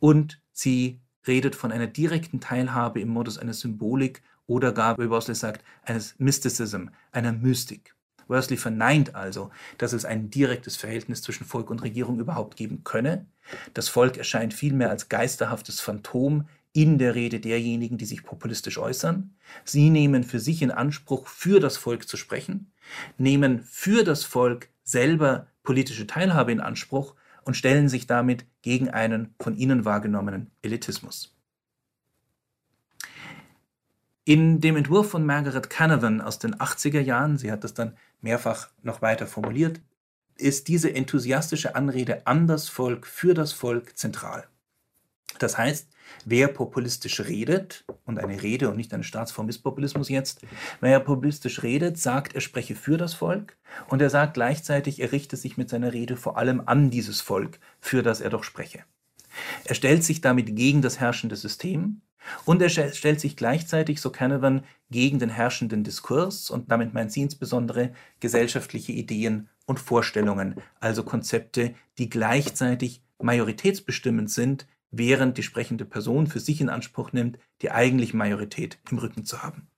und 0.01 0.41
sie 0.53 1.01
redet 1.27 1.55
von 1.55 1.73
einer 1.73 1.87
direkten 1.87 2.41
Teilhabe 2.41 3.01
im 3.01 3.09
Modus 3.09 3.39
einer 3.39 3.55
Symbolik 3.55 4.23
oder 4.47 4.73
gar, 4.73 4.97
wie 4.99 5.07
Bosley 5.07 5.35
sagt, 5.35 5.65
eines 5.83 6.15
Mysticism, 6.19 6.89
einer 7.13 7.33
Mystik. 7.33 7.95
Worsley 8.29 8.57
verneint 8.57 9.15
also, 9.15 9.51
dass 9.79 9.93
es 9.93 10.05
ein 10.05 10.31
direktes 10.31 10.77
Verhältnis 10.77 11.23
zwischen 11.23 11.47
Volk 11.47 11.71
und 11.71 11.83
Regierung 11.83 12.19
überhaupt 12.19 12.57
geben 12.57 12.83
könne. 12.85 13.27
Das 13.75 13.89
Volk 13.89 14.17
erscheint 14.17 14.53
vielmehr 14.55 14.91
als 14.91 15.09
geisterhaftes 15.09 15.81
Phantom 15.81 16.49
in 16.73 16.99
der 16.99 17.15
Rede 17.15 17.41
derjenigen, 17.41 17.99
die 17.99 18.05
sich 18.05 18.23
populistisch 18.23 18.79
äußern. 18.79 19.35
Sie 19.65 19.91
nehmen 19.91 20.25
für 20.25 20.41
sich 20.41 20.61
in 20.61 20.71
Anspruch, 20.71 21.27
für 21.27 21.61
das 21.61 21.77
Volk 21.77 22.09
zu 22.09 22.17
sprechen, 22.17 22.73
nehmen 23.17 23.63
für 23.63 24.05
das 24.05 24.25
Volk 24.25 24.69
selber 24.85 25.47
politische 25.67 26.07
Teilhabe 26.07 26.53
in 26.53 26.61
Anspruch 26.61 27.15
und 27.45 27.57
stellen 27.57 27.91
sich 27.91 28.07
damit 28.07 28.47
gegen 28.63 28.89
einen 28.89 29.35
von 29.39 29.55
ihnen 29.55 29.85
wahrgenommenen 29.85 30.51
Elitismus. 30.63 31.37
In 34.25 34.61
dem 34.61 34.77
Entwurf 34.77 35.11
von 35.11 35.25
Margaret 35.27 35.69
Canavan 35.69 36.21
aus 36.21 36.39
den 36.39 36.57
80er 36.57 37.01
Jahren, 37.01 37.37
sie 37.37 37.53
hat 37.53 37.63
das 37.63 37.75
dann 37.75 37.97
mehrfach 38.21 38.71
noch 38.83 39.03
weiter 39.03 39.27
formuliert, 39.27 39.81
ist 40.37 40.69
diese 40.69 40.93
enthusiastische 40.93 41.77
Anrede 41.77 42.27
an 42.27 42.47
das 42.47 42.69
Volk, 42.69 43.07
für 43.07 43.35
das 43.35 43.53
Volk 43.53 43.97
zentral. 43.97 44.49
Das 45.39 45.57
heißt, 45.59 45.89
wer 46.25 46.49
populistisch 46.49 47.21
redet, 47.21 47.85
und 48.05 48.19
eine 48.19 48.43
Rede 48.43 48.71
und 48.71 48.77
nicht 48.77 48.95
eine 48.95 49.05
Staatsform 49.05 49.49
ist 49.49 49.59
Populismus 49.59 50.09
jetzt, 50.09 50.43
wer 50.81 51.01
populistisch 51.01 51.63
redet, 51.63 51.99
sagt, 51.99 52.35
er 52.35 52.41
spreche 52.41 52.75
für 52.75 52.97
das 52.97 53.15
Volk 53.15 53.57
und 53.89 54.01
er 54.01 54.11
sagt 54.11 54.35
gleichzeitig, 54.35 55.01
er 55.01 55.13
richte 55.13 55.37
sich 55.37 55.57
mit 55.57 55.69
seiner 55.69 55.93
Rede 55.93 56.17
vor 56.17 56.39
allem 56.39 56.63
an 56.67 56.91
dieses 56.91 57.21
Volk, 57.21 57.59
für 57.81 58.03
das 58.03 58.21
er 58.21 58.31
doch 58.31 58.45
spreche. 58.45 58.85
Er 59.65 59.75
stellt 59.75 60.05
sich 60.05 60.21
damit 60.21 60.55
gegen 60.57 60.83
das 60.83 61.01
herrschende 61.01 61.37
System 61.37 62.01
und 62.45 62.63
er 62.63 62.69
stellt 62.69 63.21
sich 63.21 63.37
gleichzeitig, 63.37 64.01
so 64.01 64.11
Canavan, 64.11 64.65
gegen 64.91 65.19
den 65.19 65.31
herrschenden 65.31 65.85
Diskurs 65.85 66.51
und 66.51 66.71
damit 66.71 66.95
meint 66.95 67.13
sie 67.13 67.23
insbesondere 67.23 67.93
gesellschaftliche 68.21 68.93
Ideen 68.93 69.49
und 69.67 69.81
Vorstellungen, 69.81 70.57
also 70.81 71.03
Konzepte, 71.03 71.75
die 71.99 72.09
gleichzeitig 72.09 73.03
majoritätsbestimmend 73.21 74.31
sind, 74.31 74.67
während 74.91 75.39
die 75.39 75.43
sprechende 75.43 75.85
Person 75.85 76.27
für 76.27 76.41
sich 76.41 76.61
in 76.61 76.69
Anspruch 76.69 77.13
nimmt, 77.13 77.39
die 77.63 77.71
eigentliche 77.71 78.17
Majorität 78.17 78.79
im 78.91 78.99
Rücken 78.99 79.25
zu 79.25 79.43
haben. 79.43 79.69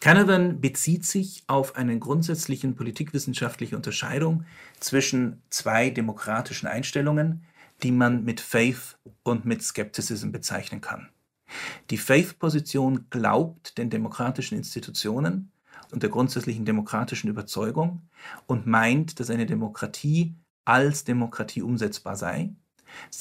Canavan 0.00 0.62
bezieht 0.62 1.04
sich 1.04 1.44
auf 1.46 1.76
eine 1.76 1.98
grundsätzlichen 1.98 2.74
politikwissenschaftliche 2.74 3.76
Unterscheidung 3.76 4.44
zwischen 4.78 5.42
zwei 5.50 5.90
demokratischen 5.90 6.66
Einstellungen, 6.66 7.44
die 7.82 7.92
man 7.92 8.24
mit 8.24 8.40
Faith 8.40 8.98
und 9.22 9.44
mit 9.44 9.62
Skepticism 9.62 10.30
bezeichnen 10.30 10.80
kann. 10.80 11.10
Die 11.90 11.98
Faith-Position 11.98 13.06
glaubt 13.10 13.76
den 13.76 13.90
demokratischen 13.90 14.56
Institutionen 14.56 15.52
und 15.90 16.02
der 16.02 16.10
grundsätzlichen 16.10 16.64
demokratischen 16.64 17.28
Überzeugung 17.28 18.02
und 18.46 18.66
meint, 18.66 19.20
dass 19.20 19.30
eine 19.30 19.46
Demokratie 19.46 20.34
als 20.64 21.04
Demokratie 21.04 21.62
umsetzbar 21.62 22.16
sei. 22.16 22.54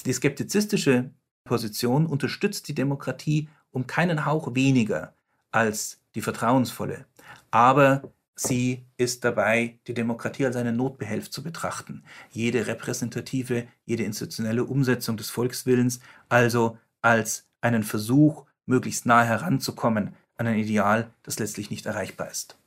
Die 0.05 0.13
skeptizistische 0.13 1.11
Position 1.43 2.05
unterstützt 2.05 2.67
die 2.67 2.75
Demokratie 2.75 3.49
um 3.71 3.87
keinen 3.87 4.25
Hauch 4.25 4.55
weniger 4.55 5.13
als 5.51 6.01
die 6.15 6.21
vertrauensvolle. 6.21 7.05
Aber 7.51 8.11
Sie 8.41 8.85
ist 8.95 9.25
dabei, 9.25 9.79
die 9.85 9.93
Demokratie 9.93 10.45
als 10.45 10.55
eine 10.55 10.71
Notbehelf 10.71 11.29
zu 11.29 11.43
betrachten. 11.43 12.05
Jede 12.31 12.67
repräsentative, 12.67 13.67
jede 13.85 14.05
institutionelle 14.05 14.63
Umsetzung 14.63 15.17
des 15.17 15.29
Volkswillens 15.29 15.99
also 16.29 16.77
als 17.01 17.49
einen 17.59 17.83
Versuch, 17.83 18.45
möglichst 18.65 19.05
nahe 19.05 19.25
heranzukommen 19.25 20.15
an 20.37 20.47
ein 20.47 20.57
Ideal, 20.57 21.11
das 21.23 21.37
letztlich 21.37 21.69
nicht 21.69 21.85
erreichbar 21.85 22.31
ist. 22.31 22.57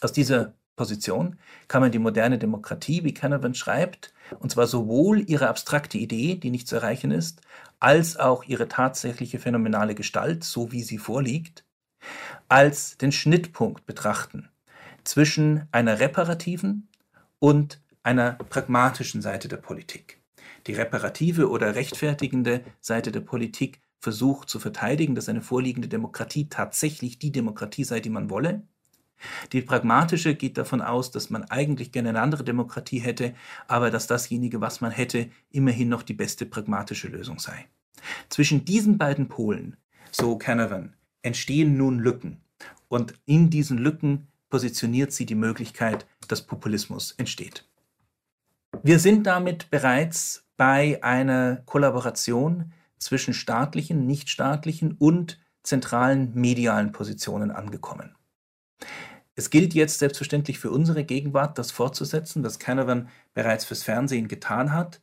Aus 0.00 0.12
dieser 0.12 0.52
Position 0.76 1.38
kann 1.68 1.80
man 1.80 1.90
die 1.90 1.98
moderne 1.98 2.38
Demokratie, 2.38 3.02
wie 3.02 3.14
Canavan 3.14 3.54
schreibt, 3.54 4.12
und 4.38 4.50
zwar 4.50 4.66
sowohl 4.66 5.20
ihre 5.28 5.48
abstrakte 5.48 5.98
Idee, 5.98 6.36
die 6.36 6.50
nicht 6.50 6.68
zu 6.68 6.76
erreichen 6.76 7.10
ist, 7.10 7.40
als 7.80 8.16
auch 8.16 8.44
ihre 8.44 8.68
tatsächliche 8.68 9.38
phänomenale 9.38 9.94
Gestalt, 9.94 10.44
so 10.44 10.72
wie 10.72 10.82
sie 10.82 10.98
vorliegt, 10.98 11.64
als 12.48 12.96
den 12.96 13.12
Schnittpunkt 13.12 13.86
betrachten 13.86 14.48
zwischen 15.04 15.68
einer 15.70 16.00
reparativen 16.00 16.88
und 17.38 17.80
einer 18.02 18.32
pragmatischen 18.32 19.22
Seite 19.22 19.48
der 19.48 19.58
Politik. 19.58 20.20
Die 20.66 20.72
reparative 20.72 21.50
oder 21.50 21.74
rechtfertigende 21.74 22.64
Seite 22.80 23.12
der 23.12 23.20
Politik 23.20 23.80
versucht 24.00 24.48
zu 24.48 24.58
verteidigen, 24.58 25.14
dass 25.14 25.28
eine 25.28 25.42
vorliegende 25.42 25.88
Demokratie 25.88 26.48
tatsächlich 26.48 27.18
die 27.18 27.32
Demokratie 27.32 27.84
sei, 27.84 28.00
die 28.00 28.10
man 28.10 28.30
wolle. 28.30 28.62
Die 29.52 29.62
pragmatische 29.62 30.34
geht 30.34 30.58
davon 30.58 30.82
aus, 30.82 31.10
dass 31.10 31.30
man 31.30 31.44
eigentlich 31.44 31.92
gerne 31.92 32.10
eine 32.10 32.20
andere 32.20 32.44
Demokratie 32.44 32.98
hätte, 32.98 33.34
aber 33.68 33.90
dass 33.90 34.06
dasjenige, 34.06 34.60
was 34.60 34.80
man 34.80 34.90
hätte, 34.90 35.30
immerhin 35.50 35.88
noch 35.88 36.02
die 36.02 36.14
beste 36.14 36.46
pragmatische 36.46 37.08
Lösung 37.08 37.38
sei. 37.38 37.66
Zwischen 38.28 38.64
diesen 38.64 38.98
beiden 38.98 39.28
Polen, 39.28 39.76
so 40.10 40.36
Canavan, 40.36 40.94
entstehen 41.22 41.76
nun 41.76 41.98
Lücken. 41.98 42.42
Und 42.88 43.14
in 43.24 43.50
diesen 43.50 43.78
Lücken 43.78 44.28
positioniert 44.50 45.12
sie 45.12 45.26
die 45.26 45.34
Möglichkeit, 45.34 46.06
dass 46.28 46.42
Populismus 46.42 47.12
entsteht. 47.12 47.66
Wir 48.82 48.98
sind 48.98 49.26
damit 49.26 49.70
bereits 49.70 50.44
bei 50.56 51.02
einer 51.02 51.62
Kollaboration 51.64 52.72
zwischen 52.98 53.34
staatlichen, 53.34 54.06
nichtstaatlichen 54.06 54.92
und 54.98 55.40
zentralen 55.62 56.34
medialen 56.34 56.92
Positionen 56.92 57.50
angekommen. 57.50 58.14
Es 59.36 59.50
gilt 59.50 59.74
jetzt 59.74 59.98
selbstverständlich 59.98 60.58
für 60.58 60.70
unsere 60.70 61.04
Gegenwart, 61.04 61.58
das 61.58 61.72
fortzusetzen, 61.72 62.44
was 62.44 62.58
Canavan 62.58 63.08
bereits 63.34 63.64
fürs 63.64 63.82
Fernsehen 63.82 64.28
getan 64.28 64.72
hat, 64.72 65.00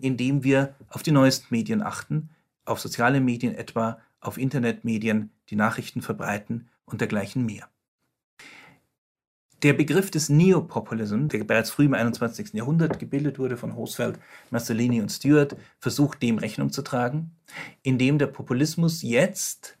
indem 0.00 0.44
wir 0.44 0.74
auf 0.88 1.02
die 1.02 1.12
neuesten 1.12 1.46
Medien 1.50 1.82
achten, 1.82 2.30
auf 2.66 2.80
soziale 2.80 3.20
Medien 3.20 3.54
etwa, 3.54 3.98
auf 4.20 4.36
Internetmedien, 4.36 5.30
die 5.48 5.56
Nachrichten 5.56 6.02
verbreiten 6.02 6.68
und 6.84 7.00
dergleichen 7.00 7.46
mehr. 7.46 7.70
Der 9.62 9.74
Begriff 9.74 10.10
des 10.10 10.30
Neopopulism, 10.30 11.28
der 11.28 11.44
bereits 11.44 11.70
früh 11.70 11.84
im 11.84 11.92
21. 11.92 12.54
Jahrhundert 12.54 12.98
gebildet 12.98 13.38
wurde 13.38 13.58
von 13.58 13.76
Hosfeld, 13.76 14.18
Mussolini 14.50 15.02
und 15.02 15.10
Stewart, 15.10 15.54
versucht 15.78 16.22
dem 16.22 16.38
Rechnung 16.38 16.70
zu 16.70 16.80
tragen, 16.80 17.32
indem 17.82 18.18
der 18.18 18.28
Populismus 18.28 19.02
jetzt 19.02 19.76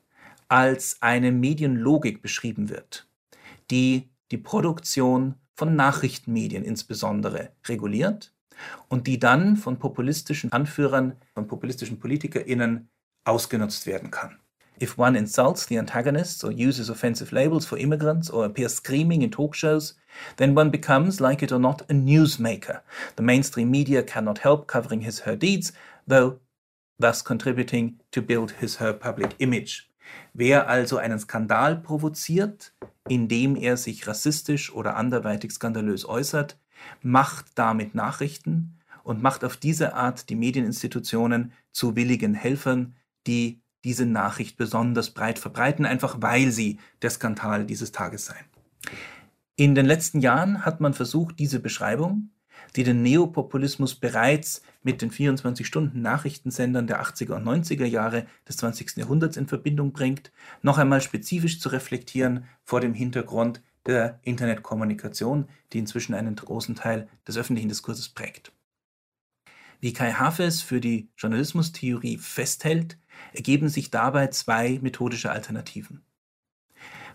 als 0.48 1.00
eine 1.00 1.32
Medienlogik 1.32 2.20
beschrieben 2.20 2.68
wird, 2.68 3.08
die 3.70 4.10
die 4.30 4.38
Produktion 4.38 5.34
von 5.54 5.76
Nachrichtenmedien 5.76 6.64
insbesondere 6.64 7.50
reguliert 7.66 8.32
und 8.88 9.06
die 9.06 9.18
dann 9.18 9.56
von 9.56 9.78
populistischen 9.78 10.52
Anführern, 10.52 11.16
von 11.34 11.46
populistischen 11.46 11.98
PolitikerInnen 11.98 12.88
ausgenutzt 13.24 13.86
werden 13.86 14.10
kann. 14.10 14.38
If 14.82 14.98
one 14.98 15.18
insults 15.18 15.66
the 15.66 15.78
antagonists 15.78 16.42
or 16.42 16.50
uses 16.50 16.88
offensive 16.88 17.34
labels 17.34 17.66
for 17.66 17.76
immigrants 17.76 18.30
or 18.30 18.46
appears 18.46 18.76
screaming 18.76 19.20
in 19.20 19.30
talk 19.30 19.54
shows, 19.54 19.98
then 20.36 20.56
one 20.56 20.70
becomes, 20.70 21.20
like 21.20 21.42
it 21.42 21.52
or 21.52 21.58
not, 21.58 21.82
a 21.90 21.92
newsmaker. 21.92 22.80
The 23.16 23.22
mainstream 23.22 23.70
media 23.70 24.02
cannot 24.02 24.38
help 24.38 24.66
covering 24.66 25.02
his 25.02 25.20
her 25.20 25.36
deeds, 25.36 25.74
though 26.06 26.40
thus 26.98 27.22
contributing 27.22 28.00
to 28.12 28.22
build 28.22 28.52
his 28.52 28.76
her 28.76 28.94
public 28.94 29.34
image. 29.38 29.90
Wer 30.32 30.66
also 30.68 30.96
einen 30.96 31.18
Skandal 31.18 31.76
provoziert, 31.76 32.72
indem 33.10 33.56
er 33.56 33.76
sich 33.76 34.06
rassistisch 34.06 34.72
oder 34.72 34.94
anderweitig 34.94 35.50
skandalös 35.50 36.08
äußert, 36.08 36.60
macht 37.02 37.46
damit 37.56 37.92
Nachrichten 37.92 38.78
und 39.02 39.20
macht 39.20 39.42
auf 39.44 39.56
diese 39.56 39.94
Art 39.94 40.30
die 40.30 40.36
Medieninstitutionen 40.36 41.52
zu 41.72 41.96
willigen 41.96 42.34
Helfern, 42.34 42.94
die 43.26 43.62
diese 43.82 44.06
Nachricht 44.06 44.56
besonders 44.56 45.10
breit 45.10 45.40
verbreiten, 45.40 45.86
einfach 45.86 46.18
weil 46.20 46.52
sie 46.52 46.78
der 47.02 47.10
Skandal 47.10 47.66
dieses 47.66 47.90
Tages 47.90 48.26
seien. 48.26 48.44
In 49.56 49.74
den 49.74 49.86
letzten 49.86 50.20
Jahren 50.20 50.64
hat 50.64 50.80
man 50.80 50.94
versucht, 50.94 51.40
diese 51.40 51.58
Beschreibung, 51.58 52.30
die 52.76 52.84
den 52.84 53.02
Neopopulismus 53.02 53.94
bereits 53.94 54.62
mit 54.82 55.02
den 55.02 55.10
24-Stunden-Nachrichtensendern 55.10 56.86
der 56.86 57.02
80er 57.02 57.34
und 57.34 57.44
90er 57.44 57.84
Jahre 57.84 58.26
des 58.48 58.56
20. 58.58 58.96
Jahrhunderts 58.96 59.36
in 59.36 59.48
Verbindung 59.48 59.92
bringt, 59.92 60.32
noch 60.62 60.78
einmal 60.78 61.00
spezifisch 61.00 61.60
zu 61.60 61.68
reflektieren 61.70 62.44
vor 62.64 62.80
dem 62.80 62.94
Hintergrund 62.94 63.62
der 63.86 64.20
Internetkommunikation, 64.22 65.48
die 65.72 65.78
inzwischen 65.78 66.14
einen 66.14 66.36
großen 66.36 66.74
Teil 66.74 67.08
des 67.26 67.36
öffentlichen 67.36 67.68
Diskurses 67.68 68.08
prägt. 68.08 68.52
Wie 69.80 69.94
Kai 69.94 70.12
Hafes 70.12 70.60
für 70.60 70.80
die 70.80 71.08
Journalismustheorie 71.16 72.18
festhält, 72.18 72.98
ergeben 73.32 73.68
sich 73.68 73.90
dabei 73.90 74.26
zwei 74.28 74.78
methodische 74.82 75.30
Alternativen. 75.30 76.02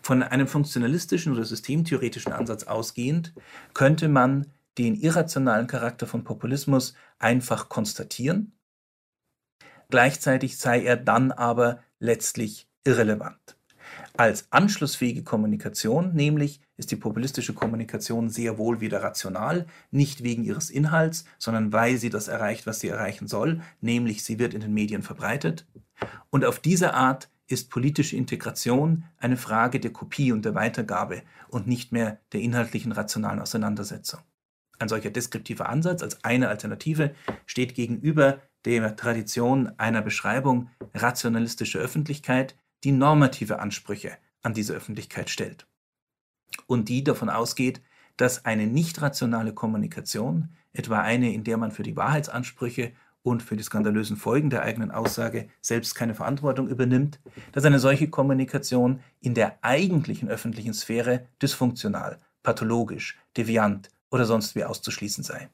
Von 0.02 0.24
einem 0.24 0.48
funktionalistischen 0.48 1.34
oder 1.34 1.46
systemtheoretischen 1.46 2.32
Ansatz 2.32 2.64
ausgehend 2.64 3.34
könnte 3.74 4.08
man 4.08 4.52
den 4.78 4.96
irrationalen 4.96 5.68
Charakter 5.68 6.08
von 6.08 6.24
Populismus 6.24 6.94
einfach 7.20 7.70
konstatieren, 7.70 8.54
gleichzeitig 9.90 10.58
sei 10.58 10.84
er 10.84 10.98
dann 10.98 11.32
aber 11.32 11.80
letztlich 12.00 12.68
irrelevant. 12.84 13.58
Als 14.18 14.48
anschlussfähige 14.52 15.24
Kommunikation 15.24 16.14
nämlich 16.14 16.62
ist 16.78 16.92
die 16.92 16.96
populistische 16.96 17.54
Kommunikation 17.54 18.30
sehr 18.30 18.58
wohl 18.58 18.82
wieder 18.82 19.04
rational, 19.04 19.66
nicht 19.92 20.24
wegen 20.24 20.44
ihres 20.44 20.70
Inhalts, 20.70 21.26
sondern 21.38 21.74
weil 21.74 21.98
sie 21.98 22.10
das 22.10 22.28
erreicht, 22.28 22.66
was 22.66 22.80
sie 22.80 22.90
erreichen 22.90 23.28
soll, 23.28 23.62
nämlich 23.82 24.24
sie 24.24 24.40
wird 24.40 24.54
in 24.54 24.62
den 24.62 24.74
Medien 24.74 25.04
verbreitet. 25.04 25.68
Und 26.30 26.46
auf 26.46 26.60
diese 26.60 26.94
Art 26.94 27.30
ist 27.48 27.70
politische 27.70 28.16
Integration 28.16 29.06
eine 29.18 29.38
Frage 29.38 29.80
der 29.80 29.94
Kopie 29.94 30.32
und 30.32 30.46
der 30.46 30.56
Weitergabe 30.56 31.22
und 31.48 31.68
nicht 31.68 31.92
mehr 31.92 32.20
der 32.34 32.42
inhaltlichen 32.42 32.92
rationalen 32.92 33.40
Auseinandersetzung. 33.40 34.22
Ein 34.80 34.90
solcher 34.90 35.10
deskriptiver 35.10 35.70
Ansatz 35.70 36.04
als 36.04 36.24
eine 36.24 36.50
Alternative 36.50 37.16
steht 37.46 37.76
gegenüber 37.76 38.42
der 38.66 38.96
Tradition 38.96 39.72
einer 39.78 40.02
Beschreibung 40.02 40.70
rationalistischer 40.94 41.80
Öffentlichkeit, 41.80 42.56
die 42.84 42.92
normative 42.92 43.60
Ansprüche 43.60 44.12
an 44.42 44.54
diese 44.54 44.74
Öffentlichkeit 44.74 45.30
stellt. 45.30 45.68
Und 46.68 46.90
die 46.90 47.04
davon 47.04 47.30
ausgeht, 47.30 47.82
dass 48.18 48.46
eine 48.46 48.68
nicht 48.68 49.02
rationale 49.02 49.54
Kommunikation, 49.54 50.50
etwa 50.74 51.00
eine, 51.02 51.34
in 51.34 51.44
der 51.44 51.58
man 51.58 51.72
für 51.72 51.84
die 51.84 51.96
Wahrheitsansprüche 51.96 52.94
und 53.24 53.42
für 53.42 53.58
die 53.58 53.64
skandalösen 53.64 54.18
Folgen 54.18 54.50
der 54.50 54.62
eigenen 54.62 54.92
Aussage 54.92 55.50
selbst 55.62 55.96
keine 55.96 56.14
Verantwortung 56.14 56.70
übernimmt, 56.70 57.20
dass 57.52 57.66
eine 57.66 57.80
solche 57.80 58.10
Kommunikation 58.10 59.00
in 59.20 59.34
der 59.34 59.58
eigentlichen 59.64 60.30
öffentlichen 60.30 60.74
Sphäre 60.74 61.26
dysfunktional, 61.42 62.20
pathologisch, 62.44 63.18
deviant 63.36 63.90
oder 64.12 64.26
sonst 64.26 64.56
wie 64.56 64.64
auszuschließen 64.64 65.24
sei. 65.24 65.50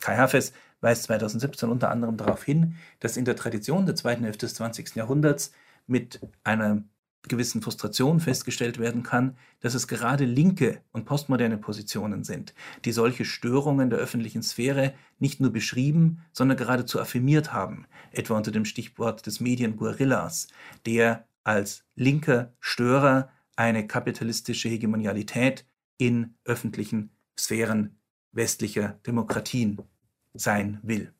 Kai 0.00 0.16
Hafes 0.16 0.52
weist 0.80 1.04
2017 1.04 1.68
unter 1.68 1.90
anderem 1.90 2.16
darauf 2.16 2.44
hin, 2.44 2.76
dass 3.00 3.16
in 3.16 3.24
der 3.24 3.36
Tradition 3.36 3.86
der 3.86 3.94
zweiten 3.96 4.24
Hälfte 4.24 4.46
des 4.46 4.54
20. 4.54 4.94
Jahrhunderts 4.94 5.52
mit 5.86 6.20
einer 6.44 6.82
gewissen 7.28 7.62
Frustration 7.62 8.20
festgestellt 8.20 8.78
werden 8.78 9.02
kann, 9.02 9.36
dass 9.60 9.74
es 9.74 9.88
gerade 9.88 10.24
linke 10.24 10.80
und 10.92 11.06
postmoderne 11.06 11.58
Positionen 11.58 12.24
sind, 12.24 12.54
die 12.84 12.92
solche 12.92 13.24
Störungen 13.24 13.90
der 13.90 13.98
öffentlichen 13.98 14.42
Sphäre 14.42 14.94
nicht 15.18 15.40
nur 15.40 15.52
beschrieben, 15.52 16.22
sondern 16.32 16.56
geradezu 16.56 17.00
affirmiert 17.00 17.52
haben, 17.52 17.86
etwa 18.12 18.36
unter 18.36 18.52
dem 18.52 18.64
Stichwort 18.64 19.26
des 19.26 19.40
Medien-Guerillas, 19.40 20.48
der 20.84 21.26
als 21.42 21.84
linker 21.94 22.52
Störer 22.60 23.30
eine 23.56 23.86
kapitalistische 23.86 24.68
Hegemonialität 24.68 25.66
in 25.98 26.34
öffentlichen 26.44 27.15
Sphären 27.38 27.96
westlicher 28.32 28.98
Demokratien 29.06 29.78
sein 30.34 30.78
will. 30.82 31.12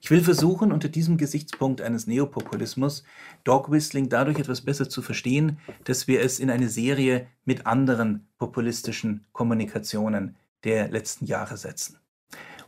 Ich 0.00 0.10
will 0.10 0.22
versuchen, 0.22 0.70
unter 0.72 0.88
diesem 0.88 1.16
Gesichtspunkt 1.16 1.80
eines 1.80 2.06
Neopopulismus 2.06 3.04
Dog 3.42 3.70
Whistling 3.70 4.08
dadurch 4.08 4.38
etwas 4.38 4.60
besser 4.60 4.88
zu 4.88 5.02
verstehen, 5.02 5.58
dass 5.84 6.06
wir 6.06 6.20
es 6.20 6.38
in 6.38 6.50
eine 6.50 6.68
Serie 6.68 7.26
mit 7.44 7.66
anderen 7.66 8.26
populistischen 8.38 9.24
Kommunikationen 9.32 10.36
der 10.64 10.88
letzten 10.88 11.26
Jahre 11.26 11.56
setzen. 11.56 11.98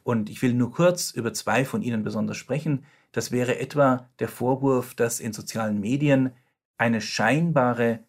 Und 0.03 0.31
ich 0.31 0.41
will 0.43 0.55
nur 0.55 0.73
kurz 0.73 1.11
über 1.11 1.33
zwei 1.33 1.65
von 1.65 1.83
ihnen 1.83 2.05
besonders 2.05 2.37
sprechen. 2.37 2.85
Das 3.13 3.33
wäre 3.33 3.59
etwa 3.59 4.09
der 4.19 4.29
Vorwurf, 4.29 4.95
dass 4.95 5.21
in 5.21 5.33
sozialen 5.33 5.81
Medien 5.81 6.31
eine 6.79 7.01
scheinbare 7.01 8.01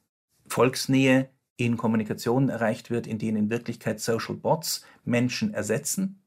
Volksnähe 0.48 1.30
in 1.58 1.76
Kommunikationen 1.76 2.50
erreicht 2.50 2.90
wird, 2.90 3.08
in 3.08 3.18
denen 3.18 3.38
in 3.38 3.50
Wirklichkeit 3.50 4.00
Social 4.00 4.36
Bots 4.36 4.86
Menschen 5.04 5.54
ersetzen. 5.54 6.22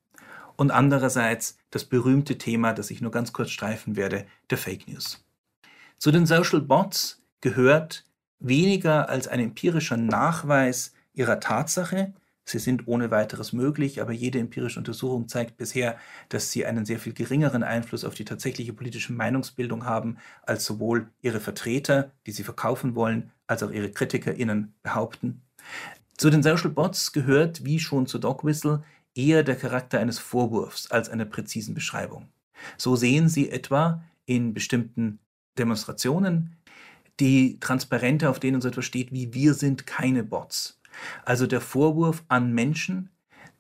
Und 0.57 0.70
andererseits 0.70 1.57
das 1.70 1.85
berühmte 1.85 2.37
Thema, 2.37 2.74
das 2.74 2.91
ich 2.91 3.01
nur 3.01 3.12
ganz 3.12 3.33
kurz 3.33 3.51
streifen 3.51 3.97
werde, 3.97 4.26
der 4.51 4.59
Fake 4.59 4.89
News. 4.89 5.24
Zu 5.99 6.11
den 6.11 6.26
Social 6.26 6.61
Bots 6.61 7.22
gehört 7.41 8.05
weniger 8.41 9.09
als 9.09 9.28
ein 9.28 9.41
empirischer 9.41 9.97
Nachweis 9.97 10.93
ihrer 11.14 11.41
Tatsache, 11.41 12.12
Sie 12.51 12.59
sind 12.59 12.86
ohne 12.86 13.11
weiteres 13.11 13.53
möglich, 13.53 14.01
aber 14.01 14.12
jede 14.12 14.38
empirische 14.38 14.78
Untersuchung 14.78 15.28
zeigt 15.28 15.57
bisher, 15.57 15.96
dass 16.28 16.51
sie 16.51 16.66
einen 16.66 16.84
sehr 16.84 16.98
viel 16.98 17.12
geringeren 17.12 17.62
Einfluss 17.62 18.05
auf 18.05 18.14
die 18.14 18.24
tatsächliche 18.24 18.72
politische 18.72 19.12
Meinungsbildung 19.12 19.84
haben, 19.84 20.18
als 20.42 20.64
sowohl 20.64 21.09
ihre 21.22 21.40
Vertreter, 21.40 22.11
die 22.26 22.32
sie 22.32 22.44
verkaufen 22.44 22.94
wollen, 22.94 23.30
als 23.46 23.62
auch 23.62 23.70
ihre 23.70 23.90
KritikerInnen 23.90 24.74
behaupten. 24.82 25.42
Zu 26.16 26.30
den 26.30 26.42
Social 26.42 26.70
Bots 26.70 27.12
gehört, 27.12 27.64
wie 27.64 27.78
schon 27.78 28.07
zu 28.07 28.18
Dogwhistle, 28.18 28.82
eher 29.14 29.42
der 29.42 29.57
Charakter 29.57 30.01
eines 30.01 30.18
Vorwurfs 30.18 30.90
als 30.90 31.09
einer 31.09 31.24
präzisen 31.24 31.74
Beschreibung. 31.74 32.28
So 32.76 32.96
sehen 32.96 33.28
Sie 33.28 33.51
etwa 33.51 34.03
in 34.26 34.55
bestimmten 34.55 35.18
Demonstrationen 35.59 36.57
die 37.20 37.59
Transparente, 37.61 38.28
auf 38.30 38.40
denen 38.40 38.61
so 38.61 38.68
etwas 38.68 38.84
steht 38.84 39.12
wie 39.12 39.32
Wir 39.34 39.55
sind 39.55 39.86
keine 39.86 40.24
Bots. 40.24 40.80
Also 41.24 41.46
der 41.46 41.61
Vorwurf 41.61 42.24
an 42.28 42.53
Menschen, 42.53 43.11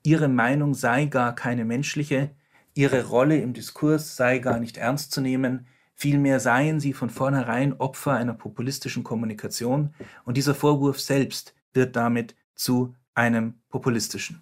ihre 0.02 0.28
Meinung 0.28 0.74
sei 0.74 1.06
gar 1.06 1.34
keine 1.34 1.64
menschliche, 1.64 2.30
ihre 2.74 3.06
Rolle 3.06 3.38
im 3.38 3.52
Diskurs 3.52 4.16
sei 4.16 4.38
gar 4.38 4.60
nicht 4.60 4.76
ernst 4.76 5.12
zu 5.12 5.20
nehmen, 5.20 5.66
vielmehr 5.94 6.40
seien 6.40 6.80
sie 6.80 6.92
von 6.92 7.10
vornherein 7.10 7.74
Opfer 7.74 8.12
einer 8.12 8.34
populistischen 8.34 9.04
Kommunikation 9.04 9.94
und 10.24 10.36
dieser 10.36 10.54
Vorwurf 10.54 11.00
selbst 11.00 11.54
wird 11.74 11.96
damit 11.96 12.34
zu 12.54 12.94
einem 13.14 13.54
populistischen. 13.68 14.40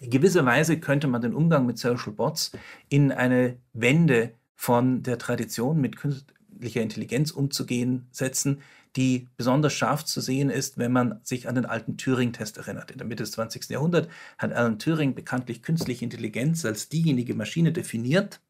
In 0.00 0.10
gewisser 0.10 0.44
Weise 0.44 0.78
könnte 0.78 1.08
man 1.08 1.22
den 1.22 1.34
Umgang 1.34 1.66
mit 1.66 1.78
Social 1.78 2.12
Bots 2.12 2.52
in 2.88 3.10
eine 3.10 3.56
Wende 3.72 4.34
von 4.54 5.02
der 5.02 5.18
Tradition 5.18 5.80
mit 5.80 5.96
künstlicher 5.96 6.82
Intelligenz 6.82 7.30
umzugehen 7.30 8.06
setzen, 8.10 8.60
die 8.96 9.28
besonders 9.36 9.72
scharf 9.72 10.04
zu 10.04 10.20
sehen 10.20 10.50
ist, 10.50 10.78
wenn 10.78 10.92
man 10.92 11.20
sich 11.22 11.48
an 11.48 11.56
den 11.56 11.66
alten 11.66 11.96
Turing-Test 11.96 12.58
erinnert. 12.58 12.90
In 12.90 12.98
der 12.98 13.06
Mitte 13.06 13.22
des 13.24 13.32
20. 13.32 13.68
Jahrhunderts 13.70 14.08
hat 14.38 14.52
Alan 14.52 14.78
Turing 14.78 15.14
bekanntlich 15.14 15.62
künstliche 15.62 16.04
Intelligenz 16.04 16.64
als 16.64 16.88
diejenige 16.88 17.34
Maschine 17.34 17.72
definiert, 17.72 18.40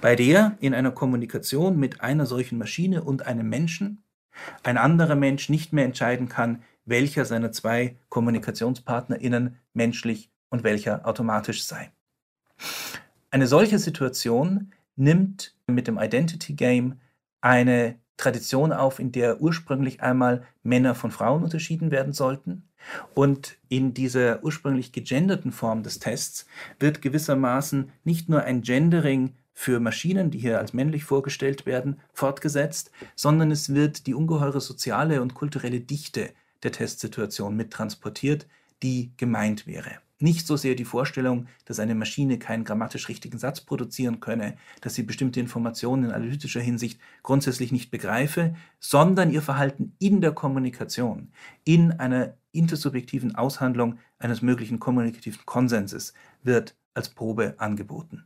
bei 0.00 0.16
der 0.16 0.56
in 0.60 0.74
einer 0.74 0.92
Kommunikation 0.92 1.78
mit 1.78 2.00
einer 2.00 2.26
solchen 2.26 2.58
Maschine 2.58 3.02
und 3.02 3.26
einem 3.26 3.48
Menschen 3.48 4.02
ein 4.62 4.78
anderer 4.78 5.16
Mensch 5.16 5.48
nicht 5.48 5.72
mehr 5.72 5.84
entscheiden 5.84 6.28
kann, 6.28 6.62
welcher 6.84 7.24
seiner 7.24 7.52
zwei 7.52 7.96
KommunikationspartnerInnen 8.08 9.56
menschlich 9.74 10.30
und 10.48 10.62
welcher 10.62 11.06
automatisch 11.06 11.64
sei. 11.64 11.90
Eine 13.30 13.46
solche 13.46 13.78
Situation 13.78 14.72
nimmt 14.94 15.54
mit 15.66 15.88
dem 15.88 15.98
Identity 15.98 16.54
Game 16.54 17.00
eine 17.40 17.98
Tradition 18.16 18.72
auf, 18.72 18.98
in 18.98 19.12
der 19.12 19.40
ursprünglich 19.40 20.02
einmal 20.02 20.44
Männer 20.62 20.94
von 20.94 21.10
Frauen 21.10 21.42
unterschieden 21.42 21.90
werden 21.90 22.12
sollten. 22.12 22.64
Und 23.14 23.56
in 23.68 23.94
dieser 23.94 24.42
ursprünglich 24.44 24.92
gegenderten 24.92 25.52
Form 25.52 25.82
des 25.82 25.98
Tests 25.98 26.46
wird 26.78 27.02
gewissermaßen 27.02 27.90
nicht 28.04 28.28
nur 28.28 28.42
ein 28.42 28.62
Gendering 28.62 29.34
für 29.52 29.80
Maschinen, 29.80 30.30
die 30.30 30.38
hier 30.38 30.58
als 30.58 30.72
männlich 30.72 31.04
vorgestellt 31.04 31.66
werden, 31.66 31.98
fortgesetzt, 32.12 32.90
sondern 33.14 33.50
es 33.50 33.74
wird 33.74 34.06
die 34.06 34.14
ungeheure 34.14 34.60
soziale 34.60 35.22
und 35.22 35.34
kulturelle 35.34 35.80
Dichte 35.80 36.30
der 36.62 36.72
Testsituation 36.72 37.56
mittransportiert, 37.56 38.46
die 38.82 39.12
gemeint 39.16 39.66
wäre. 39.66 40.05
Nicht 40.18 40.46
so 40.46 40.56
sehr 40.56 40.74
die 40.74 40.86
Vorstellung, 40.86 41.46
dass 41.66 41.78
eine 41.78 41.94
Maschine 41.94 42.38
keinen 42.38 42.64
grammatisch 42.64 43.08
richtigen 43.08 43.38
Satz 43.38 43.60
produzieren 43.60 44.18
könne, 44.20 44.56
dass 44.80 44.94
sie 44.94 45.02
bestimmte 45.02 45.40
Informationen 45.40 46.04
in 46.04 46.10
analytischer 46.10 46.60
Hinsicht 46.60 46.98
grundsätzlich 47.22 47.70
nicht 47.70 47.90
begreife, 47.90 48.54
sondern 48.80 49.30
ihr 49.30 49.42
Verhalten 49.42 49.94
in 49.98 50.22
der 50.22 50.32
Kommunikation, 50.32 51.32
in 51.64 51.92
einer 51.92 52.34
intersubjektiven 52.52 53.34
Aushandlung 53.34 53.98
eines 54.18 54.40
möglichen 54.40 54.78
kommunikativen 54.78 55.44
Konsenses 55.44 56.14
wird 56.42 56.74
als 56.94 57.10
Probe 57.10 57.54
angeboten. 57.58 58.24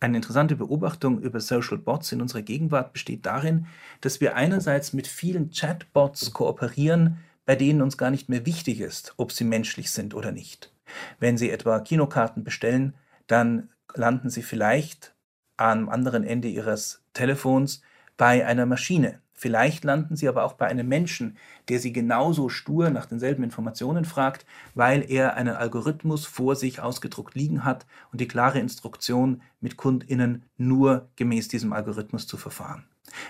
Eine 0.00 0.16
interessante 0.16 0.56
Beobachtung 0.56 1.22
über 1.22 1.38
Social 1.38 1.78
Bots 1.78 2.10
in 2.10 2.20
unserer 2.20 2.42
Gegenwart 2.42 2.92
besteht 2.92 3.24
darin, 3.24 3.66
dass 4.00 4.20
wir 4.20 4.34
einerseits 4.34 4.92
mit 4.92 5.06
vielen 5.06 5.50
Chatbots 5.50 6.32
kooperieren, 6.32 7.18
bei 7.44 7.56
denen 7.56 7.82
uns 7.82 7.98
gar 7.98 8.10
nicht 8.10 8.28
mehr 8.28 8.46
wichtig 8.46 8.80
ist, 8.80 9.14
ob 9.16 9.32
sie 9.32 9.44
menschlich 9.44 9.90
sind 9.90 10.14
oder 10.14 10.32
nicht. 10.32 10.72
Wenn 11.18 11.38
Sie 11.38 11.50
etwa 11.50 11.80
Kinokarten 11.80 12.44
bestellen, 12.44 12.94
dann 13.26 13.70
landen 13.94 14.30
Sie 14.30 14.42
vielleicht 14.42 15.14
am 15.56 15.88
anderen 15.88 16.24
Ende 16.24 16.48
Ihres 16.48 17.02
Telefons 17.12 17.82
bei 18.16 18.46
einer 18.46 18.66
Maschine. 18.66 19.20
Vielleicht 19.32 19.82
landen 19.82 20.14
Sie 20.14 20.28
aber 20.28 20.44
auch 20.44 20.52
bei 20.52 20.66
einem 20.66 20.86
Menschen, 20.86 21.36
der 21.68 21.80
Sie 21.80 21.92
genauso 21.92 22.48
stur 22.48 22.90
nach 22.90 23.06
denselben 23.06 23.42
Informationen 23.42 24.04
fragt, 24.04 24.46
weil 24.74 25.10
er 25.10 25.34
einen 25.34 25.56
Algorithmus 25.56 26.26
vor 26.26 26.54
sich 26.54 26.80
ausgedruckt 26.80 27.34
liegen 27.34 27.64
hat 27.64 27.86
und 28.12 28.20
die 28.20 28.28
klare 28.28 28.60
Instruktion 28.60 29.42
mit 29.60 29.76
Kundinnen 29.76 30.44
nur 30.56 31.08
gemäß 31.16 31.48
diesem 31.48 31.72
Algorithmus 31.72 32.26
zu 32.26 32.36
verfahren. 32.36 32.84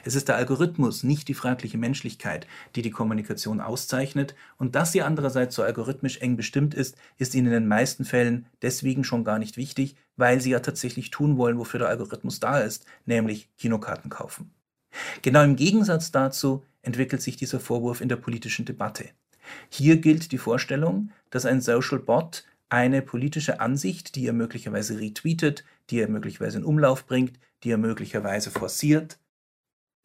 Es 0.05 0.15
ist 0.15 0.29
der 0.29 0.37
Algorithmus, 0.37 1.03
nicht 1.03 1.29
die 1.29 1.35
fragliche 1.35 1.79
Menschlichkeit, 1.79 2.47
die 2.75 2.83
die 2.83 2.91
Kommunikation 2.91 3.61
auszeichnet. 3.61 4.35
Und 4.59 4.75
dass 4.75 4.93
sie 4.93 5.03
andererseits 5.03 5.55
so 5.55 5.63
algorithmisch 5.63 6.19
eng 6.19 6.37
bestimmt 6.37 6.75
ist, 6.75 6.97
ist 7.19 7.35
ihnen 7.35 7.47
in 7.47 7.53
den 7.53 7.69
meisten 7.69 8.05
Fällen 8.05 8.47
deswegen 8.63 9.05
schon 9.05 9.25
gar 9.25 9.39
nicht 9.39 9.57
wichtig, 9.57 9.97
weil 10.17 10.41
sie 10.41 10.51
ja 10.51 10.61
tatsächlich 10.61 11.11
tun 11.11 11.37
wollen, 11.37 11.59
wofür 11.59 11.79
der 11.79 11.89
Algorithmus 11.89 12.41
da 12.41 12.61
ist, 12.61 12.87
nämlich 13.07 13.49
Kinokarten 13.59 14.11
kaufen. 14.11 14.51
Genau 15.23 15.43
im 15.43 15.57
Gegensatz 15.57 16.13
dazu 16.13 16.65
entwickelt 16.83 17.23
sich 17.23 17.37
dieser 17.37 17.61
Vorwurf 17.61 18.01
in 18.01 18.09
der 18.09 18.17
politischen 18.17 18.65
Debatte. 18.65 19.09
Hier 19.69 19.97
gilt 19.97 20.33
die 20.33 20.39
Vorstellung, 20.39 21.11
dass 21.31 21.47
ein 21.47 21.61
Social 21.61 21.99
Bot 21.99 22.45
eine 22.69 23.03
politische 23.03 23.61
Ansicht, 23.61 24.15
die 24.15 24.27
er 24.27 24.33
möglicherweise 24.33 24.99
retweetet, 24.99 25.65
die 25.91 26.01
er 26.01 26.09
möglicherweise 26.09 26.59
in 26.59 26.65
Umlauf 26.65 27.07
bringt, 27.07 27.39
die 27.63 27.71
er 27.71 27.79
möglicherweise 27.79 28.51
forciert, 28.51 29.19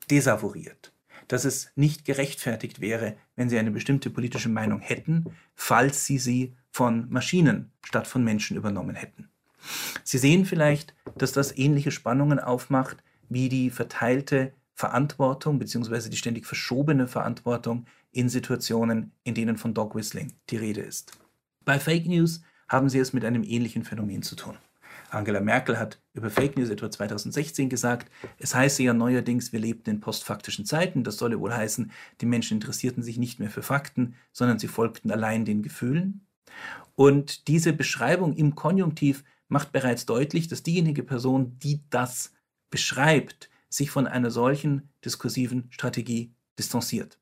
desavouiert, 0.09 0.93
dass 1.27 1.45
es 1.45 1.71
nicht 1.75 2.05
gerechtfertigt 2.05 2.79
wäre, 2.81 3.17
wenn 3.35 3.49
sie 3.49 3.57
eine 3.57 3.71
bestimmte 3.71 4.09
politische 4.09 4.49
Meinung 4.49 4.79
hätten, 4.79 5.25
falls 5.55 6.05
sie 6.05 6.17
sie 6.17 6.55
von 6.71 7.09
Maschinen 7.09 7.71
statt 7.83 8.07
von 8.07 8.23
Menschen 8.23 8.57
übernommen 8.57 8.95
hätten. 8.95 9.29
Sie 10.03 10.17
sehen 10.17 10.45
vielleicht, 10.45 10.93
dass 11.17 11.31
das 11.31 11.57
ähnliche 11.57 11.91
Spannungen 11.91 12.39
aufmacht 12.39 12.97
wie 13.29 13.49
die 13.49 13.69
verteilte 13.69 14.53
Verantwortung 14.73 15.59
bzw. 15.59 16.09
die 16.09 16.17
ständig 16.17 16.45
verschobene 16.45 17.07
Verantwortung 17.07 17.85
in 18.11 18.29
Situationen, 18.29 19.11
in 19.23 19.33
denen 19.33 19.57
von 19.57 19.73
Dog 19.73 19.95
Whistling 19.95 20.33
die 20.49 20.57
Rede 20.57 20.81
ist. 20.81 21.11
Bei 21.65 21.79
Fake 21.79 22.05
News 22.05 22.41
haben 22.69 22.89
Sie 22.89 22.99
es 22.99 23.11
mit 23.11 23.25
einem 23.25 23.43
ähnlichen 23.43 23.83
Phänomen 23.83 24.21
zu 24.21 24.35
tun. 24.35 24.57
Angela 25.09 25.39
Merkel 25.39 25.79
hat 25.79 25.99
über 26.13 26.29
Fake 26.29 26.57
News 26.57 26.69
etwa 26.69 26.91
2016 26.91 27.69
gesagt, 27.69 28.11
es 28.39 28.53
heiße 28.53 28.83
ja 28.83 28.93
neuerdings, 28.93 29.53
wir 29.53 29.59
lebten 29.59 29.89
in 29.89 29.99
postfaktischen 29.99 30.65
Zeiten. 30.65 31.03
Das 31.03 31.17
solle 31.17 31.39
wohl 31.39 31.53
heißen, 31.53 31.91
die 32.21 32.25
Menschen 32.25 32.55
interessierten 32.55 33.03
sich 33.03 33.17
nicht 33.17 33.39
mehr 33.39 33.49
für 33.49 33.63
Fakten, 33.63 34.15
sondern 34.31 34.59
sie 34.59 34.67
folgten 34.67 35.11
allein 35.11 35.45
den 35.45 35.63
Gefühlen. 35.63 36.25
Und 36.95 37.47
diese 37.47 37.73
Beschreibung 37.73 38.35
im 38.35 38.55
Konjunktiv 38.55 39.23
macht 39.47 39.71
bereits 39.71 40.05
deutlich, 40.05 40.47
dass 40.47 40.63
diejenige 40.63 41.03
Person, 41.03 41.57
die 41.59 41.81
das 41.89 42.33
beschreibt, 42.69 43.49
sich 43.69 43.91
von 43.91 44.07
einer 44.07 44.31
solchen 44.31 44.89
diskursiven 45.05 45.67
Strategie 45.69 46.33
distanziert. 46.57 47.17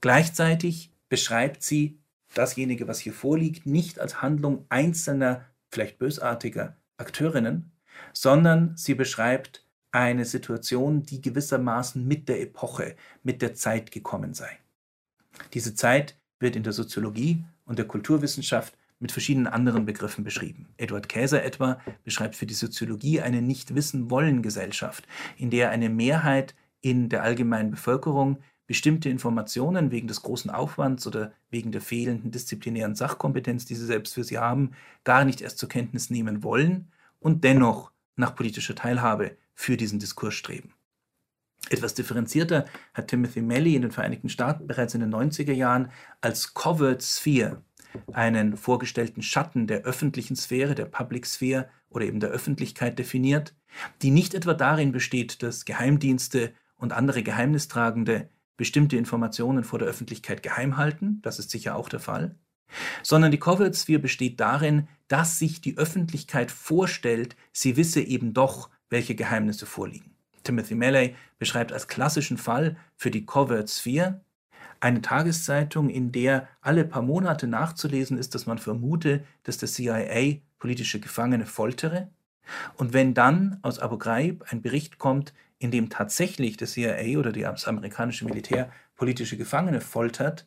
Gleichzeitig 0.00 0.90
beschreibt 1.08 1.62
sie 1.62 2.00
dasjenige, 2.34 2.88
was 2.88 2.98
hier 2.98 3.12
vorliegt, 3.12 3.66
nicht 3.66 4.00
als 4.00 4.22
Handlung 4.22 4.64
einzelner 4.68 5.44
vielleicht 5.72 5.98
bösartiger 5.98 6.76
Akteurinnen, 6.98 7.72
sondern 8.12 8.76
sie 8.76 8.94
beschreibt 8.94 9.66
eine 9.90 10.24
Situation, 10.24 11.02
die 11.02 11.20
gewissermaßen 11.20 12.06
mit 12.06 12.28
der 12.28 12.40
Epoche, 12.40 12.96
mit 13.22 13.42
der 13.42 13.54
Zeit 13.54 13.90
gekommen 13.90 14.34
sei. 14.34 14.58
Diese 15.52 15.74
Zeit 15.74 16.18
wird 16.38 16.56
in 16.56 16.62
der 16.62 16.72
Soziologie 16.72 17.44
und 17.64 17.78
der 17.78 17.86
Kulturwissenschaft 17.86 18.76
mit 18.98 19.12
verschiedenen 19.12 19.48
anderen 19.48 19.84
Begriffen 19.84 20.24
beschrieben. 20.24 20.68
Edward 20.76 21.08
Käser 21.08 21.42
etwa 21.42 21.80
beschreibt 22.04 22.36
für 22.36 22.46
die 22.46 22.54
Soziologie 22.54 23.20
eine 23.20 23.42
Nicht-Wissen-Wollen-Gesellschaft, 23.42 25.06
in 25.36 25.50
der 25.50 25.70
eine 25.70 25.88
Mehrheit 25.88 26.54
in 26.80 27.08
der 27.08 27.22
allgemeinen 27.22 27.70
Bevölkerung 27.70 28.38
bestimmte 28.72 29.10
Informationen 29.10 29.90
wegen 29.90 30.08
des 30.08 30.22
großen 30.22 30.50
Aufwands 30.50 31.06
oder 31.06 31.34
wegen 31.50 31.72
der 31.72 31.82
fehlenden 31.82 32.30
disziplinären 32.30 32.94
Sachkompetenz, 32.94 33.66
die 33.66 33.74
sie 33.74 33.84
selbst 33.84 34.14
für 34.14 34.24
sie 34.24 34.38
haben, 34.38 34.70
gar 35.04 35.26
nicht 35.26 35.42
erst 35.42 35.58
zur 35.58 35.68
Kenntnis 35.68 36.08
nehmen 36.08 36.42
wollen 36.42 36.90
und 37.20 37.44
dennoch 37.44 37.92
nach 38.16 38.34
politischer 38.34 38.74
Teilhabe 38.74 39.36
für 39.52 39.76
diesen 39.76 39.98
Diskurs 39.98 40.32
streben. 40.32 40.72
Etwas 41.68 41.92
differenzierter 41.92 42.64
hat 42.94 43.08
Timothy 43.08 43.42
Melly 43.42 43.76
in 43.76 43.82
den 43.82 43.90
Vereinigten 43.90 44.30
Staaten 44.30 44.66
bereits 44.66 44.94
in 44.94 45.02
den 45.02 45.14
90er 45.14 45.52
Jahren 45.52 45.90
als 46.22 46.54
Covert 46.54 47.02
Sphere 47.02 47.60
einen 48.14 48.56
vorgestellten 48.56 49.20
Schatten 49.20 49.66
der 49.66 49.82
öffentlichen 49.82 50.34
Sphäre, 50.34 50.74
der 50.74 50.86
Public 50.86 51.26
Sphere 51.26 51.68
oder 51.90 52.06
eben 52.06 52.20
der 52.20 52.30
Öffentlichkeit 52.30 52.98
definiert, 52.98 53.54
die 54.00 54.10
nicht 54.10 54.32
etwa 54.32 54.54
darin 54.54 54.92
besteht, 54.92 55.42
dass 55.42 55.66
Geheimdienste 55.66 56.54
und 56.78 56.94
andere 56.94 57.22
Geheimnistragende 57.22 58.30
bestimmte 58.56 58.96
Informationen 58.96 59.64
vor 59.64 59.78
der 59.78 59.88
Öffentlichkeit 59.88 60.42
geheim 60.42 60.76
halten, 60.76 61.20
das 61.22 61.38
ist 61.38 61.50
sicher 61.50 61.76
auch 61.76 61.88
der 61.88 62.00
Fall, 62.00 62.36
sondern 63.02 63.30
die 63.30 63.38
Covert 63.38 63.76
Sphere 63.76 63.98
besteht 63.98 64.40
darin, 64.40 64.88
dass 65.08 65.38
sich 65.38 65.60
die 65.60 65.76
Öffentlichkeit 65.76 66.50
vorstellt, 66.50 67.36
sie 67.52 67.76
wisse 67.76 68.00
eben 68.00 68.32
doch, 68.32 68.70
welche 68.88 69.14
Geheimnisse 69.14 69.66
vorliegen. 69.66 70.14
Timothy 70.42 70.74
Melley 70.74 71.14
beschreibt 71.38 71.72
als 71.72 71.88
klassischen 71.88 72.38
Fall 72.38 72.76
für 72.96 73.10
die 73.10 73.26
Covert 73.26 73.70
Sphere 73.70 74.20
eine 74.80 75.00
Tageszeitung, 75.00 75.90
in 75.90 76.10
der 76.10 76.48
alle 76.60 76.84
paar 76.84 77.02
Monate 77.02 77.46
nachzulesen 77.46 78.18
ist, 78.18 78.34
dass 78.34 78.46
man 78.46 78.58
vermute, 78.58 79.24
dass 79.44 79.58
der 79.58 79.68
CIA 79.68 80.40
politische 80.58 80.98
Gefangene 80.98 81.46
foltere. 81.46 82.10
Und 82.76 82.92
wenn 82.92 83.14
dann 83.14 83.58
aus 83.62 83.78
Abu 83.78 83.96
Ghraib 83.96 84.44
ein 84.50 84.60
Bericht 84.60 84.98
kommt, 84.98 85.32
in 85.62 85.70
dem 85.70 85.90
tatsächlich 85.90 86.56
der 86.56 86.66
CIA 86.66 87.18
oder 87.18 87.30
das 87.30 87.68
amerikanische 87.68 88.24
Militär 88.24 88.70
politische 88.96 89.36
Gefangene 89.36 89.80
foltert, 89.80 90.46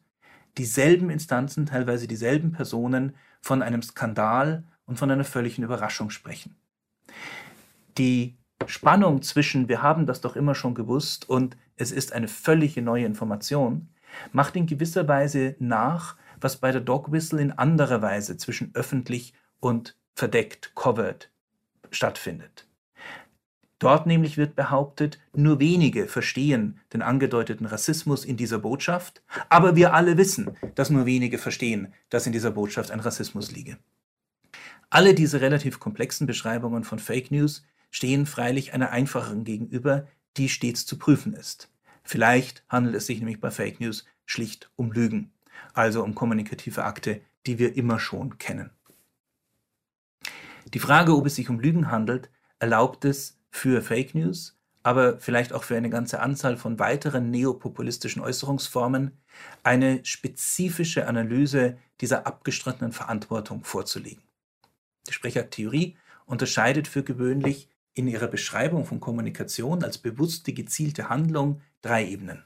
dieselben 0.58 1.10
Instanzen, 1.10 1.66
teilweise 1.66 2.06
dieselben 2.06 2.52
Personen 2.52 3.16
von 3.42 3.62
einem 3.62 3.82
Skandal 3.82 4.64
und 4.86 5.00
von 5.00 5.10
einer 5.10 5.24
völligen 5.24 5.64
Überraschung 5.64 6.10
sprechen. 6.10 6.56
Die 7.98 8.36
Spannung 8.66 9.22
zwischen 9.22 9.70
wir 9.70 9.82
haben 9.82 10.06
das 10.06 10.20
doch 10.20 10.36
immer 10.36 10.54
schon 10.54 10.76
gewusst 10.76 11.30
und 11.30 11.56
es 11.78 11.92
ist 11.94 12.12
eine 12.12 12.28
völlige 12.28 12.82
neue 12.82 13.06
Information, 13.06 13.88
macht 14.34 14.58
in 14.58 14.66
gewisser 14.66 15.08
Weise 15.08 15.56
nach, 15.60 16.18
was 16.42 16.58
bei 16.58 16.74
der 16.74 16.82
Dog 16.82 17.12
Whistle 17.12 17.42
in 17.42 17.54
anderer 17.54 18.02
Weise 18.02 18.36
zwischen 18.36 18.72
öffentlich 18.74 19.34
und 19.62 19.96
verdeckt, 20.14 20.76
covered 20.76 21.30
stattfindet. 21.92 22.65
Dort 23.80 24.08
nämlich 24.08 24.38
wird 24.38 24.56
behauptet, 24.56 25.20
nur 25.34 25.60
wenige 25.60 26.08
verstehen 26.08 26.80
den 26.94 27.02
angedeuteten 27.02 27.66
Rassismus 27.66 28.24
in 28.24 28.38
dieser 28.38 28.60
Botschaft, 28.60 29.22
aber 29.50 29.76
wir 29.76 29.94
alle 29.94 30.18
wissen, 30.18 30.56
dass 30.76 30.90
nur 30.90 31.06
wenige 31.06 31.38
verstehen, 31.38 31.94
dass 32.10 32.26
in 32.26 32.32
dieser 32.32 32.52
Botschaft 32.52 32.92
ein 32.92 33.02
Rassismus 33.02 33.52
liege. 33.52 33.78
Alle 34.90 35.14
diese 35.14 35.42
relativ 35.42 35.80
komplexen 35.80 36.26
Beschreibungen 36.26 36.86
von 36.86 37.00
Fake 37.00 37.32
News 37.32 37.66
stehen 37.92 38.26
freilich 38.26 38.74
einer 38.74 38.92
einfacheren 38.92 39.44
gegenüber, 39.44 40.08
die 40.38 40.48
stets 40.48 40.86
zu 40.86 40.98
prüfen 40.98 41.34
ist. 41.34 41.70
Vielleicht 42.04 42.64
handelt 42.70 42.96
es 42.96 43.08
sich 43.08 43.20
nämlich 43.20 43.42
bei 43.42 43.52
Fake 43.52 43.82
News 43.82 44.06
schlicht 44.26 44.70
um 44.78 44.92
Lügen, 44.92 45.32
also 45.74 46.04
um 46.04 46.16
kommunikative 46.16 46.86
Akte, 46.86 47.20
die 47.46 47.60
wir 47.60 47.76
immer 47.76 48.00
schon 48.00 48.38
kennen. 48.38 48.70
Die 50.74 50.80
Frage, 50.80 51.16
ob 51.16 51.26
es 51.26 51.36
sich 51.36 51.50
um 51.50 51.60
Lügen 51.60 51.92
handelt, 51.92 52.30
erlaubt 52.60 53.06
es 53.06 53.38
für 53.56 53.82
Fake 53.82 54.14
News, 54.14 54.58
aber 54.84 55.18
vielleicht 55.18 55.54
auch 55.54 55.64
für 55.64 55.78
eine 55.78 55.90
ganze 55.90 56.20
Anzahl 56.20 56.58
von 56.58 56.78
weiteren 56.78 57.32
neopopulistischen 57.32 58.22
Äußerungsformen, 58.22 59.18
eine 59.64 60.04
spezifische 60.04 61.08
Analyse 61.08 61.78
dieser 62.02 62.28
abgestrittenen 62.28 62.92
Verantwortung 62.92 63.64
vorzulegen. 63.64 64.22
Die 65.08 65.14
Sprechertheorie 65.14 65.96
unterscheidet 66.26 66.90
für 66.90 67.02
gewöhnlich 67.02 67.70
in 67.94 68.10
ihrer 68.10 68.28
Beschreibung 68.28 68.86
von 68.86 69.00
Kommunikation 69.00 69.86
als 69.86 69.98
bewusste, 69.98 70.52
gezielte 70.52 71.08
Handlung 71.08 71.62
drei 71.82 72.06
Ebenen. 72.06 72.44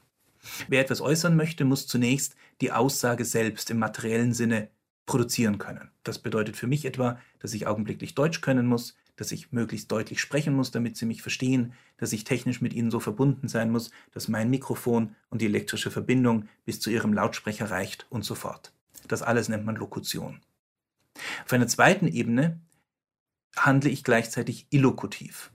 Wer 0.68 0.80
etwas 0.80 1.00
äußern 1.00 1.34
möchte, 1.34 1.64
muss 1.64 1.88
zunächst 1.88 2.36
die 2.60 2.70
Aussage 2.70 3.24
selbst 3.24 3.68
im 3.70 3.78
materiellen 3.78 4.32
Sinne 4.32 4.70
produzieren 5.06 5.58
können. 5.58 5.90
Das 6.04 6.20
bedeutet 6.20 6.56
für 6.56 6.68
mich 6.68 6.84
etwa, 6.84 7.18
dass 7.40 7.52
ich 7.52 7.66
augenblicklich 7.66 8.14
Deutsch 8.14 8.40
können 8.40 8.66
muss, 8.66 8.94
dass 9.20 9.32
ich 9.32 9.52
möglichst 9.52 9.92
deutlich 9.92 10.18
sprechen 10.18 10.54
muss, 10.54 10.70
damit 10.70 10.96
Sie 10.96 11.04
mich 11.04 11.20
verstehen, 11.20 11.74
dass 11.98 12.14
ich 12.14 12.24
technisch 12.24 12.62
mit 12.62 12.72
Ihnen 12.72 12.90
so 12.90 13.00
verbunden 13.00 13.48
sein 13.48 13.70
muss, 13.70 13.90
dass 14.12 14.28
mein 14.28 14.48
Mikrofon 14.48 15.14
und 15.28 15.42
die 15.42 15.46
elektrische 15.46 15.90
Verbindung 15.90 16.48
bis 16.64 16.80
zu 16.80 16.88
Ihrem 16.88 17.12
Lautsprecher 17.12 17.70
reicht 17.70 18.06
und 18.08 18.24
so 18.24 18.34
fort. 18.34 18.72
Das 19.08 19.20
alles 19.20 19.50
nennt 19.50 19.66
man 19.66 19.76
Lokution. 19.76 20.40
Auf 21.44 21.52
einer 21.52 21.66
zweiten 21.66 22.08
Ebene 22.08 22.60
handle 23.54 23.90
ich 23.90 24.04
gleichzeitig 24.04 24.66
illokutiv. 24.70 25.52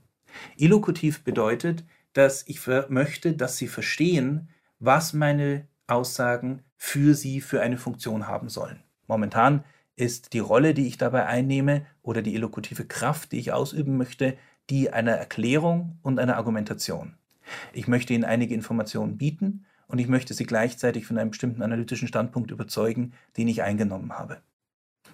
Illokutiv 0.56 1.24
bedeutet, 1.24 1.84
dass 2.12 2.46
ich 2.46 2.64
möchte, 2.88 3.32
dass 3.32 3.56
Sie 3.56 3.66
verstehen, 3.66 4.48
was 4.78 5.12
meine 5.12 5.66
Aussagen 5.88 6.62
für 6.76 7.14
Sie 7.14 7.40
für 7.40 7.62
eine 7.62 7.78
Funktion 7.78 8.28
haben 8.28 8.48
sollen. 8.48 8.84
Momentan 9.08 9.64
ist 9.96 10.32
die 10.34 10.38
Rolle, 10.38 10.74
die 10.74 10.86
ich 10.86 10.98
dabei 10.98 11.26
einnehme 11.26 11.86
oder 12.02 12.22
die 12.22 12.34
illokutive 12.34 12.84
Kraft, 12.84 13.32
die 13.32 13.38
ich 13.38 13.52
ausüben 13.52 13.96
möchte, 13.96 14.36
die 14.70 14.92
einer 14.92 15.12
Erklärung 15.12 15.98
und 16.02 16.18
einer 16.18 16.36
Argumentation. 16.36 17.14
Ich 17.72 17.88
möchte 17.88 18.12
Ihnen 18.12 18.24
einige 18.24 18.54
Informationen 18.54 19.16
bieten 19.16 19.64
und 19.88 19.98
ich 19.98 20.08
möchte 20.08 20.34
Sie 20.34 20.44
gleichzeitig 20.44 21.06
von 21.06 21.16
einem 21.18 21.30
bestimmten 21.30 21.62
analytischen 21.62 22.08
Standpunkt 22.08 22.50
überzeugen, 22.50 23.12
den 23.36 23.48
ich 23.48 23.62
eingenommen 23.62 24.12
habe. 24.12 24.42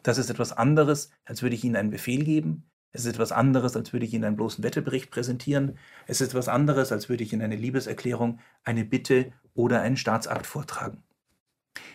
Das 0.03 0.19
ist 0.19 0.31
etwas 0.31 0.53
anderes, 0.53 1.11
als 1.25 1.43
würde 1.43 1.55
ich 1.55 1.65
Ihnen 1.65 1.77
einen 1.77 1.91
Befehl 1.91 2.25
geben. 2.25 2.65
Es 2.91 3.03
ist 3.03 3.15
etwas 3.15 3.33
anderes, 3.33 3.77
als 3.77 3.93
würde 3.93 4.05
ich 4.05 4.13
Ihnen 4.13 4.25
einen 4.25 4.37
bloßen 4.37 4.65
Wettebericht 4.65 5.11
präsentieren. 5.11 5.79
Es 6.07 6.21
ist 6.21 6.29
etwas 6.29 6.49
anderes, 6.49 6.91
als 6.93 7.09
würde 7.09 7.23
ich 7.23 7.33
Ihnen 7.33 7.43
eine 7.43 7.57
Liebeserklärung, 7.57 8.41
eine 8.65 8.85
Bitte 8.85 9.33
oder 9.55 9.81
einen 9.81 9.97
Staatsakt 9.97 10.47
vortragen. 10.47 11.03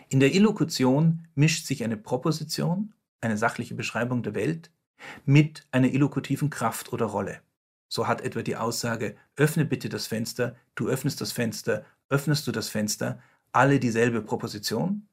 In 0.09 0.21
der 0.21 0.33
Illokution 0.33 1.27
mischt 1.35 1.65
sich 1.65 1.83
eine 1.83 1.97
Proposition, 1.97 2.93
eine 3.19 3.37
sachliche 3.37 3.75
Beschreibung 3.75 4.23
der 4.23 4.35
Welt, 4.35 4.71
mit 5.25 5.67
einer 5.71 5.89
illokutiven 5.89 6.49
Kraft 6.49 6.93
oder 6.93 7.07
Rolle. 7.07 7.41
So 7.89 8.07
hat 8.07 8.21
etwa 8.21 8.41
die 8.41 8.55
Aussage, 8.55 9.17
öffne 9.35 9.65
bitte 9.65 9.89
das 9.89 10.07
Fenster, 10.07 10.55
du 10.75 10.87
öffnest 10.87 11.19
das 11.19 11.33
Fenster, 11.33 11.85
öffnest 12.09 12.47
du 12.47 12.53
das 12.53 12.69
Fenster, 12.69 13.21
alle 13.51 13.79
dieselbe 13.79 14.21
Proposition, 14.21 15.07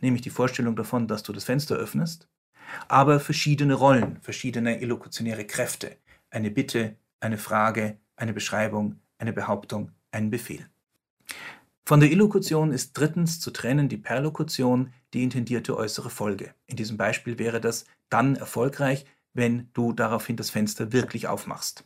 nämlich 0.00 0.22
die 0.22 0.30
Vorstellung 0.30 0.76
davon, 0.76 1.08
dass 1.08 1.24
du 1.24 1.32
das 1.32 1.44
Fenster 1.44 1.74
öffnest, 1.74 2.28
aber 2.86 3.18
verschiedene 3.18 3.74
Rollen, 3.74 4.20
verschiedene 4.20 4.80
illokutionäre 4.80 5.44
Kräfte. 5.44 5.96
Eine 6.30 6.52
Bitte, 6.52 6.96
eine 7.18 7.38
Frage, 7.38 7.98
eine 8.14 8.32
Beschreibung, 8.32 9.00
eine 9.18 9.32
Behauptung, 9.32 9.90
ein 10.12 10.30
Befehl. 10.30 10.68
Von 11.88 12.00
der 12.00 12.10
Illokution 12.10 12.72
ist 12.72 12.94
drittens 12.94 13.38
zu 13.38 13.52
trennen 13.52 13.88
die 13.88 13.96
Perlokution, 13.96 14.92
die 15.14 15.22
intendierte 15.22 15.76
äußere 15.76 16.10
Folge. 16.10 16.52
In 16.66 16.74
diesem 16.74 16.96
Beispiel 16.96 17.38
wäre 17.38 17.60
das 17.60 17.84
dann 18.08 18.34
erfolgreich, 18.34 19.06
wenn 19.34 19.70
du 19.72 19.92
daraufhin 19.92 20.36
das 20.36 20.50
Fenster 20.50 20.92
wirklich 20.92 21.28
aufmachst. 21.28 21.84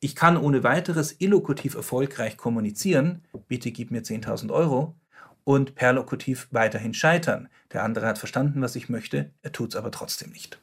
Ich 0.00 0.16
kann 0.16 0.38
ohne 0.38 0.64
weiteres 0.64 1.20
illokutiv 1.20 1.74
erfolgreich 1.74 2.38
kommunizieren, 2.38 3.22
bitte 3.48 3.70
gib 3.70 3.90
mir 3.90 4.00
10.000 4.00 4.50
Euro, 4.50 4.96
und 5.44 5.74
perlokutiv 5.74 6.48
weiterhin 6.50 6.94
scheitern. 6.94 7.50
Der 7.72 7.84
andere 7.84 8.06
hat 8.06 8.16
verstanden, 8.16 8.62
was 8.62 8.76
ich 8.76 8.88
möchte, 8.88 9.30
er 9.42 9.52
tut 9.52 9.70
es 9.70 9.76
aber 9.76 9.90
trotzdem 9.90 10.30
nicht. 10.30 10.58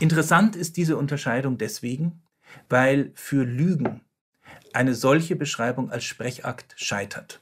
Interessant 0.00 0.56
ist 0.56 0.76
diese 0.76 0.96
Unterscheidung 0.96 1.58
deswegen, 1.58 2.22
weil 2.68 3.12
für 3.14 3.44
Lügen 3.44 4.00
eine 4.74 4.94
solche 4.94 5.36
Beschreibung 5.36 5.90
als 5.90 6.04
Sprechakt 6.04 6.74
scheitert. 6.76 7.40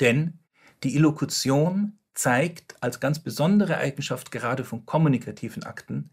Denn 0.00 0.38
die 0.82 0.96
Illokution 0.96 1.98
zeigt 2.14 2.76
als 2.82 3.00
ganz 3.00 3.18
besondere 3.18 3.76
Eigenschaft 3.76 4.30
gerade 4.30 4.64
von 4.64 4.86
kommunikativen 4.86 5.64
Akten, 5.64 6.10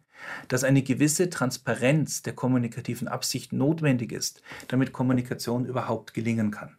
dass 0.47 0.63
eine 0.63 0.83
gewisse 0.83 1.29
Transparenz 1.29 2.21
der 2.21 2.33
kommunikativen 2.33 3.07
Absicht 3.07 3.53
notwendig 3.53 4.11
ist, 4.11 4.41
damit 4.67 4.93
Kommunikation 4.93 5.65
überhaupt 5.65 6.13
gelingen 6.13 6.51
kann. 6.51 6.77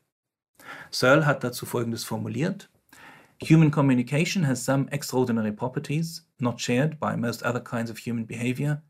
Searle 0.91 1.27
hat 1.27 1.45
dazu 1.45 1.67
Folgendes 1.67 2.05
formuliert. 2.05 2.71
Human 3.43 3.71
communication 3.71 4.47
has 4.47 4.65
some 4.65 4.89
extraordinary 4.91 5.53
properties, 5.53 6.25
not 6.39 6.61
shared 6.61 7.01
by 7.01 7.17
most 7.17 7.43
other 7.45 7.61
kinds 7.61 7.91
of 7.91 7.99
human 7.99 8.27
behavior. 8.27 8.83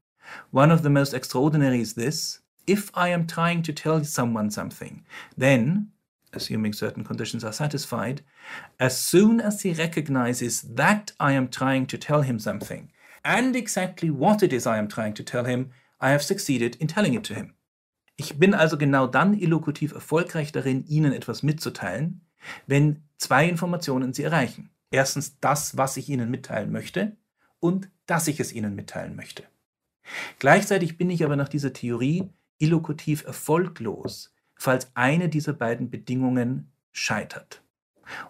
One 0.51 0.73
of 0.73 0.83
the 0.83 0.91
most 0.91 1.14
extraordinary 1.14 1.81
is 1.81 1.95
this. 1.95 2.41
If 2.66 2.90
I 2.94 3.08
am 3.08 3.26
trying 3.26 3.62
to 3.62 3.72
tell 3.72 4.04
someone 4.04 4.50
something, 4.50 5.04
then, 5.36 5.88
assuming 6.32 6.72
certain 6.72 7.04
conditions 7.04 7.44
are 7.44 7.52
satisfied, 7.52 8.22
as 8.78 9.00
soon 9.00 9.40
as 9.40 9.62
he 9.62 9.72
recognizes 9.72 10.62
that 10.62 11.12
I 11.18 11.32
am 11.32 11.48
trying 11.48 11.86
to 11.86 11.98
tell 11.98 12.22
him 12.22 12.38
something, 12.38 12.90
and 13.24 13.56
exactly 13.56 14.10
what 14.10 14.42
it 14.42 14.52
is 14.52 14.66
I 14.66 14.78
am 14.78 14.88
trying 14.88 15.14
to 15.14 15.24
tell 15.24 15.44
him, 15.44 15.70
I 16.00 16.10
have 16.10 16.22
succeeded 16.22 16.76
in 16.76 16.86
telling 16.86 17.14
it 17.14 17.24
to 17.24 17.34
him. 17.34 17.54
Ich 18.16 18.38
bin 18.38 18.54
also 18.54 18.76
genau 18.76 19.06
dann 19.06 19.34
illokutiv 19.34 19.92
erfolgreich 19.92 20.52
darin, 20.52 20.84
Ihnen 20.86 21.12
etwas 21.12 21.42
mitzuteilen, 21.42 22.20
wenn 22.66 23.02
zwei 23.16 23.48
Informationen 23.48 24.12
Sie 24.12 24.22
erreichen. 24.22 24.70
Erstens 24.90 25.40
das, 25.40 25.76
was 25.76 25.96
ich 25.96 26.08
Ihnen 26.08 26.30
mitteilen 26.30 26.70
möchte 26.70 27.16
und 27.58 27.88
dass 28.06 28.28
ich 28.28 28.38
es 28.38 28.52
Ihnen 28.52 28.74
mitteilen 28.74 29.16
möchte. 29.16 29.44
Gleichzeitig 30.38 30.98
bin 30.98 31.10
ich 31.10 31.24
aber 31.24 31.36
nach 31.36 31.48
dieser 31.48 31.72
Theorie 31.72 32.28
illokutiv 32.62 33.24
erfolglos, 33.24 34.32
falls 34.54 34.92
eine 34.94 35.28
dieser 35.28 35.52
beiden 35.52 35.90
Bedingungen 35.90 36.72
scheitert. 36.92 37.62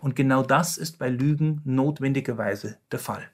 Und 0.00 0.16
genau 0.16 0.42
das 0.42 0.78
ist 0.78 0.98
bei 0.98 1.10
Lügen 1.10 1.60
notwendigerweise 1.64 2.78
der 2.90 2.98
Fall. 2.98 3.28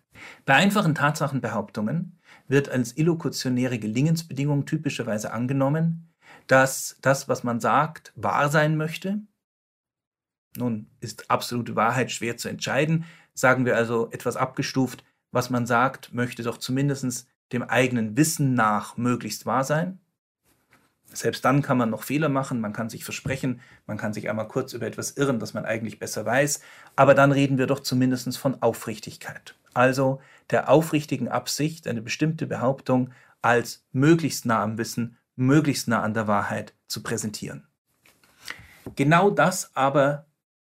Bei 0.44 0.54
einfachen 0.54 0.96
Tatsachenbehauptungen 0.96 2.18
wird 2.48 2.68
als 2.68 2.96
illokutionäre 2.96 3.78
Gelingensbedingung 3.78 4.66
typischerweise 4.66 5.32
angenommen, 5.32 6.12
dass 6.48 6.98
das, 7.00 7.28
was 7.28 7.44
man 7.44 7.60
sagt, 7.60 8.12
wahr 8.16 8.48
sein 8.48 8.76
möchte. 8.76 9.20
Nun 10.56 10.90
ist 11.00 11.30
absolute 11.30 11.76
Wahrheit 11.76 12.10
schwer 12.10 12.36
zu 12.36 12.48
entscheiden. 12.48 13.04
Sagen 13.34 13.64
wir 13.64 13.76
also 13.76 14.10
etwas 14.10 14.36
abgestuft, 14.36 15.04
was 15.30 15.50
man 15.50 15.66
sagt, 15.66 16.12
möchte 16.12 16.42
doch 16.42 16.58
zumindest 16.58 17.28
dem 17.52 17.62
eigenen 17.62 18.16
Wissen 18.16 18.54
nach 18.54 18.96
möglichst 18.96 19.46
wahr 19.46 19.62
sein. 19.62 20.00
Selbst 21.12 21.44
dann 21.44 21.62
kann 21.62 21.78
man 21.78 21.90
noch 21.90 22.02
Fehler 22.02 22.28
machen, 22.28 22.60
man 22.60 22.72
kann 22.72 22.90
sich 22.90 23.04
versprechen, 23.04 23.60
man 23.86 23.96
kann 23.96 24.12
sich 24.12 24.28
einmal 24.28 24.46
kurz 24.46 24.74
über 24.74 24.86
etwas 24.86 25.12
irren, 25.12 25.38
das 25.38 25.54
man 25.54 25.64
eigentlich 25.64 25.98
besser 25.98 26.26
weiß, 26.26 26.60
aber 26.96 27.14
dann 27.14 27.32
reden 27.32 27.56
wir 27.56 27.66
doch 27.66 27.80
zumindest 27.80 28.36
von 28.36 28.60
Aufrichtigkeit. 28.62 29.54
Also 29.72 30.20
der 30.50 30.68
aufrichtigen 30.68 31.28
Absicht, 31.28 31.88
eine 31.88 32.02
bestimmte 32.02 32.46
Behauptung 32.46 33.10
als 33.42 33.84
möglichst 33.92 34.44
nah 34.44 34.62
am 34.62 34.76
Wissen, 34.76 35.16
möglichst 35.36 35.88
nah 35.88 36.02
an 36.02 36.14
der 36.14 36.26
Wahrheit 36.26 36.74
zu 36.88 37.02
präsentieren. 37.02 37.66
Genau 38.96 39.30
das 39.30 39.74
aber 39.76 40.26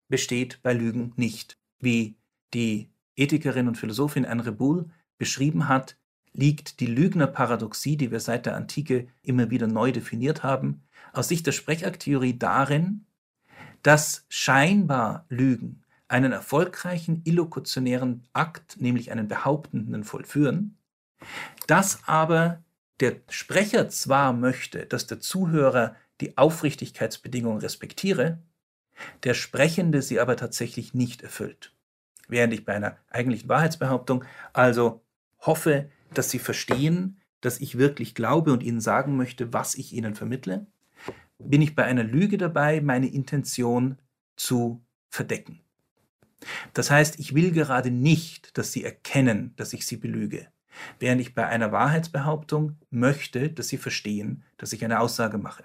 besteht 0.08 0.60
bei 0.62 0.72
Lügen 0.72 1.12
nicht. 1.16 1.58
Wie 1.78 2.16
die 2.54 2.90
Ethikerin 3.16 3.68
und 3.68 3.78
Philosophin 3.78 4.26
Anne 4.26 4.46
Reboul 4.46 4.90
beschrieben 5.18 5.68
hat, 5.68 5.96
liegt 6.36 6.80
die 6.80 6.86
Lügnerparadoxie, 6.86 7.96
die 7.96 8.10
wir 8.10 8.20
seit 8.20 8.46
der 8.46 8.56
Antike 8.56 9.08
immer 9.22 9.50
wieder 9.50 9.66
neu 9.66 9.90
definiert 9.90 10.42
haben, 10.42 10.82
aus 11.12 11.28
Sicht 11.28 11.46
der 11.46 11.52
Sprechakttheorie 11.52 12.38
darin, 12.38 13.06
dass 13.82 14.26
scheinbar 14.28 15.24
Lügen 15.28 15.82
einen 16.08 16.32
erfolgreichen 16.32 17.22
illokutionären 17.24 18.28
Akt, 18.32 18.80
nämlich 18.80 19.10
einen 19.10 19.28
behauptenden, 19.28 20.04
vollführen, 20.04 20.76
dass 21.66 22.06
aber 22.06 22.62
der 23.00 23.16
Sprecher 23.28 23.88
zwar 23.88 24.32
möchte, 24.32 24.86
dass 24.86 25.06
der 25.06 25.20
Zuhörer 25.20 25.96
die 26.20 26.36
Aufrichtigkeitsbedingungen 26.36 27.60
respektiere, 27.60 28.38
der 29.24 29.34
Sprechende 29.34 30.02
sie 30.02 30.20
aber 30.20 30.36
tatsächlich 30.36 30.94
nicht 30.94 31.22
erfüllt. 31.22 31.72
Während 32.28 32.52
ich 32.54 32.64
bei 32.64 32.74
einer 32.74 32.96
eigentlichen 33.10 33.48
Wahrheitsbehauptung 33.48 34.24
also 34.52 35.02
hoffe, 35.40 35.90
dass 36.18 36.30
sie 36.30 36.38
verstehen, 36.38 37.20
dass 37.40 37.60
ich 37.60 37.78
wirklich 37.78 38.14
glaube 38.14 38.52
und 38.52 38.62
ihnen 38.62 38.80
sagen 38.80 39.16
möchte, 39.16 39.52
was 39.52 39.74
ich 39.74 39.92
ihnen 39.92 40.14
vermittle, 40.14 40.66
bin 41.38 41.62
ich 41.62 41.74
bei 41.74 41.84
einer 41.84 42.04
Lüge 42.04 42.38
dabei, 42.38 42.80
meine 42.80 43.08
Intention 43.08 43.98
zu 44.36 44.82
verdecken. 45.10 45.60
Das 46.72 46.90
heißt, 46.90 47.18
ich 47.18 47.34
will 47.34 47.52
gerade 47.52 47.90
nicht, 47.90 48.56
dass 48.58 48.72
sie 48.72 48.84
erkennen, 48.84 49.52
dass 49.56 49.72
ich 49.72 49.86
sie 49.86 49.96
belüge, 49.96 50.48
während 50.98 51.20
ich 51.20 51.34
bei 51.34 51.46
einer 51.46 51.72
Wahrheitsbehauptung 51.72 52.76
möchte, 52.90 53.50
dass 53.50 53.68
sie 53.68 53.78
verstehen, 53.78 54.44
dass 54.56 54.72
ich 54.72 54.84
eine 54.84 55.00
Aussage 55.00 55.38
mache. 55.38 55.64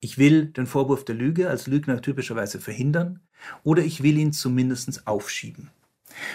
Ich 0.00 0.18
will 0.18 0.46
den 0.46 0.66
Vorwurf 0.66 1.04
der 1.04 1.14
Lüge 1.14 1.48
als 1.48 1.66
Lügner 1.66 2.02
typischerweise 2.02 2.60
verhindern 2.60 3.20
oder 3.64 3.82
ich 3.82 4.02
will 4.02 4.18
ihn 4.18 4.32
zumindest 4.32 5.06
aufschieben. 5.06 5.70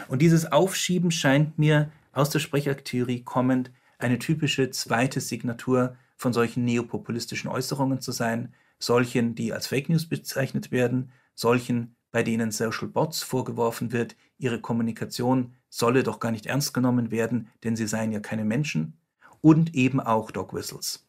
Und 0.07 0.21
dieses 0.21 0.51
Aufschieben 0.51 1.11
scheint 1.11 1.57
mir 1.57 1.91
aus 2.11 2.29
der 2.29 2.39
Sprechertheorie 2.39 3.23
kommend 3.23 3.71
eine 3.97 4.19
typische 4.19 4.69
zweite 4.71 5.21
Signatur 5.21 5.95
von 6.17 6.33
solchen 6.33 6.65
neopopulistischen 6.65 7.49
Äußerungen 7.49 8.01
zu 8.01 8.11
sein, 8.11 8.53
solchen, 8.79 9.35
die 9.35 9.53
als 9.53 9.67
Fake 9.67 9.89
News 9.89 10.07
bezeichnet 10.07 10.71
werden, 10.71 11.11
solchen, 11.35 11.95
bei 12.11 12.23
denen 12.23 12.51
Social 12.51 12.87
Bots 12.87 13.23
vorgeworfen 13.23 13.91
wird, 13.91 14.15
ihre 14.37 14.59
Kommunikation 14.59 15.53
solle 15.69 16.03
doch 16.03 16.19
gar 16.19 16.31
nicht 16.31 16.45
ernst 16.45 16.73
genommen 16.73 17.11
werden, 17.11 17.49
denn 17.63 17.75
sie 17.75 17.87
seien 17.87 18.11
ja 18.11 18.19
keine 18.19 18.43
Menschen, 18.43 18.97
und 19.39 19.73
eben 19.73 19.99
auch 19.99 20.29
Dog 20.31 20.53
Whistles. 20.53 21.07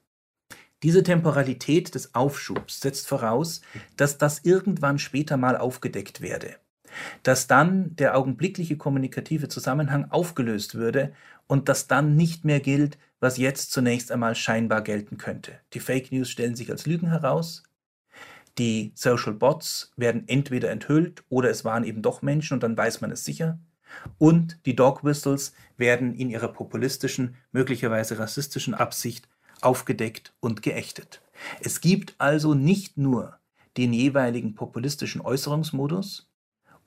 Diese 0.82 1.02
Temporalität 1.02 1.94
des 1.94 2.14
Aufschubs 2.14 2.80
setzt 2.80 3.06
voraus, 3.06 3.60
dass 3.96 4.18
das 4.18 4.40
irgendwann 4.44 4.98
später 4.98 5.36
mal 5.36 5.56
aufgedeckt 5.56 6.20
werde 6.20 6.56
dass 7.22 7.46
dann 7.46 7.96
der 7.96 8.16
augenblickliche 8.16 8.76
kommunikative 8.76 9.48
Zusammenhang 9.48 10.10
aufgelöst 10.10 10.74
würde 10.74 11.12
und 11.46 11.68
dass 11.68 11.86
dann 11.86 12.16
nicht 12.16 12.44
mehr 12.44 12.60
gilt, 12.60 12.98
was 13.20 13.36
jetzt 13.36 13.72
zunächst 13.72 14.10
einmal 14.10 14.34
scheinbar 14.34 14.82
gelten 14.82 15.16
könnte. 15.16 15.52
Die 15.74 15.80
Fake 15.80 16.12
News 16.12 16.30
stellen 16.30 16.56
sich 16.56 16.70
als 16.70 16.86
Lügen 16.86 17.08
heraus, 17.08 17.62
die 18.58 18.92
Social 18.94 19.32
Bots 19.32 19.92
werden 19.96 20.24
entweder 20.26 20.70
enthüllt 20.70 21.24
oder 21.30 21.50
es 21.50 21.64
waren 21.64 21.84
eben 21.84 22.02
doch 22.02 22.20
Menschen 22.20 22.54
und 22.54 22.62
dann 22.62 22.76
weiß 22.76 23.00
man 23.00 23.10
es 23.10 23.24
sicher. 23.24 23.58
Und 24.18 24.58
die 24.66 24.76
Dog 24.76 25.04
Whistles 25.04 25.54
werden 25.76 26.14
in 26.14 26.30
ihrer 26.30 26.48
populistischen, 26.48 27.36
möglicherweise 27.52 28.18
rassistischen 28.18 28.74
Absicht 28.74 29.28
aufgedeckt 29.60 30.34
und 30.40 30.62
geächtet. 30.62 31.22
Es 31.60 31.80
gibt 31.80 32.14
also 32.18 32.54
nicht 32.54 32.98
nur 32.98 33.38
den 33.76 33.92
jeweiligen 33.92 34.54
populistischen 34.54 35.22
Äußerungsmodus, 35.22 36.30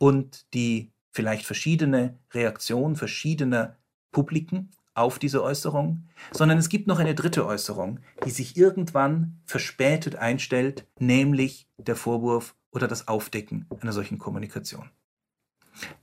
und 0.05 0.53
die 0.53 0.91
vielleicht 1.11 1.47
verschiedene 1.47 2.19
Reaktion 2.31 2.95
verschiedener 2.95 3.75
Publiken 4.11 4.69
auf 4.93 5.17
diese 5.17 5.41
Äußerung, 5.41 6.07
sondern 6.31 6.59
es 6.59 6.69
gibt 6.69 6.85
noch 6.85 6.99
eine 6.99 7.15
dritte 7.15 7.43
Äußerung, 7.43 7.99
die 8.23 8.29
sich 8.29 8.55
irgendwann 8.55 9.41
verspätet 9.45 10.15
einstellt, 10.15 10.85
nämlich 10.99 11.67
der 11.77 11.95
Vorwurf 11.95 12.55
oder 12.71 12.87
das 12.87 13.07
Aufdecken 13.07 13.65
einer 13.81 13.93
solchen 13.93 14.19
Kommunikation. 14.19 14.91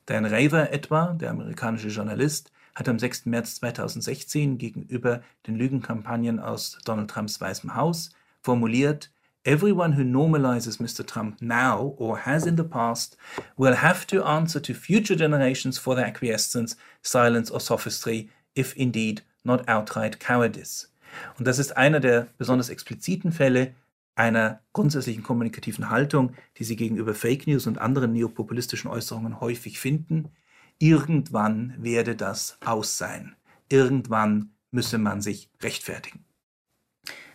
Dan 0.07 0.27
Raver 0.27 0.73
etwa, 0.73 1.13
der 1.13 1.31
amerikanische 1.31 1.89
Journalist, 1.89 2.51
hat 2.75 2.89
am 2.89 2.99
6. 2.99 3.27
März 3.27 3.55
2016 3.55 4.59
gegenüber 4.59 5.23
den 5.47 5.55
Lügenkampagnen 5.55 6.41
aus 6.41 6.77
Donald 6.85 7.09
Trumps 7.09 7.41
Weißem 7.41 7.77
Haus 7.77 8.11
formuliert, 8.41 9.13
Everyone 9.45 9.93
who 9.93 10.05
normalizes 10.05 10.79
Mr. 10.79 11.05
Trump 11.05 11.43
now 11.43 11.95
or 11.97 12.19
has 12.19 12.47
in 12.47 12.57
the 12.57 12.63
past 12.63 13.17
will 13.57 13.75
have 13.75 14.07
to 14.07 14.23
answer 14.25 14.61
to 14.61 14.73
future 14.73 15.17
generations 15.17 15.79
for 15.79 15.97
their 15.97 16.07
acquiescence, 16.07 16.77
silence 17.03 17.51
or 17.51 17.59
sophistry, 17.59 18.31
if 18.55 18.73
indeed 18.77 19.23
not 19.45 19.69
outright 19.69 20.21
cowardice. 20.21 20.93
Und 21.39 21.49
das 21.49 21.59
ist 21.59 21.77
einer 21.77 21.99
der 21.99 22.29
besonders 22.39 22.69
expliziten 22.69 23.33
Fälle 23.33 23.75
einer 24.15 24.61
grundsätzlichen 24.73 25.25
kommunikativen 25.25 25.91
Haltung, 25.91 26.35
die 26.59 26.65
Sie 26.65 26.77
gegenüber 26.77 27.13
Fake 27.13 27.49
News 27.49 27.67
und 27.67 27.79
anderen 27.79 28.13
neopopulistischen 28.13 28.91
Äußerungen 28.91 29.41
häufig 29.41 29.81
finden. 29.81 30.31
Irgendwann 30.79 31.75
werde 31.79 32.15
das 32.15 32.59
aus 32.65 32.97
sein. 32.97 33.35
Irgendwann 33.69 34.53
müsse 34.71 34.99
man 34.99 35.21
sich 35.21 35.51
rechtfertigen. 35.61 36.25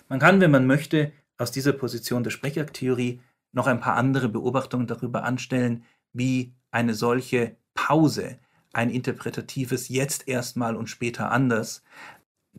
Man 0.07 0.19
kann, 0.19 0.39
wenn 0.39 0.51
man 0.51 0.65
möchte, 0.65 1.11
aus 1.37 1.51
dieser 1.51 1.73
Position 1.73 2.23
der 2.23 2.31
Sprechertheorie 2.31 3.21
noch 3.51 3.67
ein 3.67 3.79
paar 3.79 3.95
andere 3.95 4.29
Beobachtungen 4.29 4.87
darüber 4.87 5.23
anstellen, 5.23 5.83
wie 6.13 6.53
eine 6.71 6.93
solche 6.93 7.55
Pause, 7.73 8.37
ein 8.73 8.89
interpretatives 8.89 9.89
jetzt 9.89 10.27
erstmal 10.27 10.75
und 10.75 10.89
später 10.89 11.31
anders, 11.31 11.83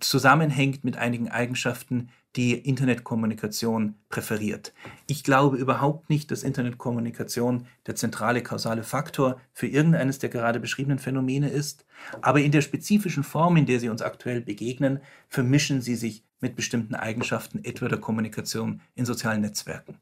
zusammenhängt 0.01 0.85
mit 0.85 0.97
einigen 0.97 1.29
Eigenschaften, 1.29 2.11
die 2.37 2.55
Internetkommunikation 2.55 3.95
präferiert. 4.11 4.73
Ich 5.07 5.25
glaube 5.25 5.57
überhaupt 5.57 6.11
nicht, 6.11 6.31
dass 6.31 6.43
Internetkommunikation 6.43 7.67
der 7.87 7.97
zentrale 7.97 8.43
kausale 8.43 8.83
Faktor 8.83 9.41
für 9.53 9.67
irgendeines 9.67 10.19
der 10.19 10.29
gerade 10.29 10.61
beschriebenen 10.61 10.99
Phänomene 10.99 11.49
ist, 11.49 11.85
aber 12.21 12.41
in 12.41 12.53
der 12.53 12.61
spezifischen 12.61 13.25
Form, 13.25 13.57
in 13.57 13.67
der 13.67 13.81
sie 13.81 13.89
uns 13.89 14.03
aktuell 14.03 14.41
begegnen, 14.41 15.01
vermischen 15.29 15.81
sie 15.81 15.97
sich 15.97 16.25
mit 16.41 16.57
bestimmten 16.57 16.95
Eigenschaften, 16.95 17.65
etwa 17.65 17.89
der 17.89 17.99
Kommunikation 17.99 18.81
in 18.95 19.05
sozialen 19.05 19.41
Netzwerken. 19.41 19.97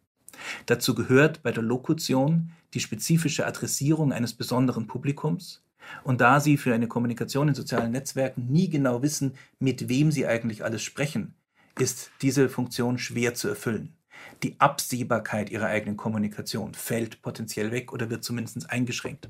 Dazu 0.66 0.94
gehört 0.94 1.42
bei 1.42 1.52
der 1.52 1.62
Lokution 1.62 2.52
die 2.74 2.80
spezifische 2.80 3.46
Adressierung 3.46 4.12
eines 4.12 4.34
besonderen 4.34 4.86
Publikums. 4.86 5.62
Und 6.02 6.20
da 6.20 6.40
Sie 6.40 6.56
für 6.56 6.74
eine 6.74 6.88
Kommunikation 6.88 7.48
in 7.48 7.54
sozialen 7.54 7.92
Netzwerken 7.92 8.48
nie 8.48 8.68
genau 8.68 9.02
wissen, 9.02 9.34
mit 9.58 9.88
wem 9.88 10.10
Sie 10.10 10.26
eigentlich 10.26 10.64
alles 10.64 10.82
sprechen, 10.82 11.34
ist 11.78 12.10
diese 12.22 12.48
Funktion 12.48 12.98
schwer 12.98 13.34
zu 13.34 13.48
erfüllen. 13.48 13.94
Die 14.42 14.60
Absehbarkeit 14.60 15.50
Ihrer 15.50 15.66
eigenen 15.66 15.96
Kommunikation 15.96 16.74
fällt 16.74 17.22
potenziell 17.22 17.70
weg 17.70 17.92
oder 17.92 18.10
wird 18.10 18.24
zumindest 18.24 18.70
eingeschränkt. 18.70 19.28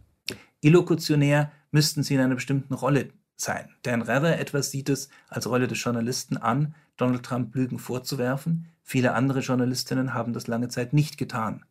Illokutionär 0.61 1.53
müssten 1.71 2.03
Sie 2.03 2.15
in 2.15 2.21
einer 2.21 2.35
bestimmten 2.35 2.75
Rolle 2.75 3.11
sein. 3.37 3.69
Dan 3.83 4.03
Rather 4.03 4.39
etwas 4.39 4.71
sieht 4.71 4.89
es 4.89 5.09
als 5.29 5.47
Rolle 5.47 5.69
des 5.69 5.83
Journalisten 5.83 6.37
an, 6.37 6.75
Donald 6.97 7.23
Trump 7.23 7.55
Lügen 7.55 7.79
vorzuwerfen. 7.79 8.69
Viele 8.83 9.15
andere 9.15 9.41
Journalistinnen 9.41 10.15
haben 10.15 10.33
das 10.33 10.47
lange 10.47 10.69
Zeit 10.69 10.93
nicht 10.93 11.19
getan. 11.19 11.65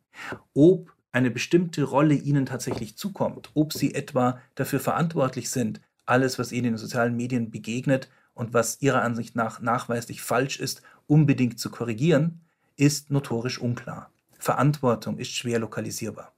Ob 0.54 0.92
eine 1.12 1.30
bestimmte 1.30 1.82
Rolle 1.82 2.14
ihnen 2.14 2.46
tatsächlich 2.46 2.96
zukommt, 2.96 3.50
ob 3.54 3.72
sie 3.72 3.94
etwa 3.94 4.38
dafür 4.54 4.80
verantwortlich 4.80 5.50
sind, 5.50 5.80
alles, 6.04 6.38
was 6.38 6.52
ihnen 6.52 6.66
in 6.66 6.72
den 6.74 6.78
sozialen 6.78 7.16
Medien 7.16 7.50
begegnet 7.50 8.08
und 8.34 8.54
was 8.54 8.82
ihrer 8.82 9.02
Ansicht 9.02 9.34
nach 9.34 9.60
nachweislich 9.60 10.20
falsch 10.20 10.60
ist, 10.60 10.82
unbedingt 11.06 11.58
zu 11.58 11.70
korrigieren, 11.70 12.42
ist 12.76 13.10
notorisch 13.10 13.58
unklar. 13.58 14.10
Verantwortung 14.38 15.18
ist 15.18 15.32
schwer 15.32 15.58
lokalisierbar. 15.58 16.34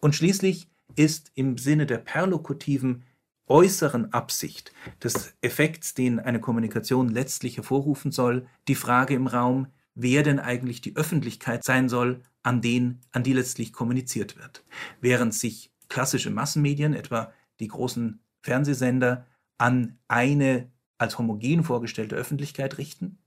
Und 0.00 0.14
schließlich 0.14 0.68
ist 0.94 1.32
im 1.34 1.58
Sinne 1.58 1.86
der 1.86 1.98
perlokutiven 1.98 3.02
äußeren 3.50 4.12
Absicht 4.12 4.72
des 5.02 5.34
Effekts, 5.42 5.92
den 5.94 6.20
eine 6.20 6.40
Kommunikation 6.40 7.08
letztlich 7.08 7.56
hervorrufen 7.56 8.12
soll, 8.12 8.46
die 8.68 8.74
Frage 8.76 9.14
im 9.14 9.26
Raum, 9.26 9.66
wer 9.94 10.22
denn 10.22 10.38
eigentlich 10.38 10.80
die 10.80 10.96
Öffentlichkeit 10.96 11.64
sein 11.64 11.88
soll, 11.88 12.22
an, 12.42 12.62
den, 12.62 13.00
an 13.12 13.24
die 13.24 13.32
letztlich 13.32 13.72
kommuniziert 13.72 14.38
wird. 14.38 14.64
Während 15.00 15.34
sich 15.34 15.72
klassische 15.88 16.30
Massenmedien, 16.30 16.94
etwa 16.94 17.32
die 17.58 17.68
großen 17.68 18.20
Fernsehsender, 18.42 19.26
an 19.58 19.98
eine 20.08 20.70
als 20.96 21.18
homogen 21.18 21.64
vorgestellte 21.64 22.14
Öffentlichkeit 22.14 22.78
richten, 22.78 23.18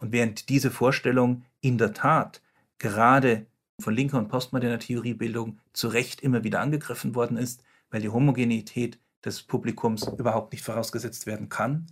und 0.00 0.12
während 0.12 0.48
diese 0.48 0.70
Vorstellung 0.70 1.44
in 1.60 1.78
der 1.78 1.92
Tat 1.92 2.42
gerade 2.78 3.46
von 3.80 3.94
linker 3.94 4.18
und 4.18 4.28
postmoderner 4.28 4.78
Theoriebildung 4.78 5.58
zu 5.72 5.88
Recht 5.88 6.20
immer 6.20 6.44
wieder 6.44 6.60
angegriffen 6.60 7.14
worden 7.14 7.36
ist, 7.36 7.62
weil 7.90 8.00
die 8.00 8.08
Homogenität 8.08 8.98
des 9.24 9.42
Publikums 9.42 10.06
überhaupt 10.18 10.52
nicht 10.52 10.64
vorausgesetzt 10.64 11.26
werden 11.26 11.48
kann, 11.48 11.86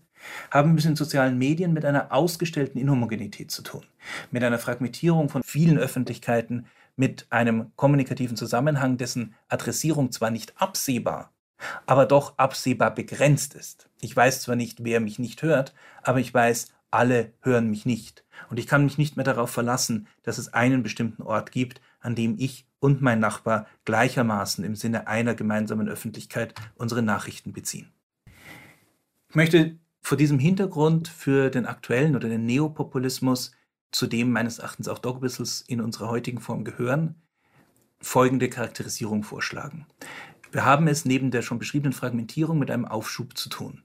haben 0.51 0.73
wir 0.73 0.79
es 0.79 0.85
in 0.85 0.97
sozialen 0.97 1.39
Medien 1.39 1.73
mit 1.73 1.85
einer 1.85 2.13
ausgestellten 2.13 2.81
Inhomogenität 2.81 3.51
zu 3.51 3.63
tun, 3.63 3.85
mit 4.31 4.43
einer 4.43 4.59
Fragmentierung 4.59 5.29
von 5.29 5.43
vielen 5.43 5.79
Öffentlichkeiten, 5.79 6.67
mit 6.97 7.27
einem 7.31 7.71
kommunikativen 7.77 8.37
Zusammenhang, 8.37 8.97
dessen 8.97 9.35
Adressierung 9.49 10.11
zwar 10.11 10.31
nicht 10.31 10.61
absehbar, 10.61 11.33
aber 11.87 12.07
doch 12.07 12.37
absehbar 12.39 12.93
begrenzt 12.95 13.55
ist. 13.55 13.89
Ich 14.01 14.15
weiß 14.15 14.43
zwar 14.43 14.57
nicht, 14.57 14.85
wer 14.85 15.01
mich 15.01 15.19
nicht 15.19 15.43
hört, 15.43 15.75
aber 16.03 16.19
ich 16.19 16.33
weiß, 16.35 16.73
alle 16.91 17.33
hören 17.43 17.69
mich 17.69 17.87
nicht. 17.87 18.25
Und 18.51 18.59
ich 18.59 18.67
kann 18.67 18.85
mich 18.85 18.99
nicht 18.99 19.17
mehr 19.17 19.25
darauf 19.25 19.51
verlassen, 19.51 20.09
dass 20.23 20.39
es 20.39 20.53
einen 20.53 20.83
bestimmten 20.83 21.23
Ort 21.23 21.53
gibt, 21.53 21.81
an 22.09 22.15
dem 22.15 22.37
ich 22.39 22.67
und 22.81 23.03
mein 23.03 23.21
Nachbar 23.21 23.67
gleichermaßen 23.85 24.65
im 24.65 24.75
Sinne 24.75 25.09
einer 25.09 25.35
gemeinsamen 25.35 25.91
Öffentlichkeit 25.91 26.55
unsere 26.75 27.03
Nachrichten 27.03 27.53
beziehen. 27.53 27.93
Ich 29.29 29.35
möchte 29.35 29.79
vor 30.01 30.17
diesem 30.17 30.39
Hintergrund 30.39 31.07
für 31.07 31.51
den 31.51 31.67
aktuellen 31.67 32.17
oder 32.17 32.31
den 32.31 32.47
Neopopulismus, 32.47 33.53
zu 33.93 34.07
dem 34.07 34.33
meines 34.33 34.59
Erachtens 34.59 34.89
auch 34.89 34.99
Dogwhistles 34.99 35.61
in 35.61 35.83
unserer 35.83 36.09
heutigen 36.09 36.41
Form 36.41 36.65
gehören, 36.65 37.17
folgende 38.01 38.49
Charakterisierung 38.49 39.23
vorschlagen. 39.23 39.87
Wir 40.51 40.65
haben 40.65 40.89
es 40.89 41.05
neben 41.05 41.31
der 41.31 41.43
schon 41.43 41.59
beschriebenen 41.59 41.93
Fragmentierung 41.93 42.59
mit 42.59 42.71
einem 42.71 42.87
Aufschub 42.87 43.37
zu 43.37 43.51
tun. 43.51 43.83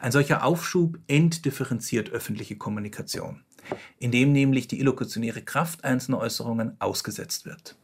Ein 0.00 0.10
solcher 0.10 0.44
Aufschub 0.44 0.98
entdifferenziert 1.06 2.10
öffentliche 2.10 2.56
Kommunikation, 2.56 3.44
indem 3.98 4.32
nämlich 4.32 4.68
die 4.68 4.80
illokutionäre 4.80 5.42
Kraft 5.42 5.84
einzelner 5.84 6.18
Äußerungen 6.18 6.76
ausgesetzt 6.80 7.46
wird. 7.46 7.76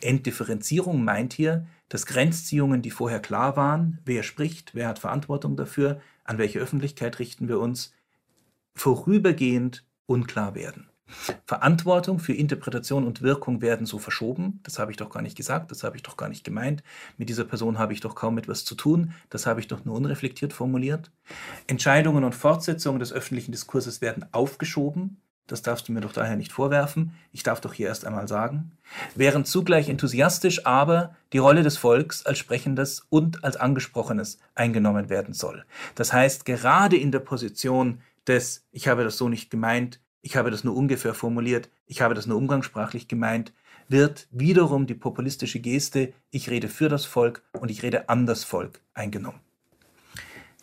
Entdifferenzierung 0.00 1.04
meint 1.04 1.32
hier, 1.32 1.66
dass 1.88 2.06
Grenzziehungen, 2.06 2.82
die 2.82 2.90
vorher 2.90 3.20
klar 3.20 3.56
waren, 3.56 3.98
wer 4.04 4.22
spricht, 4.22 4.74
wer 4.74 4.88
hat 4.88 4.98
Verantwortung 4.98 5.56
dafür, 5.56 6.00
an 6.24 6.38
welche 6.38 6.58
Öffentlichkeit 6.58 7.18
richten 7.18 7.48
wir 7.48 7.60
uns, 7.60 7.94
vorübergehend 8.74 9.84
unklar 10.06 10.54
werden. 10.54 10.88
Verantwortung 11.46 12.18
für 12.18 12.32
Interpretation 12.32 13.06
und 13.06 13.22
Wirkung 13.22 13.62
werden 13.62 13.86
so 13.86 13.98
verschoben. 13.98 14.58
Das 14.64 14.80
habe 14.80 14.90
ich 14.90 14.96
doch 14.96 15.10
gar 15.10 15.22
nicht 15.22 15.36
gesagt, 15.36 15.70
das 15.70 15.84
habe 15.84 15.96
ich 15.96 16.02
doch 16.02 16.16
gar 16.16 16.28
nicht 16.28 16.42
gemeint. 16.42 16.82
Mit 17.16 17.28
dieser 17.28 17.44
Person 17.44 17.78
habe 17.78 17.92
ich 17.92 18.00
doch 18.00 18.16
kaum 18.16 18.38
etwas 18.38 18.64
zu 18.64 18.74
tun, 18.74 19.12
das 19.30 19.46
habe 19.46 19.60
ich 19.60 19.68
doch 19.68 19.84
nur 19.84 19.94
unreflektiert 19.94 20.52
formuliert. 20.52 21.12
Entscheidungen 21.68 22.24
und 22.24 22.34
Fortsetzungen 22.34 22.98
des 22.98 23.12
öffentlichen 23.12 23.52
Diskurses 23.52 24.00
werden 24.00 24.26
aufgeschoben. 24.32 25.20
Das 25.46 25.62
darfst 25.62 25.88
du 25.88 25.92
mir 25.92 26.00
doch 26.00 26.12
daher 26.12 26.36
nicht 26.36 26.52
vorwerfen. 26.52 27.12
Ich 27.32 27.42
darf 27.42 27.60
doch 27.60 27.72
hier 27.72 27.86
erst 27.86 28.04
einmal 28.04 28.26
sagen. 28.26 28.72
Während 29.14 29.46
zugleich 29.46 29.88
enthusiastisch 29.88 30.66
aber 30.66 31.14
die 31.32 31.38
Rolle 31.38 31.62
des 31.62 31.76
Volks 31.76 32.26
als 32.26 32.38
Sprechendes 32.38 33.06
und 33.10 33.44
als 33.44 33.56
Angesprochenes 33.56 34.38
eingenommen 34.54 35.08
werden 35.08 35.34
soll. 35.34 35.64
Das 35.94 36.12
heißt, 36.12 36.44
gerade 36.44 36.96
in 36.96 37.12
der 37.12 37.20
Position 37.20 38.00
des 38.26 38.64
Ich 38.72 38.88
habe 38.88 39.04
das 39.04 39.18
so 39.18 39.28
nicht 39.28 39.50
gemeint, 39.50 40.00
ich 40.20 40.36
habe 40.36 40.50
das 40.50 40.64
nur 40.64 40.74
ungefähr 40.74 41.14
formuliert, 41.14 41.70
ich 41.86 42.00
habe 42.00 42.14
das 42.14 42.26
nur 42.26 42.38
umgangssprachlich 42.38 43.06
gemeint, 43.06 43.52
wird 43.88 44.26
wiederum 44.32 44.88
die 44.88 44.94
populistische 44.94 45.60
Geste 45.60 46.12
Ich 46.30 46.50
rede 46.50 46.68
für 46.68 46.88
das 46.88 47.04
Volk 47.04 47.42
und 47.52 47.70
ich 47.70 47.84
rede 47.84 48.08
an 48.08 48.26
das 48.26 48.42
Volk 48.42 48.80
eingenommen. 48.94 49.45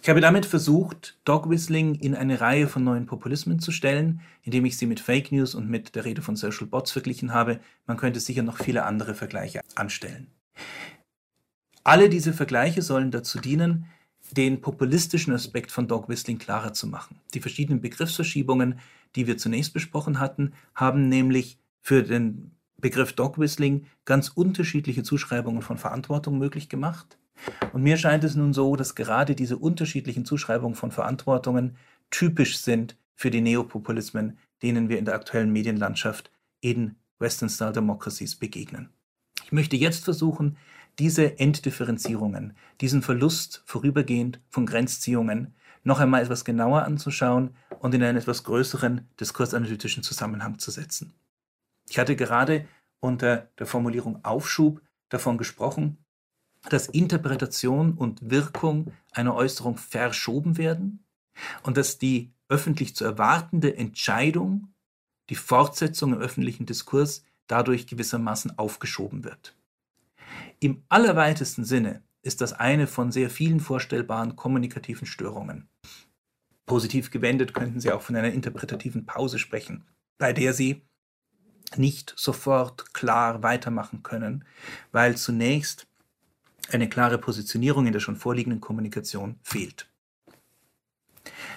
Ich 0.03 0.09
habe 0.09 0.19
damit 0.19 0.45
versucht, 0.45 1.17
Dog 1.23 1.49
Whistling 1.49 1.95
in 1.95 2.13
eine 2.13 2.41
Reihe 2.41 2.67
von 2.67 2.83
neuen 2.83 3.05
Populismen 3.05 3.59
zu 3.59 3.71
stellen, 3.71 4.19
indem 4.41 4.65
ich 4.65 4.77
sie 4.77 4.85
mit 4.85 4.99
Fake 4.99 5.31
News 5.31 5.55
und 5.55 5.69
mit 5.69 5.95
der 5.95 6.03
Rede 6.03 6.21
von 6.21 6.35
Social 6.35 6.67
Bots 6.67 6.91
verglichen 6.91 7.33
habe. 7.33 7.61
Man 7.87 7.95
könnte 7.95 8.19
sicher 8.19 8.43
noch 8.43 8.57
viele 8.57 8.83
andere 8.83 9.15
Vergleiche 9.15 9.61
anstellen. 9.75 10.27
Alle 11.85 12.09
diese 12.09 12.33
Vergleiche 12.33 12.81
sollen 12.81 13.11
dazu 13.11 13.39
dienen, 13.39 13.85
den 14.31 14.59
populistischen 14.59 15.33
Aspekt 15.33 15.71
von 15.71 15.87
Dog 15.87 16.09
Whistling 16.09 16.37
klarer 16.37 16.73
zu 16.73 16.85
machen. 16.85 17.21
Die 17.33 17.39
verschiedenen 17.39 17.79
Begriffsverschiebungen, 17.79 18.79
die 19.15 19.25
wir 19.25 19.37
zunächst 19.37 19.73
besprochen 19.73 20.19
hatten, 20.19 20.51
haben 20.75 21.07
nämlich 21.07 21.59
für 21.79 22.03
den 22.03 22.51
Begriff 22.77 23.13
Dog 23.13 23.39
Whistling 23.39 23.85
ganz 24.03 24.27
unterschiedliche 24.27 25.03
Zuschreibungen 25.03 25.61
von 25.61 25.77
Verantwortung 25.77 26.37
möglich 26.39 26.67
gemacht. 26.67 27.17
Und 27.71 27.83
mir 27.83 27.97
scheint 27.97 28.23
es 28.23 28.35
nun 28.35 28.53
so, 28.53 28.75
dass 28.75 28.95
gerade 28.95 29.35
diese 29.35 29.57
unterschiedlichen 29.57 30.25
Zuschreibungen 30.25 30.75
von 30.75 30.91
Verantwortungen 30.91 31.75
typisch 32.09 32.57
sind 32.57 32.95
für 33.15 33.31
die 33.31 33.41
Neopopulismen, 33.41 34.37
denen 34.61 34.89
wir 34.89 34.99
in 34.99 35.05
der 35.05 35.15
aktuellen 35.15 35.51
Medienlandschaft 35.51 36.31
in 36.61 36.95
Western-Style 37.19 37.73
Democracies 37.73 38.35
begegnen. 38.35 38.89
Ich 39.45 39.51
möchte 39.51 39.75
jetzt 39.75 40.03
versuchen, 40.03 40.57
diese 40.99 41.39
Enddifferenzierungen, 41.39 42.55
diesen 42.81 43.01
Verlust 43.01 43.63
vorübergehend 43.65 44.39
von 44.49 44.65
Grenzziehungen 44.65 45.53
noch 45.83 45.99
einmal 45.99 46.21
etwas 46.21 46.45
genauer 46.45 46.83
anzuschauen 46.83 47.55
und 47.79 47.93
in 47.93 48.03
einen 48.03 48.17
etwas 48.17 48.43
größeren 48.43 49.07
diskursanalytischen 49.19 50.03
Zusammenhang 50.03 50.59
zu 50.59 50.71
setzen. 50.71 51.13
Ich 51.89 51.99
hatte 51.99 52.15
gerade 52.15 52.65
unter 52.99 53.49
der 53.59 53.65
Formulierung 53.65 54.23
Aufschub 54.23 54.81
davon 55.09 55.37
gesprochen, 55.37 55.97
dass 56.69 56.87
Interpretation 56.87 57.93
und 57.93 58.29
Wirkung 58.29 58.93
einer 59.11 59.35
Äußerung 59.35 59.77
verschoben 59.77 60.57
werden 60.57 61.03
und 61.63 61.77
dass 61.77 61.97
die 61.97 62.31
öffentlich 62.47 62.95
zu 62.95 63.03
erwartende 63.05 63.75
Entscheidung, 63.75 64.73
die 65.29 65.35
Fortsetzung 65.35 66.13
im 66.13 66.19
öffentlichen 66.19 66.65
Diskurs 66.65 67.23
dadurch 67.47 67.87
gewissermaßen 67.87 68.57
aufgeschoben 68.57 69.23
wird. 69.23 69.55
Im 70.59 70.83
allerweitesten 70.89 71.65
Sinne 71.65 72.01
ist 72.21 72.41
das 72.41 72.53
eine 72.53 72.87
von 72.87 73.11
sehr 73.11 73.29
vielen 73.29 73.59
vorstellbaren 73.59 74.35
kommunikativen 74.35 75.05
Störungen. 75.05 75.67
Positiv 76.65 77.11
gewendet 77.11 77.53
könnten 77.53 77.81
Sie 77.81 77.91
auch 77.91 78.01
von 78.01 78.15
einer 78.15 78.31
interpretativen 78.31 79.05
Pause 79.05 79.39
sprechen, 79.39 79.85
bei 80.17 80.31
der 80.31 80.53
Sie 80.53 80.81
nicht 81.75 82.13
sofort 82.15 82.93
klar 82.93 83.43
weitermachen 83.43 84.03
können, 84.03 84.45
weil 84.91 85.17
zunächst 85.17 85.87
eine 86.71 86.89
klare 86.89 87.17
Positionierung 87.17 87.87
in 87.87 87.93
der 87.93 87.99
schon 87.99 88.15
vorliegenden 88.15 88.61
Kommunikation 88.61 89.39
fehlt. 89.43 89.87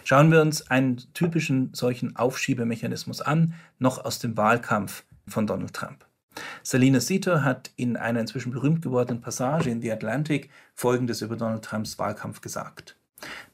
Schauen 0.04 0.30
wir 0.30 0.40
uns 0.40 0.70
einen 0.70 0.98
typischen 1.14 1.74
solchen 1.74 2.14
Aufschiebemechanismus 2.16 3.20
an, 3.20 3.54
noch 3.78 4.04
aus 4.04 4.18
dem 4.18 4.36
Wahlkampf 4.36 5.04
von 5.26 5.46
Donald 5.46 5.74
Trump. 5.74 6.07
Selina 6.62 7.00
Sito 7.00 7.42
hat 7.42 7.70
in 7.76 7.96
einer 7.96 8.20
inzwischen 8.20 8.52
berühmt 8.52 8.82
gewordenen 8.82 9.20
Passage 9.20 9.70
in 9.70 9.80
The 9.80 9.92
Atlantic 9.92 10.50
Folgendes 10.74 11.22
über 11.22 11.36
Donald 11.36 11.64
Trumps 11.64 11.98
Wahlkampf 11.98 12.40
gesagt. 12.40 12.96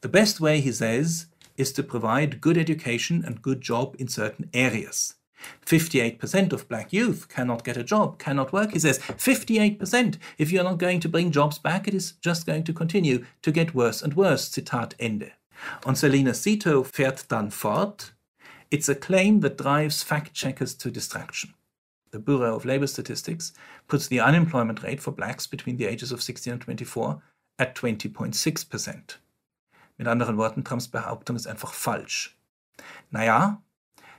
The 0.01 0.09
best 0.09 0.41
way, 0.41 0.61
he 0.61 0.71
says, 0.71 1.29
is 1.55 1.73
to 1.73 1.83
provide 1.83 2.41
good 2.41 2.57
education 2.57 3.23
and 3.23 3.41
good 3.41 3.61
job 3.61 3.95
in 3.97 4.07
certain 4.07 4.49
areas. 4.53 5.19
58% 5.65 6.53
of 6.53 6.67
black 6.67 6.91
youth 6.93 7.27
cannot 7.29 7.63
get 7.63 7.77
a 7.77 7.83
job, 7.83 8.19
cannot 8.19 8.53
work. 8.53 8.71
He 8.71 8.79
says 8.79 8.99
58%. 8.99 10.17
If 10.37 10.51
you're 10.51 10.63
not 10.63 10.77
going 10.77 10.99
to 11.01 11.09
bring 11.09 11.31
jobs 11.31 11.59
back, 11.59 11.87
it 11.87 11.93
is 11.93 12.13
just 12.21 12.45
going 12.45 12.63
to 12.65 12.73
continue 12.73 13.25
to 13.41 13.51
get 13.51 13.75
worse 13.75 14.01
and 14.01 14.13
worse. 14.13 14.49
Zitat 14.49 14.93
Ende. 14.99 15.31
Und 15.85 15.97
Selina 15.97 16.33
Sito 16.33 16.83
fährt 16.83 17.31
dann 17.31 17.51
fort. 17.51 18.13
It's 18.71 18.89
a 18.89 18.95
claim 18.95 19.41
that 19.41 19.57
drives 19.57 20.03
fact 20.03 20.33
checkers 20.33 20.75
to 20.77 20.89
distraction 20.89 21.53
the 22.13 22.19
Bureau 22.19 22.55
of 22.55 22.63
Labor 22.63 22.87
Statistics 22.87 23.51
puts 23.87 24.07
the 24.07 24.21
unemployment 24.21 24.81
rate 24.83 25.01
for 25.01 25.11
blacks 25.11 25.45
between 25.47 25.75
the 25.75 25.85
ages 25.85 26.13
of 26.13 26.21
16 26.21 26.53
and 26.53 26.61
24 26.61 27.21
at 27.59 27.75
20.6%. 27.75 29.17
Mit 29.97 30.07
anderen 30.07 30.37
Worten, 30.37 30.63
Trumps 30.63 30.87
Behauptung 30.87 31.35
ist 31.35 31.47
einfach 31.47 31.73
falsch. 31.73 32.37
Naja, 33.11 33.61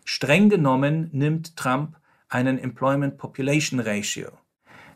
streng 0.05 0.49
genommen 0.49 1.09
nimmt 1.13 1.57
Trump 1.57 1.97
einen 2.29 2.59
Employment 2.59 3.19
Population 3.19 3.81
Ratio. 3.81 4.29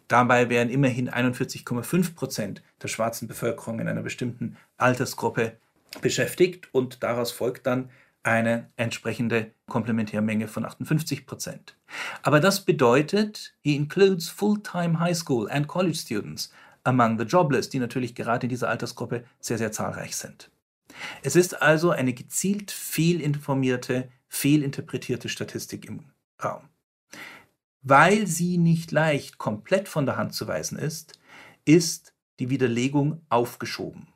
Dabei 0.09 0.49
wären 0.49 0.71
immerhin 0.71 1.11
41,5 1.11 2.15
Prozent 2.15 2.63
der 2.83 2.89
schwarzen 2.89 3.29
Bevölkerung 3.29 3.79
in 3.81 3.89
einer 3.89 4.03
bestimmten 4.03 4.57
Altersgruppe 4.79 5.57
beschäftigt 6.01 6.69
und 6.73 7.03
daraus 7.03 7.31
folgt 7.31 7.67
dann 7.67 7.91
eine 8.23 8.69
entsprechende 8.77 9.53
Komplementärmenge 9.69 10.49
von 10.49 10.65
58 10.65 11.27
Prozent. 11.27 11.77
Aber 12.23 12.41
das 12.41 12.65
bedeutet, 12.65 13.55
he 13.63 13.77
includes 13.77 14.29
full-time 14.29 14.99
high 14.99 15.17
school 15.17 15.51
and 15.51 15.67
college 15.69 15.97
students 15.97 16.53
among 16.85 17.19
the 17.19 17.25
jobless, 17.25 17.69
die 17.69 17.79
natürlich 17.79 18.15
gerade 18.15 18.47
in 18.47 18.51
dieser 18.51 18.69
Altersgruppe 18.69 19.25
sehr, 19.41 19.59
sehr 19.59 19.73
zahlreich 19.73 20.17
sind. 20.17 20.51
Es 21.23 21.37
ist 21.37 21.61
also 21.61 21.91
eine 21.91 22.13
gezielt 22.13 22.71
fehlinformierte, 22.71 24.09
fehlinterpretierte 24.29 25.29
Statistik 25.29 25.87
im 25.87 26.05
Raum. 26.43 26.69
Weil 27.83 28.27
sie 28.27 28.59
nicht 28.59 28.91
leicht 28.93 29.39
komplett 29.39 29.89
von 29.89 30.07
der 30.07 30.17
Hand 30.17 30.35
zu 30.35 30.47
weisen 30.47 30.79
ist, 30.79 31.19
ist 31.65 32.13
die 32.39 32.51
Widerlegung 32.51 33.23
aufgeschoben. 33.29 34.09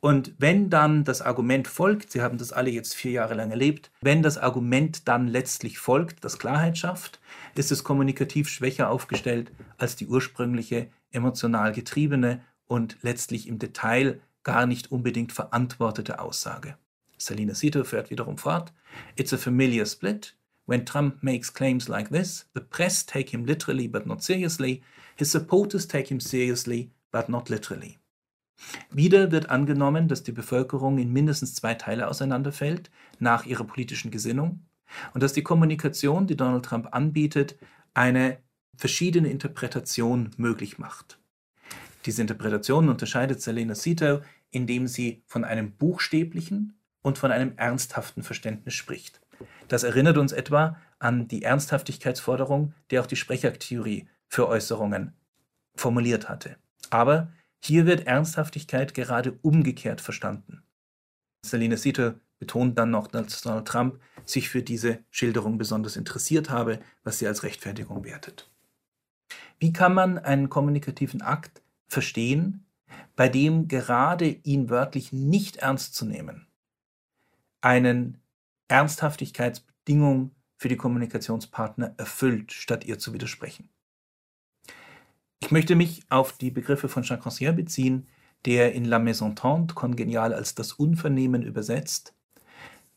Und 0.00 0.34
wenn 0.38 0.70
dann 0.70 1.04
das 1.04 1.20
Argument 1.20 1.68
folgt, 1.68 2.10
Sie 2.10 2.22
haben 2.22 2.38
das 2.38 2.52
alle 2.52 2.70
jetzt 2.70 2.94
vier 2.94 3.12
Jahre 3.12 3.34
lang 3.34 3.50
erlebt, 3.50 3.90
wenn 4.00 4.22
das 4.22 4.38
Argument 4.38 5.06
dann 5.08 5.28
letztlich 5.28 5.78
folgt, 5.78 6.24
das 6.24 6.38
Klarheit 6.38 6.78
schafft, 6.78 7.20
ist 7.54 7.70
es 7.70 7.84
kommunikativ 7.84 8.48
schwächer 8.48 8.90
aufgestellt 8.90 9.52
als 9.76 9.94
die 9.96 10.06
ursprüngliche 10.06 10.88
emotional 11.10 11.72
getriebene 11.72 12.40
und 12.66 12.98
letztlich 13.02 13.46
im 13.46 13.58
Detail 13.58 14.20
gar 14.42 14.66
nicht 14.66 14.90
unbedingt 14.90 15.32
verantwortete 15.32 16.18
Aussage. 16.18 16.76
Selina 17.18 17.54
Sito 17.54 17.84
fährt 17.84 18.10
wiederum 18.10 18.38
fort. 18.38 18.72
It's 19.16 19.32
a 19.32 19.38
familiar 19.38 19.84
split. 19.86 20.36
When 20.66 20.84
Trump 20.84 21.22
makes 21.22 21.52
claims 21.52 21.88
like 21.88 22.10
this, 22.10 22.46
the 22.54 22.60
press 22.60 23.04
take 23.04 23.30
him 23.30 23.44
literally 23.44 23.88
but 23.88 24.06
not 24.06 24.22
seriously. 24.22 24.82
His 25.16 25.30
supporters 25.30 25.88
take 25.88 26.08
him 26.08 26.20
seriously 26.20 26.90
but 27.10 27.28
not 27.28 27.48
literally. 27.48 27.98
Wieder 28.90 29.30
wird 29.30 29.50
angenommen, 29.50 30.08
dass 30.08 30.22
die 30.22 30.32
Bevölkerung 30.32 30.98
in 30.98 31.12
mindestens 31.12 31.54
zwei 31.54 31.74
Teile 31.74 32.08
auseinanderfällt 32.08 32.90
nach 33.18 33.46
ihrer 33.46 33.64
politischen 33.64 34.10
Gesinnung 34.10 34.60
und 35.14 35.22
dass 35.22 35.32
die 35.32 35.42
Kommunikation, 35.42 36.26
die 36.26 36.36
Donald 36.36 36.64
Trump 36.64 36.88
anbietet, 36.92 37.56
eine 37.94 38.38
verschiedene 38.76 39.28
Interpretation 39.28 40.30
möglich 40.36 40.78
macht. 40.78 41.18
Diese 42.06 42.22
Interpretation 42.22 42.88
unterscheidet 42.88 43.42
Selena 43.42 43.74
Sito, 43.74 44.20
indem 44.50 44.86
sie 44.86 45.22
von 45.26 45.44
einem 45.44 45.72
buchstäblichen 45.72 46.77
und 47.08 47.18
von 47.18 47.32
einem 47.32 47.54
ernsthaften 47.56 48.22
Verständnis 48.22 48.74
spricht. 48.74 49.20
Das 49.66 49.82
erinnert 49.82 50.18
uns 50.18 50.32
etwa 50.32 50.76
an 50.98 51.26
die 51.26 51.42
Ernsthaftigkeitsforderung, 51.42 52.74
die 52.90 52.98
auch 52.98 53.06
die 53.06 53.16
Sprechaktheorie 53.16 54.08
für 54.28 54.46
Äußerungen 54.46 55.14
formuliert 55.74 56.28
hatte. 56.28 56.56
Aber 56.90 57.32
hier 57.60 57.86
wird 57.86 58.06
Ernsthaftigkeit 58.06 58.94
gerade 58.94 59.32
umgekehrt 59.42 60.00
verstanden. 60.00 60.62
Selina 61.44 61.76
Sito 61.76 62.12
betont 62.38 62.78
dann 62.78 62.90
noch, 62.90 63.06
dass 63.06 63.40
Donald 63.40 63.66
Trump 63.66 64.00
sich 64.24 64.48
für 64.48 64.62
diese 64.62 64.98
Schilderung 65.10 65.58
besonders 65.58 65.96
interessiert 65.96 66.50
habe, 66.50 66.78
was 67.04 67.18
sie 67.18 67.26
als 67.26 67.42
Rechtfertigung 67.42 68.04
wertet. 68.04 68.50
Wie 69.58 69.72
kann 69.72 69.94
man 69.94 70.18
einen 70.18 70.48
kommunikativen 70.48 71.22
Akt 71.22 71.62
verstehen, 71.88 72.66
bei 73.16 73.28
dem 73.28 73.66
gerade 73.66 74.26
ihn 74.26 74.68
wörtlich 74.68 75.12
nicht 75.12 75.56
ernst 75.56 75.94
zu 75.94 76.04
nehmen, 76.04 76.47
einen 77.60 78.20
Ernsthaftigkeitsbedingung 78.68 80.32
für 80.56 80.68
die 80.68 80.76
Kommunikationspartner 80.76 81.94
erfüllt, 81.96 82.52
statt 82.52 82.84
ihr 82.84 82.98
zu 82.98 83.12
widersprechen? 83.12 83.68
Ich 85.40 85.50
möchte 85.50 85.76
mich 85.76 86.02
auf 86.10 86.32
die 86.32 86.50
Begriffe 86.50 86.88
von 86.88 87.04
Jacques 87.04 87.26
Rancière 87.26 87.52
beziehen, 87.52 88.08
der 88.44 88.72
in 88.72 88.84
La 88.84 88.98
Maison 88.98 89.34
Tante 89.36 89.74
kongenial 89.74 90.34
als 90.34 90.54
das 90.54 90.72
Unvernehmen 90.72 91.42
übersetzt, 91.42 92.14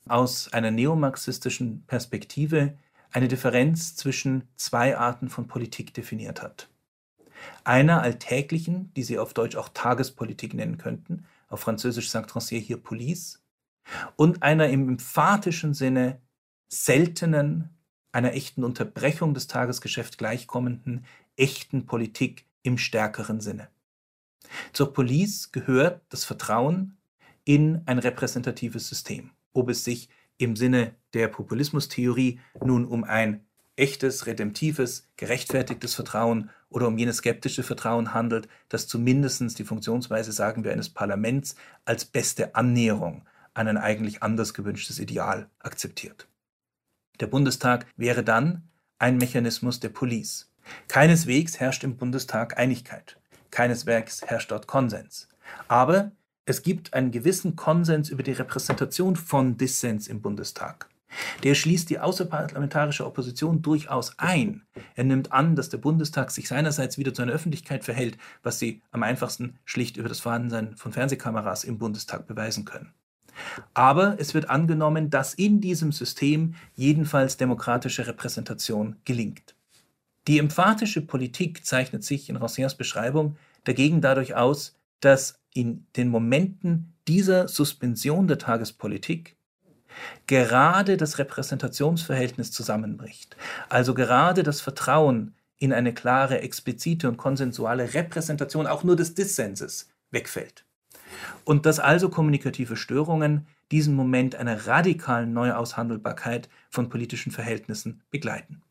aus 0.07 0.51
einer 0.51 0.71
neomarxistischen 0.71 1.83
Perspektive 1.85 2.77
eine 3.11 3.27
Differenz 3.27 3.95
zwischen 3.95 4.47
zwei 4.55 4.97
Arten 4.97 5.29
von 5.29 5.47
Politik 5.47 5.93
definiert 5.93 6.41
hat. 6.41 6.69
Einer 7.63 8.01
alltäglichen, 8.01 8.93
die 8.95 9.03
Sie 9.03 9.17
auf 9.17 9.33
Deutsch 9.33 9.55
auch 9.55 9.69
Tagespolitik 9.69 10.53
nennen 10.53 10.77
könnten, 10.77 11.25
auf 11.49 11.61
Französisch 11.61 12.09
sagt 12.09 12.31
Rancière 12.31 12.59
hier 12.59 12.77
Police, 12.77 13.41
und 14.15 14.43
einer 14.43 14.69
im 14.69 14.87
emphatischen 14.89 15.73
Sinne 15.73 16.21
seltenen, 16.67 17.69
einer 18.11 18.33
echten 18.33 18.63
Unterbrechung 18.63 19.33
des 19.33 19.47
Tagesgeschäfts 19.47 20.17
gleichkommenden 20.17 21.05
echten 21.37 21.85
Politik 21.85 22.45
im 22.63 22.77
stärkeren 22.77 23.41
Sinne. 23.41 23.69
Zur 24.73 24.93
Police 24.93 25.51
gehört 25.51 26.01
das 26.09 26.25
Vertrauen 26.25 26.97
in 27.45 27.81
ein 27.85 27.99
repräsentatives 27.99 28.87
System, 28.87 29.31
ob 29.53 29.69
es 29.69 29.83
sich 29.83 30.09
im 30.37 30.55
Sinne 30.55 30.95
der 31.13 31.27
Populismustheorie 31.27 32.39
nun 32.63 32.85
um 32.85 33.03
ein 33.03 33.45
echtes, 33.75 34.27
redemptives, 34.27 35.09
gerechtfertigtes 35.15 35.95
Vertrauen 35.95 36.49
oder 36.69 36.87
um 36.87 36.97
jenes 36.97 37.17
skeptische 37.17 37.63
Vertrauen 37.63 38.13
handelt, 38.13 38.47
das 38.69 38.87
zumindest 38.87 39.57
die 39.57 39.63
Funktionsweise, 39.63 40.31
sagen 40.31 40.63
wir, 40.63 40.71
eines 40.71 40.89
Parlaments 40.89 41.55
als 41.85 42.05
beste 42.05 42.55
Annäherung 42.55 43.23
an 43.23 43.30
ein 43.53 43.77
eigentlich 43.77 44.23
anders 44.23 44.53
gewünschtes 44.53 44.99
Ideal 44.99 45.49
akzeptiert. 45.59 46.27
Der 47.19 47.27
Bundestag 47.27 47.85
wäre 47.95 48.23
dann 48.23 48.69
ein 48.97 49.17
Mechanismus 49.17 49.79
der 49.79 49.89
Police. 49.89 50.51
Keineswegs 50.87 51.59
herrscht 51.59 51.83
im 51.83 51.97
Bundestag 51.97 52.57
Einigkeit. 52.57 53.19
Keineswegs 53.49 54.21
herrscht 54.23 54.51
dort 54.51 54.67
Konsens. 54.67 55.27
Aber 55.67 56.11
es 56.45 56.63
gibt 56.63 56.93
einen 56.93 57.11
gewissen 57.11 57.55
Konsens 57.55 58.09
über 58.09 58.23
die 58.23 58.31
Repräsentation 58.31 59.15
von 59.15 59.57
Dissens 59.57 60.07
im 60.07 60.21
Bundestag. 60.21 60.89
Der 61.43 61.55
schließt 61.55 61.89
die 61.89 61.99
außerparlamentarische 61.99 63.05
Opposition 63.05 63.61
durchaus 63.61 64.17
ein. 64.17 64.63
Er 64.95 65.03
nimmt 65.03 65.31
an, 65.31 65.55
dass 65.55 65.69
der 65.69 65.77
Bundestag 65.77 66.31
sich 66.31 66.47
seinerseits 66.47 66.97
wieder 66.97 67.13
zu 67.13 67.21
einer 67.21 67.33
Öffentlichkeit 67.33 67.83
verhält, 67.83 68.17
was 68.43 68.59
sie 68.59 68.81
am 68.91 69.03
einfachsten 69.03 69.59
schlicht 69.65 69.97
über 69.97 70.09
das 70.09 70.21
Vorhandensein 70.21 70.77
von 70.77 70.93
Fernsehkameras 70.93 71.63
im 71.63 71.77
Bundestag 71.77 72.27
beweisen 72.27 72.65
können. 72.65 72.93
Aber 73.73 74.15
es 74.19 74.33
wird 74.33 74.49
angenommen, 74.49 75.09
dass 75.09 75.33
in 75.33 75.61
diesem 75.61 75.91
System 75.91 76.55
jedenfalls 76.75 77.37
demokratische 77.37 78.07
Repräsentation 78.07 78.97
gelingt. 79.05 79.55
Die 80.27 80.39
emphatische 80.39 81.01
Politik 81.01 81.65
zeichnet 81.65 82.03
sich 82.03 82.29
in 82.29 82.37
Rancières 82.37 82.77
Beschreibung 82.77 83.37
dagegen 83.63 84.01
dadurch 84.01 84.35
aus, 84.35 84.75
dass 84.99 85.39
in 85.53 85.85
den 85.95 86.09
Momenten 86.09 86.93
dieser 87.07 87.47
Suspension 87.47 88.27
der 88.27 88.37
Tagespolitik 88.37 89.35
gerade 90.27 90.95
das 90.95 91.17
Repräsentationsverhältnis 91.17 92.51
zusammenbricht, 92.51 93.35
also 93.67 93.93
gerade 93.93 94.43
das 94.43 94.61
Vertrauen 94.61 95.35
in 95.57 95.73
eine 95.73 95.93
klare, 95.93 96.41
explizite 96.41 97.07
und 97.07 97.17
konsensuale 97.17 97.93
Repräsentation 97.93 98.67
auch 98.67 98.83
nur 98.83 98.95
des 98.95 99.13
Dissenses 99.13 99.89
wegfällt. 100.11 100.65
Und 101.45 101.65
dass 101.65 101.79
also 101.79 102.09
kommunikative 102.09 102.75
Störungen 102.75 103.47
diesen 103.71 103.95
Moment 103.95 104.35
einer 104.35 104.67
radikalen 104.67 105.33
Neuaushandelbarkeit 105.33 106.49
von 106.69 106.89
politischen 106.89 107.31
Verhältnissen 107.31 108.01
begleiten. 108.11 108.61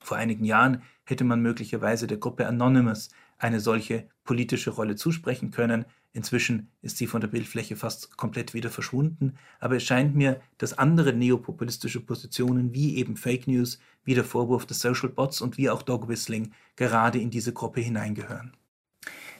Vor 0.00 0.16
einigen 0.16 0.44
Jahren 0.44 0.82
hätte 1.04 1.24
man 1.24 1.42
möglicherweise 1.42 2.06
der 2.06 2.18
Gruppe 2.18 2.46
Anonymous 2.46 3.10
eine 3.38 3.60
solche 3.60 4.08
politische 4.24 4.70
Rolle 4.70 4.96
zusprechen 4.96 5.50
können. 5.50 5.84
Inzwischen 6.12 6.70
ist 6.80 6.96
sie 6.96 7.06
von 7.06 7.20
der 7.20 7.28
Bildfläche 7.28 7.76
fast 7.76 8.16
komplett 8.16 8.54
wieder 8.54 8.70
verschwunden. 8.70 9.36
Aber 9.60 9.76
es 9.76 9.82
scheint 9.82 10.14
mir, 10.14 10.40
dass 10.58 10.78
andere 10.78 11.12
neopopulistische 11.12 12.00
Positionen 12.00 12.72
wie 12.72 12.96
eben 12.96 13.16
Fake 13.16 13.46
News, 13.46 13.78
wie 14.04 14.14
der 14.14 14.24
Vorwurf 14.24 14.64
des 14.64 14.80
Social 14.80 15.08
Bots 15.08 15.40
und 15.40 15.58
wie 15.58 15.68
auch 15.68 15.82
Dog 15.82 16.08
Whistling 16.08 16.52
gerade 16.76 17.18
in 17.18 17.30
diese 17.30 17.52
Gruppe 17.52 17.80
hineingehören. 17.80 18.52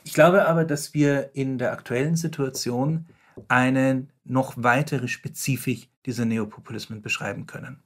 Ich 0.06 0.12
glaube 0.12 0.46
aber, 0.46 0.64
dass 0.64 0.94
wir 0.94 1.30
in 1.34 1.58
der 1.58 1.72
aktuellen 1.72 2.14
Situation 2.14 3.06
eine 3.48 4.06
noch 4.24 4.54
weitere 4.56 5.08
Spezifik 5.08 5.88
dieser 6.06 6.24
Neopopulismen 6.24 7.02
beschreiben 7.02 7.48
können. 7.48 7.82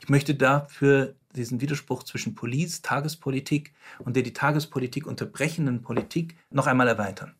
Ich 0.00 0.08
möchte 0.08 0.34
dafür 0.34 1.14
diesen 1.36 1.60
Widerspruch 1.60 2.02
zwischen 2.02 2.34
Police, 2.34 2.82
Tagespolitik 2.82 3.72
und 4.00 4.16
der 4.16 4.24
die 4.24 4.32
Tagespolitik 4.32 5.06
unterbrechenden 5.06 5.82
Politik 5.82 6.36
noch 6.50 6.66
einmal 6.66 6.88
erweitern. 6.88 7.36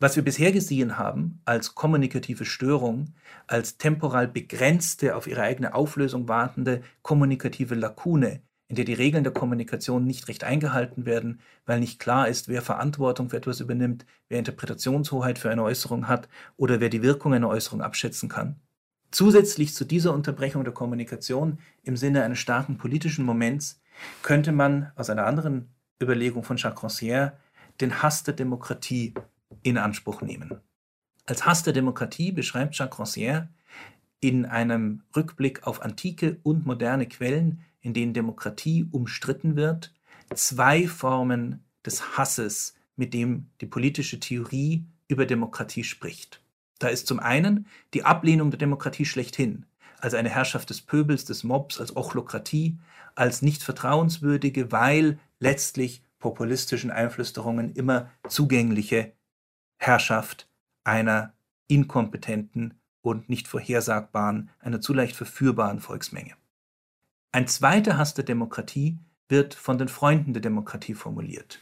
Was 0.00 0.16
wir 0.16 0.24
bisher 0.24 0.50
gesehen 0.50 0.96
haben 0.96 1.42
als 1.44 1.74
kommunikative 1.74 2.46
Störung, 2.46 3.12
als 3.46 3.76
temporal 3.76 4.26
begrenzte, 4.26 5.16
auf 5.16 5.26
ihre 5.26 5.42
eigene 5.42 5.74
Auflösung 5.74 6.28
wartende 6.28 6.82
kommunikative 7.02 7.74
Lakune, 7.74 8.40
in 8.74 8.76
der 8.76 8.84
die 8.86 8.94
Regeln 8.94 9.22
der 9.22 9.32
Kommunikation 9.32 10.04
nicht 10.04 10.26
recht 10.26 10.42
eingehalten 10.42 11.06
werden, 11.06 11.38
weil 11.64 11.78
nicht 11.78 12.00
klar 12.00 12.26
ist, 12.26 12.48
wer 12.48 12.60
Verantwortung 12.60 13.30
für 13.30 13.36
etwas 13.36 13.60
übernimmt, 13.60 14.04
wer 14.28 14.40
Interpretationshoheit 14.40 15.38
für 15.38 15.48
eine 15.48 15.62
Äußerung 15.62 16.08
hat 16.08 16.28
oder 16.56 16.80
wer 16.80 16.88
die 16.88 17.00
Wirkung 17.00 17.34
einer 17.34 17.48
Äußerung 17.48 17.82
abschätzen 17.82 18.28
kann. 18.28 18.56
Zusätzlich 19.12 19.76
zu 19.76 19.84
dieser 19.84 20.12
Unterbrechung 20.12 20.64
der 20.64 20.74
Kommunikation 20.74 21.60
im 21.84 21.96
Sinne 21.96 22.24
eines 22.24 22.40
starken 22.40 22.76
politischen 22.76 23.24
Moments 23.24 23.80
könnte 24.22 24.50
man 24.50 24.90
aus 24.96 25.08
einer 25.08 25.26
anderen 25.26 25.68
Überlegung 26.02 26.42
von 26.42 26.56
Jacques 26.56 26.82
Rancière 26.82 27.34
den 27.80 28.02
Hass 28.02 28.24
der 28.24 28.34
Demokratie 28.34 29.14
in 29.62 29.78
Anspruch 29.78 30.20
nehmen. 30.20 30.50
Als 31.26 31.46
Hass 31.46 31.62
der 31.62 31.74
Demokratie 31.74 32.32
beschreibt 32.32 32.76
Jacques 32.76 32.98
Rancière 32.98 33.46
in 34.18 34.46
einem 34.46 35.04
Rückblick 35.14 35.64
auf 35.64 35.80
antike 35.80 36.38
und 36.42 36.66
moderne 36.66 37.06
Quellen, 37.06 37.60
in 37.84 37.92
denen 37.92 38.14
Demokratie 38.14 38.88
umstritten 38.90 39.56
wird, 39.56 39.92
zwei 40.34 40.88
Formen 40.88 41.62
des 41.84 42.16
Hasses, 42.16 42.74
mit 42.96 43.12
dem 43.12 43.50
die 43.60 43.66
politische 43.66 44.18
Theorie 44.18 44.86
über 45.06 45.26
Demokratie 45.26 45.84
spricht. 45.84 46.42
Da 46.78 46.88
ist 46.88 47.06
zum 47.06 47.20
einen 47.20 47.66
die 47.92 48.04
Ablehnung 48.04 48.50
der 48.50 48.58
Demokratie 48.58 49.04
schlechthin, 49.04 49.66
als 50.00 50.14
eine 50.14 50.30
Herrschaft 50.30 50.70
des 50.70 50.80
Pöbels, 50.80 51.26
des 51.26 51.44
Mobs, 51.44 51.78
als 51.78 51.94
Ochlokratie, 51.94 52.78
als 53.14 53.42
nicht 53.42 53.62
vertrauenswürdige, 53.62 54.72
weil 54.72 55.18
letztlich 55.38 56.02
populistischen 56.18 56.90
Einflüsterungen 56.90 57.74
immer 57.74 58.10
zugängliche 58.28 59.12
Herrschaft 59.76 60.48
einer 60.84 61.34
inkompetenten 61.68 62.80
und 63.02 63.28
nicht 63.28 63.46
vorhersagbaren, 63.46 64.48
einer 64.58 64.80
zu 64.80 64.94
leicht 64.94 65.16
verführbaren 65.16 65.80
Volksmenge. 65.80 66.34
Ein 67.34 67.48
zweiter 67.48 67.98
Hass 67.98 68.14
der 68.14 68.24
Demokratie 68.24 68.96
wird 69.28 69.54
von 69.54 69.76
den 69.76 69.88
Freunden 69.88 70.34
der 70.34 70.40
Demokratie 70.40 70.94
formuliert. 70.94 71.58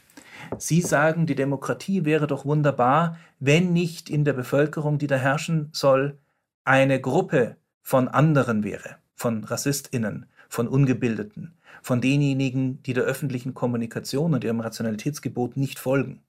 Sie 0.59 0.83
sagen, 0.83 1.25
die 1.25 1.35
Demokratie 1.35 2.05
wäre 2.05 2.27
doch 2.27 2.45
wunderbar, 2.45 3.17
wenn 3.41 3.73
nicht 3.73 4.11
in 4.11 4.27
der 4.27 4.35
Bevölkerung, 4.35 4.99
die 4.99 5.07
da 5.07 5.17
herrschen 5.17 5.71
soll, 5.73 6.19
eine 6.65 7.01
Gruppe 7.01 7.57
von 7.81 8.09
anderen 8.09 8.65
wäre, 8.65 8.97
von 9.15 9.45
Rassistinnen, 9.45 10.27
von 10.51 10.69
Ungebildeten, 10.69 11.55
von 11.81 12.03
denjenigen, 12.03 12.83
die 12.83 12.93
der 12.93 13.05
öffentlichen 13.05 13.55
Kommunikation 13.55 14.35
und 14.35 14.45
ihrem 14.45 14.61
Rationalitätsgebot 14.61 15.57
nicht 15.57 15.79
folgen. 15.79 16.21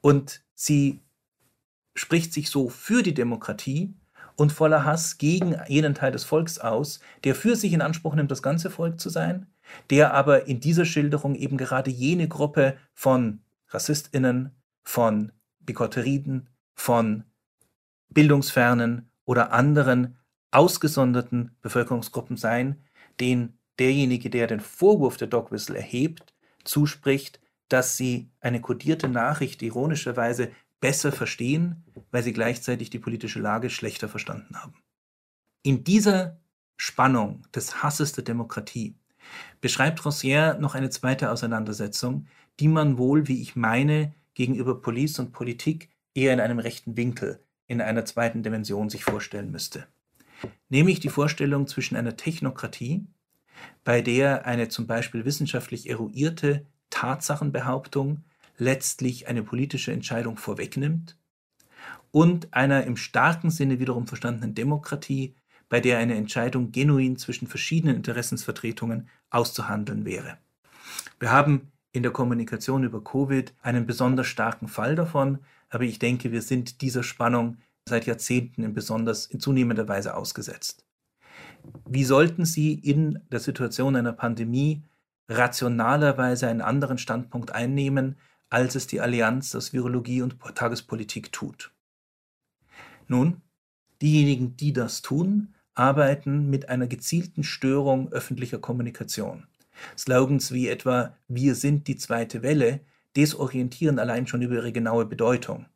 Und 0.00 0.42
sie 0.56 0.98
spricht 1.94 2.32
sich 2.32 2.50
so 2.50 2.68
für 2.68 3.04
die 3.04 3.14
Demokratie 3.14 3.94
und 4.36 4.52
voller 4.52 4.84
Hass 4.84 5.18
gegen 5.18 5.56
jenen 5.66 5.94
Teil 5.94 6.12
des 6.12 6.24
Volks 6.24 6.58
aus, 6.58 7.00
der 7.24 7.34
für 7.34 7.56
sich 7.56 7.72
in 7.72 7.82
Anspruch 7.82 8.14
nimmt, 8.14 8.30
das 8.30 8.42
ganze 8.42 8.70
Volk 8.70 9.00
zu 9.00 9.08
sein, 9.08 9.46
der 9.90 10.14
aber 10.14 10.46
in 10.46 10.60
dieser 10.60 10.84
Schilderung 10.84 11.34
eben 11.34 11.56
gerade 11.56 11.90
jene 11.90 12.28
Gruppe 12.28 12.76
von 12.94 13.40
Rassistinnen, 13.68 14.50
von 14.84 15.32
Bigotteriden, 15.60 16.48
von 16.74 17.24
Bildungsfernen 18.10 19.10
oder 19.24 19.52
anderen 19.52 20.16
ausgesonderten 20.52 21.56
Bevölkerungsgruppen 21.60 22.36
sein, 22.36 22.76
den 23.20 23.58
derjenige, 23.78 24.30
der 24.30 24.46
den 24.46 24.60
Vorwurf 24.60 25.16
der 25.16 25.28
Dogwhistle 25.28 25.76
erhebt, 25.76 26.34
zuspricht, 26.64 27.40
dass 27.68 27.96
sie 27.96 28.30
eine 28.40 28.60
kodierte 28.60 29.08
Nachricht 29.08 29.62
ironischerweise 29.62 30.50
besser 30.80 31.12
verstehen, 31.12 31.84
weil 32.10 32.22
sie 32.22 32.32
gleichzeitig 32.32 32.90
die 32.90 32.98
politische 32.98 33.40
Lage 33.40 33.70
schlechter 33.70 34.08
verstanden 34.08 34.56
haben. 34.62 34.74
In 35.62 35.84
dieser 35.84 36.38
Spannung 36.76 37.42
des 37.54 37.82
Hasses 37.82 38.12
der 38.12 38.24
Demokratie 38.24 38.96
beschreibt 39.60 40.04
Rossier 40.04 40.54
noch 40.60 40.74
eine 40.74 40.90
zweite 40.90 41.30
Auseinandersetzung, 41.30 42.26
die 42.60 42.68
man 42.68 42.98
wohl, 42.98 43.28
wie 43.28 43.42
ich 43.42 43.56
meine, 43.56 44.14
gegenüber 44.34 44.80
Police 44.80 45.18
und 45.18 45.32
Politik 45.32 45.90
eher 46.14 46.32
in 46.32 46.40
einem 46.40 46.58
rechten 46.58 46.96
Winkel, 46.96 47.40
in 47.66 47.80
einer 47.80 48.04
zweiten 48.04 48.42
Dimension 48.42 48.90
sich 48.90 49.04
vorstellen 49.04 49.50
müsste. 49.50 49.86
Nämlich 50.68 51.00
die 51.00 51.08
Vorstellung 51.08 51.66
zwischen 51.66 51.96
einer 51.96 52.16
Technokratie, 52.16 53.06
bei 53.84 54.02
der 54.02 54.46
eine 54.46 54.68
zum 54.68 54.86
Beispiel 54.86 55.24
wissenschaftlich 55.24 55.88
eruierte 55.88 56.66
Tatsachenbehauptung 56.90 58.24
letztlich 58.58 59.28
eine 59.28 59.42
politische 59.42 59.92
Entscheidung 59.92 60.36
vorwegnimmt, 60.36 61.16
und 62.10 62.54
einer 62.54 62.84
im 62.84 62.96
starken 62.96 63.50
Sinne 63.50 63.78
wiederum 63.78 64.06
verstandenen 64.06 64.54
Demokratie, 64.54 65.34
bei 65.68 65.80
der 65.80 65.98
eine 65.98 66.14
Entscheidung 66.14 66.72
genuin 66.72 67.16
zwischen 67.16 67.46
verschiedenen 67.46 67.96
Interessensvertretungen 67.96 69.08
auszuhandeln 69.28 70.06
wäre. 70.06 70.38
Wir 71.18 71.30
haben 71.30 71.72
in 71.92 72.02
der 72.02 72.12
Kommunikation 72.12 72.84
über 72.84 73.02
Covid 73.02 73.52
einen 73.62 73.86
besonders 73.86 74.28
starken 74.28 74.68
Fall 74.68 74.94
davon, 74.94 75.40
aber 75.68 75.84
ich 75.84 75.98
denke, 75.98 76.32
wir 76.32 76.42
sind 76.42 76.80
dieser 76.80 77.02
Spannung 77.02 77.58
seit 77.88 78.06
Jahrzehnten 78.06 78.62
in 78.62 78.74
besonders 78.74 79.26
in 79.26 79.40
zunehmender 79.40 79.88
Weise 79.88 80.16
ausgesetzt. 80.16 80.86
Wie 81.84 82.04
sollten 82.04 82.44
Sie 82.44 82.74
in 82.74 83.20
der 83.30 83.40
Situation 83.40 83.96
einer 83.96 84.12
Pandemie 84.12 84.84
rationalerweise 85.28 86.48
einen 86.48 86.60
anderen 86.60 86.98
Standpunkt 86.98 87.52
einnehmen, 87.52 88.16
als 88.50 88.74
es 88.74 88.86
die 88.86 89.00
Allianz 89.00 89.54
aus 89.54 89.72
Virologie 89.72 90.22
und 90.22 90.38
Tagespolitik 90.54 91.32
tut? 91.32 91.72
Nun, 93.08 93.42
diejenigen, 94.02 94.56
die 94.56 94.72
das 94.72 95.02
tun, 95.02 95.54
arbeiten 95.74 96.48
mit 96.48 96.68
einer 96.68 96.86
gezielten 96.86 97.44
Störung 97.44 98.12
öffentlicher 98.12 98.58
Kommunikation. 98.58 99.46
Slogans 99.96 100.52
wie 100.52 100.68
etwa 100.68 101.14
Wir 101.28 101.54
sind 101.54 101.86
die 101.86 101.96
zweite 101.96 102.42
Welle 102.42 102.80
desorientieren 103.14 103.98
allein 103.98 104.26
schon 104.26 104.42
über 104.42 104.56
ihre 104.56 104.72
genaue 104.72 105.06
Bedeutung. 105.06 105.66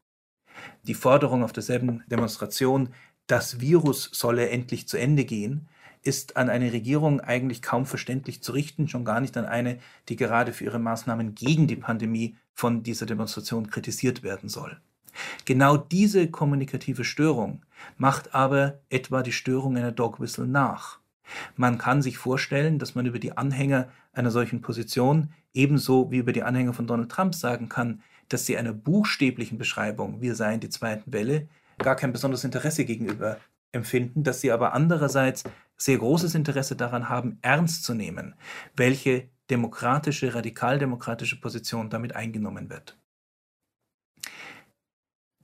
Die 0.83 0.95
Forderung 0.95 1.43
auf 1.43 1.53
derselben 1.53 2.03
Demonstration, 2.07 2.91
das 3.27 3.61
Virus 3.61 4.11
solle 4.13 4.51
endlich 4.51 4.89
zu 4.89 4.99
Ende 4.99 5.25
gehen, 5.25 5.69
ist 6.03 6.37
an 6.37 6.49
eine 6.49 6.73
Regierung 6.73 7.21
eigentlich 7.21 7.63
kaum 7.63 7.85
verständlich 7.85 8.43
zu 8.43 8.53
richten, 8.53 8.89
schon 8.89 9.05
gar 9.05 9.21
nicht 9.21 9.37
an 9.37 9.45
eine, 9.45 9.79
die 10.09 10.17
gerade 10.17 10.53
für 10.53 10.65
ihre 10.65 10.79
Maßnahmen 10.79 11.35
gegen 11.35 11.67
die 11.67 11.77
Pandemie 11.77 12.37
von 12.61 12.83
dieser 12.83 13.07
Demonstration 13.07 13.71
kritisiert 13.71 14.23
werden 14.23 14.51
soll. 14.51 14.77
Genau 15.47 15.79
diese 15.79 16.31
kommunikative 16.31 17.05
Störung 17.05 17.63
macht 17.97 18.35
aber 18.35 18.81
etwa 18.91 19.23
die 19.23 19.33
Störung 19.33 19.79
einer 19.79 19.93
Dogwhistle 19.93 20.47
nach. 20.47 20.99
Man 21.57 21.79
kann 21.79 22.03
sich 22.03 22.19
vorstellen, 22.19 22.79
dass 22.79 22.95
man 22.95 23.07
über 23.07 23.19
die 23.19 23.35
Anhänger 23.35 23.89
einer 24.13 24.31
solchen 24.31 24.61
Position 24.61 25.33
ebenso 25.55 26.11
wie 26.11 26.19
über 26.19 26.33
die 26.33 26.43
Anhänger 26.43 26.75
von 26.75 26.87
Donald 26.87 27.11
Trump 27.11 27.35
sagen 27.35 27.71
kann, 27.71 28.03
dass 28.29 28.45
sie 28.45 28.59
einer 28.59 28.75
buchstäblichen 28.75 29.57
Beschreibung, 29.57 30.21
wir 30.21 30.35
seien 30.35 30.61
die 30.61 30.69
zweiten 30.69 31.15
Welle, 31.15 31.49
gar 31.79 31.97
kein 31.97 32.13
besonderes 32.13 32.45
Interesse 32.45 32.85
gegenüber 32.85 33.39
empfinden, 33.73 34.23
dass 34.23 34.43
sie 34.43 34.53
aber 34.53 34.75
andererseits 34.75 35.45
sehr 35.79 35.97
großes 35.97 36.35
Interesse 36.35 36.77
daran 36.77 37.09
haben, 37.09 37.39
ernst 37.41 37.85
zu 37.85 37.95
nehmen, 37.95 38.35
welche 38.77 39.29
demokratische, 39.51 40.35
radikaldemokratische 40.35 41.41
Position 41.41 41.91
damit 41.91 42.15
eingenommen 42.15 42.71
wird. 42.71 42.99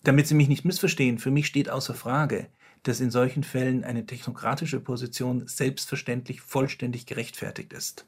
Damit 0.02 0.28
Sie 0.28 0.34
mich 0.34 0.48
nicht 0.48 0.64
missverstehen, 0.64 1.18
für 1.18 1.32
mich 1.32 1.46
steht 1.46 1.68
außer 1.68 1.94
Frage, 1.94 2.48
dass 2.84 3.00
in 3.00 3.10
solchen 3.10 3.42
Fällen 3.42 3.82
eine 3.82 4.06
technokratische 4.06 4.78
Position 4.78 5.48
selbstverständlich 5.48 6.40
vollständig 6.40 7.06
gerechtfertigt 7.06 7.72
ist. 7.72 8.06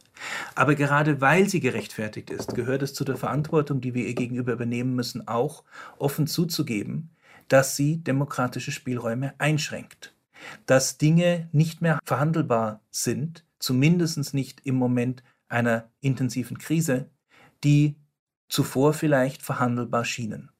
Aber 0.55 0.77
gerade 0.77 1.21
weil 1.21 1.49
sie 1.49 1.59
gerechtfertigt 1.59 2.31
ist, 2.31 2.55
gehört 2.55 2.83
es 2.83 2.95
zu 2.95 3.05
der 3.05 3.17
Verantwortung, 3.17 3.81
die 3.81 3.95
wir 3.95 4.07
ihr 4.07 4.15
gegenüber 4.15 4.53
übernehmen 4.53 4.95
müssen, 4.95 5.27
auch 5.27 5.65
offen 5.99 6.29
zuzugeben, 6.29 7.11
dass 7.49 7.75
sie 7.75 7.99
demokratische 7.99 8.71
Spielräume 8.71 9.35
einschränkt, 9.39 10.15
dass 10.67 10.99
Dinge 10.99 11.49
nicht 11.51 11.83
mehr 11.83 11.99
verhandelbar 12.05 12.81
sind, 12.91 13.45
zumindest 13.59 14.33
nicht 14.33 14.61
im 14.65 14.77
Moment 14.77 15.25
einer 15.49 15.91
intensiven 16.01 16.59
Krise, 16.59 17.11
die 17.65 17.97
zuvor 18.49 18.95
vielleicht 18.95 19.43
verhandelbar 19.43 20.05
schienen. 20.05 20.51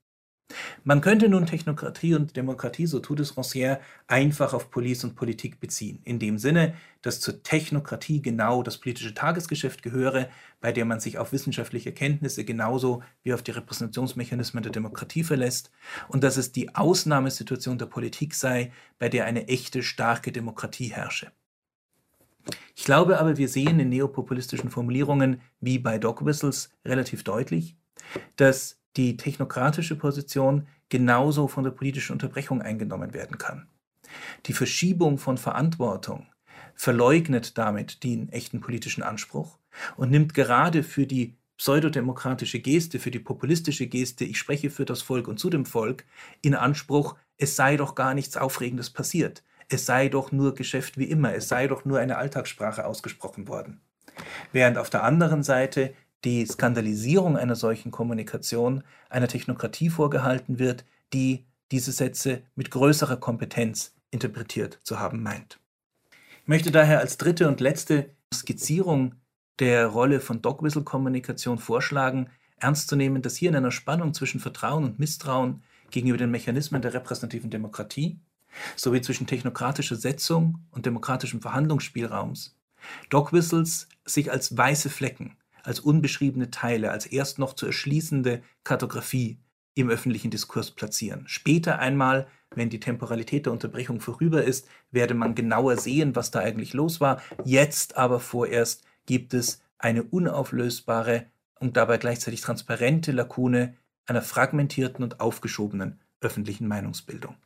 Man 0.83 1.03
könnte 1.03 1.29
nun 1.29 1.45
Technokratie 1.45 2.15
und 2.15 2.37
Demokratie, 2.37 2.87
so 2.87 3.01
tut 3.01 3.21
es 3.21 3.35
Rancière, 3.35 3.81
einfach 4.07 4.55
auf 4.55 4.71
Police 4.71 5.05
und 5.05 5.15
Politik 5.15 5.61
beziehen, 5.61 6.01
in 6.05 6.19
dem 6.19 6.39
Sinne, 6.39 6.75
dass 7.03 7.21
zur 7.21 7.43
Technokratie 7.43 8.23
genau 8.23 8.63
das 8.63 8.79
politische 8.79 9.13
Tagesgeschäft 9.13 9.83
gehöre, 9.83 10.31
bei 10.61 10.73
der 10.73 10.87
man 10.87 11.01
sich 11.01 11.19
auf 11.19 11.33
wissenschaftliche 11.33 11.93
Kenntnisse 11.93 12.45
genauso 12.45 13.03
wie 13.23 13.35
auf 13.35 13.43
die 13.43 13.51
Repräsentationsmechanismen 13.51 14.63
der 14.63 14.73
Demokratie 14.73 15.23
verlässt 15.23 15.71
und 16.09 16.25
dass 16.25 16.39
es 16.39 16.51
die 16.53 16.75
Ausnahmesituation 16.75 17.77
der 17.77 17.87
Politik 17.87 18.35
sei, 18.35 18.73
bei 18.99 19.11
der 19.11 19.27
eine 19.27 19.49
echte, 19.49 19.83
starke 19.83 20.33
Demokratie 20.33 20.89
herrsche. 20.89 21.31
Ich 22.75 22.85
glaube 22.85 23.19
aber, 23.19 23.37
wir 23.37 23.49
sehen 23.49 23.81
in 23.81 23.89
neopopulistischen 23.89 24.71
Formulierungen 24.71 25.41
wie 25.61 25.79
bei 25.79 25.99
Dog 25.99 26.25
Whistles 26.25 26.71
relativ 26.85 27.25
deutlich, 27.25 27.77
dass 28.37 28.81
die 28.97 29.17
technokratische 29.17 29.97
Position 29.97 30.67
genauso 30.89 31.49
von 31.49 31.65
der 31.65 31.71
politischen 31.71 32.13
Unterbrechung 32.13 32.63
eingenommen 32.63 33.15
werden 33.15 33.39
kann. 33.39 33.69
Die 34.47 34.53
Verschiebung 34.53 35.19
von 35.19 35.39
Verantwortung 35.39 36.27
verleugnet 36.75 37.59
damit 37.59 38.05
den 38.05 38.29
echten 38.31 38.61
politischen 38.61 39.03
Anspruch 39.03 39.59
und 39.97 40.11
nimmt 40.11 40.35
gerade 40.35 40.83
für 40.83 41.07
die 41.07 41.37
pseudodemokratische 41.59 42.61
Geste, 42.61 43.01
für 43.01 43.11
die 43.11 43.19
populistische 43.19 43.89
Geste, 43.89 44.25
ich 44.25 44.39
spreche 44.39 44.71
für 44.71 44.85
das 44.85 45.03
Volk 45.03 45.27
und 45.27 45.39
zu 45.39 45.51
dem 45.51 45.67
Volk, 45.67 46.05
in 46.41 46.55
Anspruch, 46.55 47.17
es 47.37 47.57
sei 47.57 47.77
doch 47.77 47.95
gar 47.95 48.15
nichts 48.15 48.37
Aufregendes 48.37 48.91
passiert, 48.91 49.43
es 49.69 49.87
sei 49.87 50.09
doch 50.09 50.33
nur 50.33 50.55
Geschäft 50.55 50.99
wie 50.99 51.05
immer, 51.05 51.35
es 51.35 51.49
sei 51.49 51.67
doch 51.67 51.85
nur 51.85 51.99
eine 51.99 52.17
Alltagssprache 52.17 52.87
ausgesprochen 52.87 53.49
worden. 53.49 53.81
Während 54.53 54.79
auf 54.79 54.91
der 54.91 55.05
anderen 55.05 55.43
Seite 55.43 55.95
die 56.25 56.45
Skandalisierung 56.47 57.37
einer 57.37 57.55
solchen 57.55 57.91
Kommunikation 57.91 58.83
einer 59.09 59.29
Technokratie 59.29 59.91
vorgehalten 59.91 60.59
wird, 60.59 60.85
die 61.13 61.47
diese 61.71 61.93
Sätze 61.93 62.43
mit 62.55 62.71
größerer 62.71 63.19
Kompetenz 63.19 63.95
interpretiert 64.11 64.81
zu 64.83 64.99
haben 64.99 65.23
meint. 65.23 65.61
Ich 66.43 66.49
möchte 66.49 66.71
daher 66.71 66.99
als 66.99 67.19
dritte 67.19 67.47
und 67.47 67.61
letzte 67.61 68.11
Skizzierung 68.33 69.15
der 69.59 69.87
Rolle 69.87 70.21
von 70.21 70.41
Dogwhistle-Kommunikation 70.41 71.59
vorschlagen, 71.59 72.31
ernst 72.57 72.89
zu 72.89 72.97
nehmen, 72.97 73.23
dass 73.23 73.37
hier 73.37 73.51
in 73.51 73.57
einer 73.57 73.71
Spannung 73.71 74.15
zwischen 74.15 74.41
Vertrauen 74.41 74.85
und 74.85 74.99
Misstrauen 74.99 75.63
gegenüber 75.91 76.19
den 76.19 76.31
Mechanismen 76.31 76.83
der 76.83 76.95
repräsentativen 76.95 77.51
Demokratie 77.51 78.19
sowie 78.77 79.01
zwischen 79.01 79.27
technokratischer 79.27 79.97
Setzung 79.97 80.59
und 80.71 80.87
demokratischem 80.87 81.41
Verhandlungsspielraums 81.41 82.59
Dogwhistles 83.11 83.89
sich 84.05 84.31
als 84.31 84.57
weiße 84.57 84.91
Flecken, 84.91 85.37
als 85.63 85.81
unbeschriebene 85.81 86.51
Teile, 86.51 86.91
als 86.91 87.07
erst 87.07 87.39
noch 87.39 87.55
zu 87.55 87.67
erschließende 87.67 88.43
Kartografie 88.65 89.39
im 89.75 89.91
öffentlichen 89.91 90.31
Diskurs 90.31 90.71
platzieren. 90.71 91.25
Später 91.29 91.79
einmal, 91.79 92.27
wenn 92.55 92.71
die 92.71 92.81
Temporalität 92.81 93.47
der 93.47 93.53
Unterbrechung 93.53 94.01
vorüber 94.01 94.43
ist, 94.43 94.67
werde 94.91 95.15
man 95.15 95.35
genauer 95.35 95.77
sehen, 95.77 96.17
was 96.17 96.31
da 96.31 96.41
eigentlich 96.41 96.73
los 96.73 97.01
war. 97.01 97.23
Jetzt 97.45 97.97
aber 97.97 98.21
vorerst 98.21 98.85
gibt 99.07 99.35
es 99.35 99.63
eine 99.79 100.03
unauflösbare 100.03 101.27
und 101.61 101.77
dabei 101.77 101.99
gleichzeitig 101.99 102.41
transparente 102.41 103.13
Lakune 103.13 103.75
einer 104.07 104.23
fragmentierten 104.23 105.05
und 105.05 105.21
aufgeschobenen 105.21 106.01
öffentlichen 106.21 106.67
Meinungsbildung. 106.67 107.37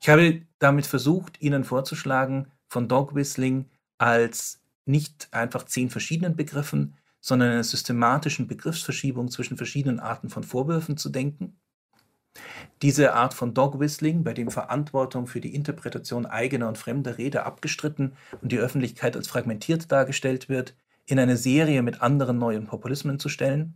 Ich 0.00 0.08
habe 0.08 0.42
damit 0.58 0.86
versucht, 0.86 1.40
Ihnen 1.42 1.64
vorzuschlagen, 1.64 2.46
von 2.68 2.88
Dog 2.88 3.14
Whistling 3.14 3.66
als 3.98 4.62
nicht 4.86 5.28
einfach 5.30 5.64
zehn 5.64 5.90
verschiedenen 5.90 6.36
Begriffen, 6.36 6.94
sondern 7.20 7.50
einer 7.50 7.64
systematischen 7.64 8.46
Begriffsverschiebung 8.46 9.30
zwischen 9.30 9.58
verschiedenen 9.58 10.00
Arten 10.00 10.30
von 10.30 10.42
Vorwürfen 10.42 10.96
zu 10.96 11.10
denken. 11.10 11.60
Diese 12.80 13.12
Art 13.12 13.34
von 13.34 13.52
Dog 13.52 13.78
Whistling, 13.78 14.24
bei 14.24 14.32
dem 14.32 14.50
Verantwortung 14.50 15.26
für 15.26 15.40
die 15.40 15.54
Interpretation 15.54 16.24
eigener 16.24 16.68
und 16.68 16.78
fremder 16.78 17.18
Rede 17.18 17.44
abgestritten 17.44 18.14
und 18.40 18.52
die 18.52 18.58
Öffentlichkeit 18.58 19.16
als 19.16 19.28
fragmentiert 19.28 19.92
dargestellt 19.92 20.48
wird, 20.48 20.74
in 21.04 21.18
eine 21.18 21.36
Serie 21.36 21.82
mit 21.82 22.00
anderen 22.00 22.38
neuen 22.38 22.66
Populismen 22.66 23.18
zu 23.18 23.28
stellen. 23.28 23.74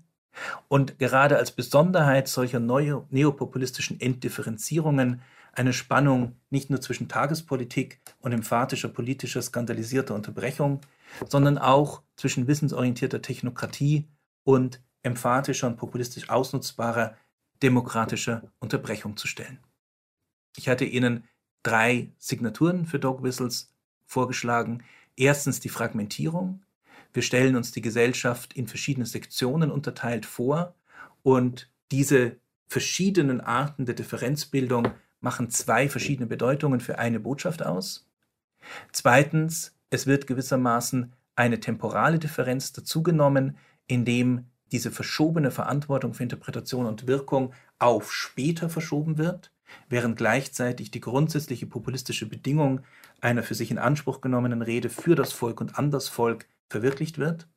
Und 0.69 0.99
gerade 0.99 1.37
als 1.37 1.51
Besonderheit 1.51 2.29
solcher 2.29 2.61
neopopulistischen 2.61 4.01
Entdifferenzierungen 4.01 5.21
eine 5.57 5.73
Spannung 5.73 6.37
nicht 6.51 6.71
nur 6.71 6.81
zwischen 6.81 7.09
Tagespolitik 7.09 8.01
und 8.21 8.33
emphatischer 8.33 8.89
politischer 8.89 9.43
skandalisierter 9.43 10.15
Unterbrechung, 10.15 10.81
sondern 11.29 11.59
auch 11.59 12.03
zwischen 12.17 12.47
wissensorientierter 12.47 13.23
Technokratie 13.23 14.09
und 14.43 14.83
emphatischer 15.03 15.67
und 15.67 15.77
populistisch 15.77 16.29
ausnutzbarer 16.29 17.17
demokratischer 17.63 18.51
Unterbrechung 18.59 19.17
zu 19.17 19.27
stellen. 19.27 19.59
Ich 20.57 20.69
hatte 20.69 20.85
Ihnen 20.85 21.25
drei 21.63 22.13
Signaturen 22.19 22.87
für 22.87 22.99
Dog 22.99 23.23
Whistles 23.23 23.73
vorgeschlagen. 24.07 24.83
Erstens 25.17 25.61
die 25.61 25.69
Fragmentierung. 25.69 26.65
Wir 27.13 27.23
stellen 27.23 27.57
uns 27.57 27.73
die 27.73 27.81
Gesellschaft 27.81 28.55
in 28.55 28.67
verschiedene 28.67 29.07
Sektionen 29.07 29.71
unterteilt 29.71 30.27
vor 30.27 30.75
und 31.23 31.71
diese 31.91 32.37
verschiedenen 32.67 33.41
Arten 33.41 33.87
der 33.87 33.95
Differenzbildung 33.95 34.89
machen 35.25 35.51
zwei 35.51 35.89
verschiedene 35.89 36.29
Bedeutungen 36.29 36.81
für 36.81 36.99
eine 36.99 37.19
Botschaft 37.19 37.65
aus. 37.65 38.07
Zweitens, 38.93 39.75
es 39.91 40.07
wird 40.07 40.27
gewissermaßen 40.27 41.13
eine 41.35 41.61
temporale 41.61 42.19
Differenz 42.19 42.73
dazugenommen, 42.73 43.57
indem 43.87 44.47
diese 44.71 44.91
verschobene 44.91 45.51
Verantwortung 45.51 46.15
für 46.15 46.23
Interpretation 46.23 46.87
und 46.87 47.07
Wirkung 47.07 47.53
auf 47.79 48.13
später 48.13 48.69
verschoben 48.69 49.19
wird, 49.19 49.51
während 49.89 50.17
gleichzeitig 50.17 50.91
die 50.91 51.01
grundsätzliche 51.01 51.67
populistische 51.67 52.27
Bedingung 52.27 52.81
einer 53.21 53.43
für 53.43 53.55
sich 53.55 53.71
in 53.71 53.79
Anspruch 53.79 54.21
genommenen 54.21 54.63
Rede 54.63 54.91
für 54.91 55.15
das 55.15 55.33
Volk 55.33 55.61
und 55.61 55.79
an 55.79 55.91
das 55.91 56.09
Volk 56.09 56.47
verwirklicht 56.69 57.19
wird. 57.19 57.49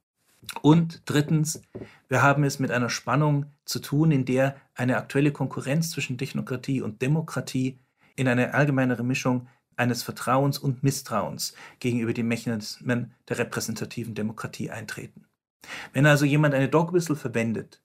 Und 0.61 1.01
drittens, 1.05 1.61
wir 2.07 2.21
haben 2.21 2.43
es 2.43 2.59
mit 2.59 2.71
einer 2.71 2.89
Spannung 2.89 3.47
zu 3.65 3.79
tun, 3.79 4.11
in 4.11 4.25
der 4.25 4.55
eine 4.75 4.97
aktuelle 4.97 5.31
Konkurrenz 5.31 5.91
zwischen 5.91 6.17
Technokratie 6.17 6.81
und 6.81 7.01
Demokratie 7.01 7.79
in 8.15 8.27
eine 8.27 8.53
allgemeinere 8.53 9.03
Mischung 9.03 9.47
eines 9.75 10.03
Vertrauens 10.03 10.57
und 10.57 10.83
Misstrauens 10.83 11.53
gegenüber 11.79 12.13
den 12.13 12.27
Mechanismen 12.27 13.13
der 13.29 13.37
repräsentativen 13.39 14.15
Demokratie 14.15 14.71
eintreten. 14.71 15.25
Wenn 15.93 16.05
also 16.05 16.25
jemand 16.25 16.53
eine 16.53 16.69
Dogwhistle 16.69 17.15
verwendet, 17.15 17.81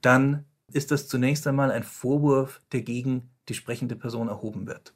dann 0.00 0.46
ist 0.72 0.90
das 0.90 1.08
zunächst 1.08 1.46
einmal 1.46 1.70
ein 1.70 1.82
Vorwurf, 1.82 2.60
der 2.72 2.82
gegen 2.82 3.30
die 3.48 3.54
sprechende 3.54 3.96
Person 3.96 4.28
erhoben 4.28 4.66
wird. 4.66 4.94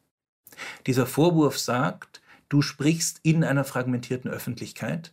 Dieser 0.86 1.06
Vorwurf 1.06 1.59
sagt, 1.59 2.22
du 2.48 2.62
sprichst 2.62 3.20
in 3.22 3.44
einer 3.44 3.64
fragmentierten 3.64 4.30
Öffentlichkeit 4.30 5.12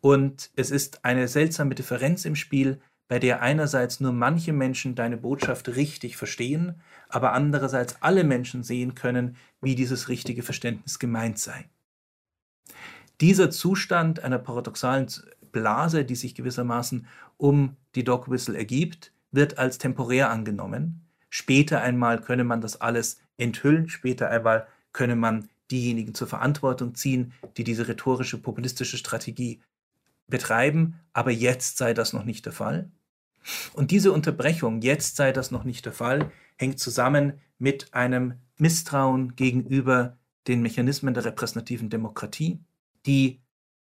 und 0.00 0.50
es 0.56 0.70
ist 0.70 1.04
eine 1.04 1.28
seltsame 1.28 1.74
Differenz 1.74 2.24
im 2.24 2.36
Spiel, 2.36 2.80
bei 3.08 3.18
der 3.18 3.42
einerseits 3.42 4.00
nur 4.00 4.12
manche 4.12 4.52
Menschen 4.52 4.94
deine 4.94 5.18
Botschaft 5.18 5.68
richtig 5.76 6.16
verstehen, 6.16 6.80
aber 7.08 7.32
andererseits 7.32 7.96
alle 8.00 8.24
Menschen 8.24 8.62
sehen 8.62 8.94
können, 8.94 9.36
wie 9.60 9.74
dieses 9.74 10.08
richtige 10.08 10.42
Verständnis 10.42 10.98
gemeint 10.98 11.38
sei. 11.38 11.68
Dieser 13.20 13.50
Zustand 13.50 14.20
einer 14.20 14.38
paradoxalen 14.38 15.08
Blase, 15.52 16.04
die 16.04 16.16
sich 16.16 16.34
gewissermaßen 16.34 17.06
um 17.36 17.76
die 17.94 18.04
Dog 18.04 18.30
Whistle 18.30 18.56
ergibt, 18.56 19.12
wird 19.30 19.58
als 19.58 19.78
temporär 19.78 20.30
angenommen. 20.30 21.06
Später 21.28 21.80
einmal 21.82 22.20
könne 22.20 22.44
man 22.44 22.60
das 22.60 22.80
alles 22.80 23.20
enthüllen, 23.36 23.88
später 23.88 24.30
einmal 24.30 24.66
könne 24.92 25.16
man 25.16 25.48
diejenigen 25.72 26.14
zur 26.14 26.28
Verantwortung 26.28 26.94
ziehen, 26.94 27.32
die 27.56 27.64
diese 27.64 27.88
rhetorische, 27.88 28.38
populistische 28.38 28.98
Strategie 28.98 29.60
betreiben, 30.28 31.00
aber 31.12 31.30
jetzt 31.30 31.78
sei 31.78 31.94
das 31.94 32.12
noch 32.12 32.24
nicht 32.24 32.46
der 32.46 32.52
Fall. 32.52 32.90
Und 33.72 33.90
diese 33.90 34.12
Unterbrechung, 34.12 34.82
jetzt 34.82 35.16
sei 35.16 35.32
das 35.32 35.50
noch 35.50 35.64
nicht 35.64 35.84
der 35.84 35.92
Fall, 35.92 36.30
hängt 36.56 36.78
zusammen 36.78 37.40
mit 37.58 37.92
einem 37.92 38.34
Misstrauen 38.56 39.34
gegenüber 39.34 40.16
den 40.46 40.62
Mechanismen 40.62 41.14
der 41.14 41.24
repräsentativen 41.24 41.90
Demokratie, 41.90 42.60
die 43.06 43.40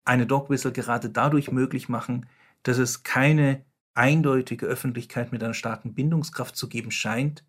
eine 0.05 0.25
Dogwhistle 0.25 0.71
gerade 0.71 1.09
dadurch 1.09 1.51
möglich 1.51 1.89
machen, 1.89 2.25
dass 2.63 2.77
es 2.77 3.03
keine 3.03 3.63
eindeutige 3.93 4.65
Öffentlichkeit 4.65 5.31
mit 5.31 5.43
einer 5.43 5.53
starken 5.53 5.93
Bindungskraft 5.93 6.55
zu 6.55 6.67
geben 6.67 6.91
scheint, 6.91 7.43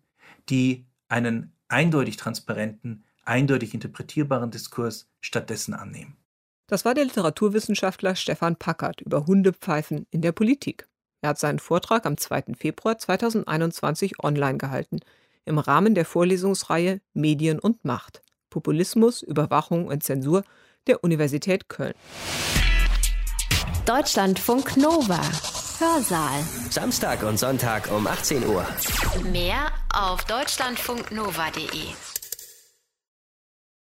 die 0.49 0.85
einen 1.07 1.53
eindeutig 1.67 2.17
transparenten, 2.17 3.03
eindeutig 3.25 3.73
interpretierbaren 3.73 4.51
Diskurs 4.51 5.07
stattdessen 5.21 5.73
annehmen. 5.73 6.17
Das 6.67 6.85
war 6.85 6.93
der 6.93 7.05
Literaturwissenschaftler 7.05 8.15
Stefan 8.15 8.55
Packard 8.55 9.01
über 9.01 9.25
Hundepfeifen 9.25 10.07
in 10.09 10.21
der 10.21 10.31
Politik. 10.31 10.87
Er 11.21 11.29
hat 11.29 11.39
seinen 11.39 11.59
Vortrag 11.59 12.05
am 12.05 12.17
2. 12.17 12.55
Februar 12.57 12.97
2021 12.97 14.23
online 14.23 14.57
gehalten, 14.57 14.99
im 15.45 15.59
Rahmen 15.59 15.93
der 15.93 16.05
Vorlesungsreihe 16.05 17.01
Medien 17.13 17.59
und 17.59 17.85
Macht, 17.85 18.23
Populismus, 18.49 19.21
Überwachung 19.21 19.87
und 19.87 20.03
Zensur 20.03 20.43
der 20.87 21.03
Universität 21.03 21.69
Köln. 21.69 21.93
Deutschlandfunk 23.85 24.77
Nova. 24.77 25.21
Hörsaal. 25.77 26.43
Samstag 26.69 27.21
und 27.23 27.37
Sonntag 27.37 27.91
um 27.91 28.07
18 28.07 28.45
Uhr. 28.47 28.65
Mehr 29.31 29.71
auf 29.93 30.23
deutschlandfunknova.de. 30.25 32.14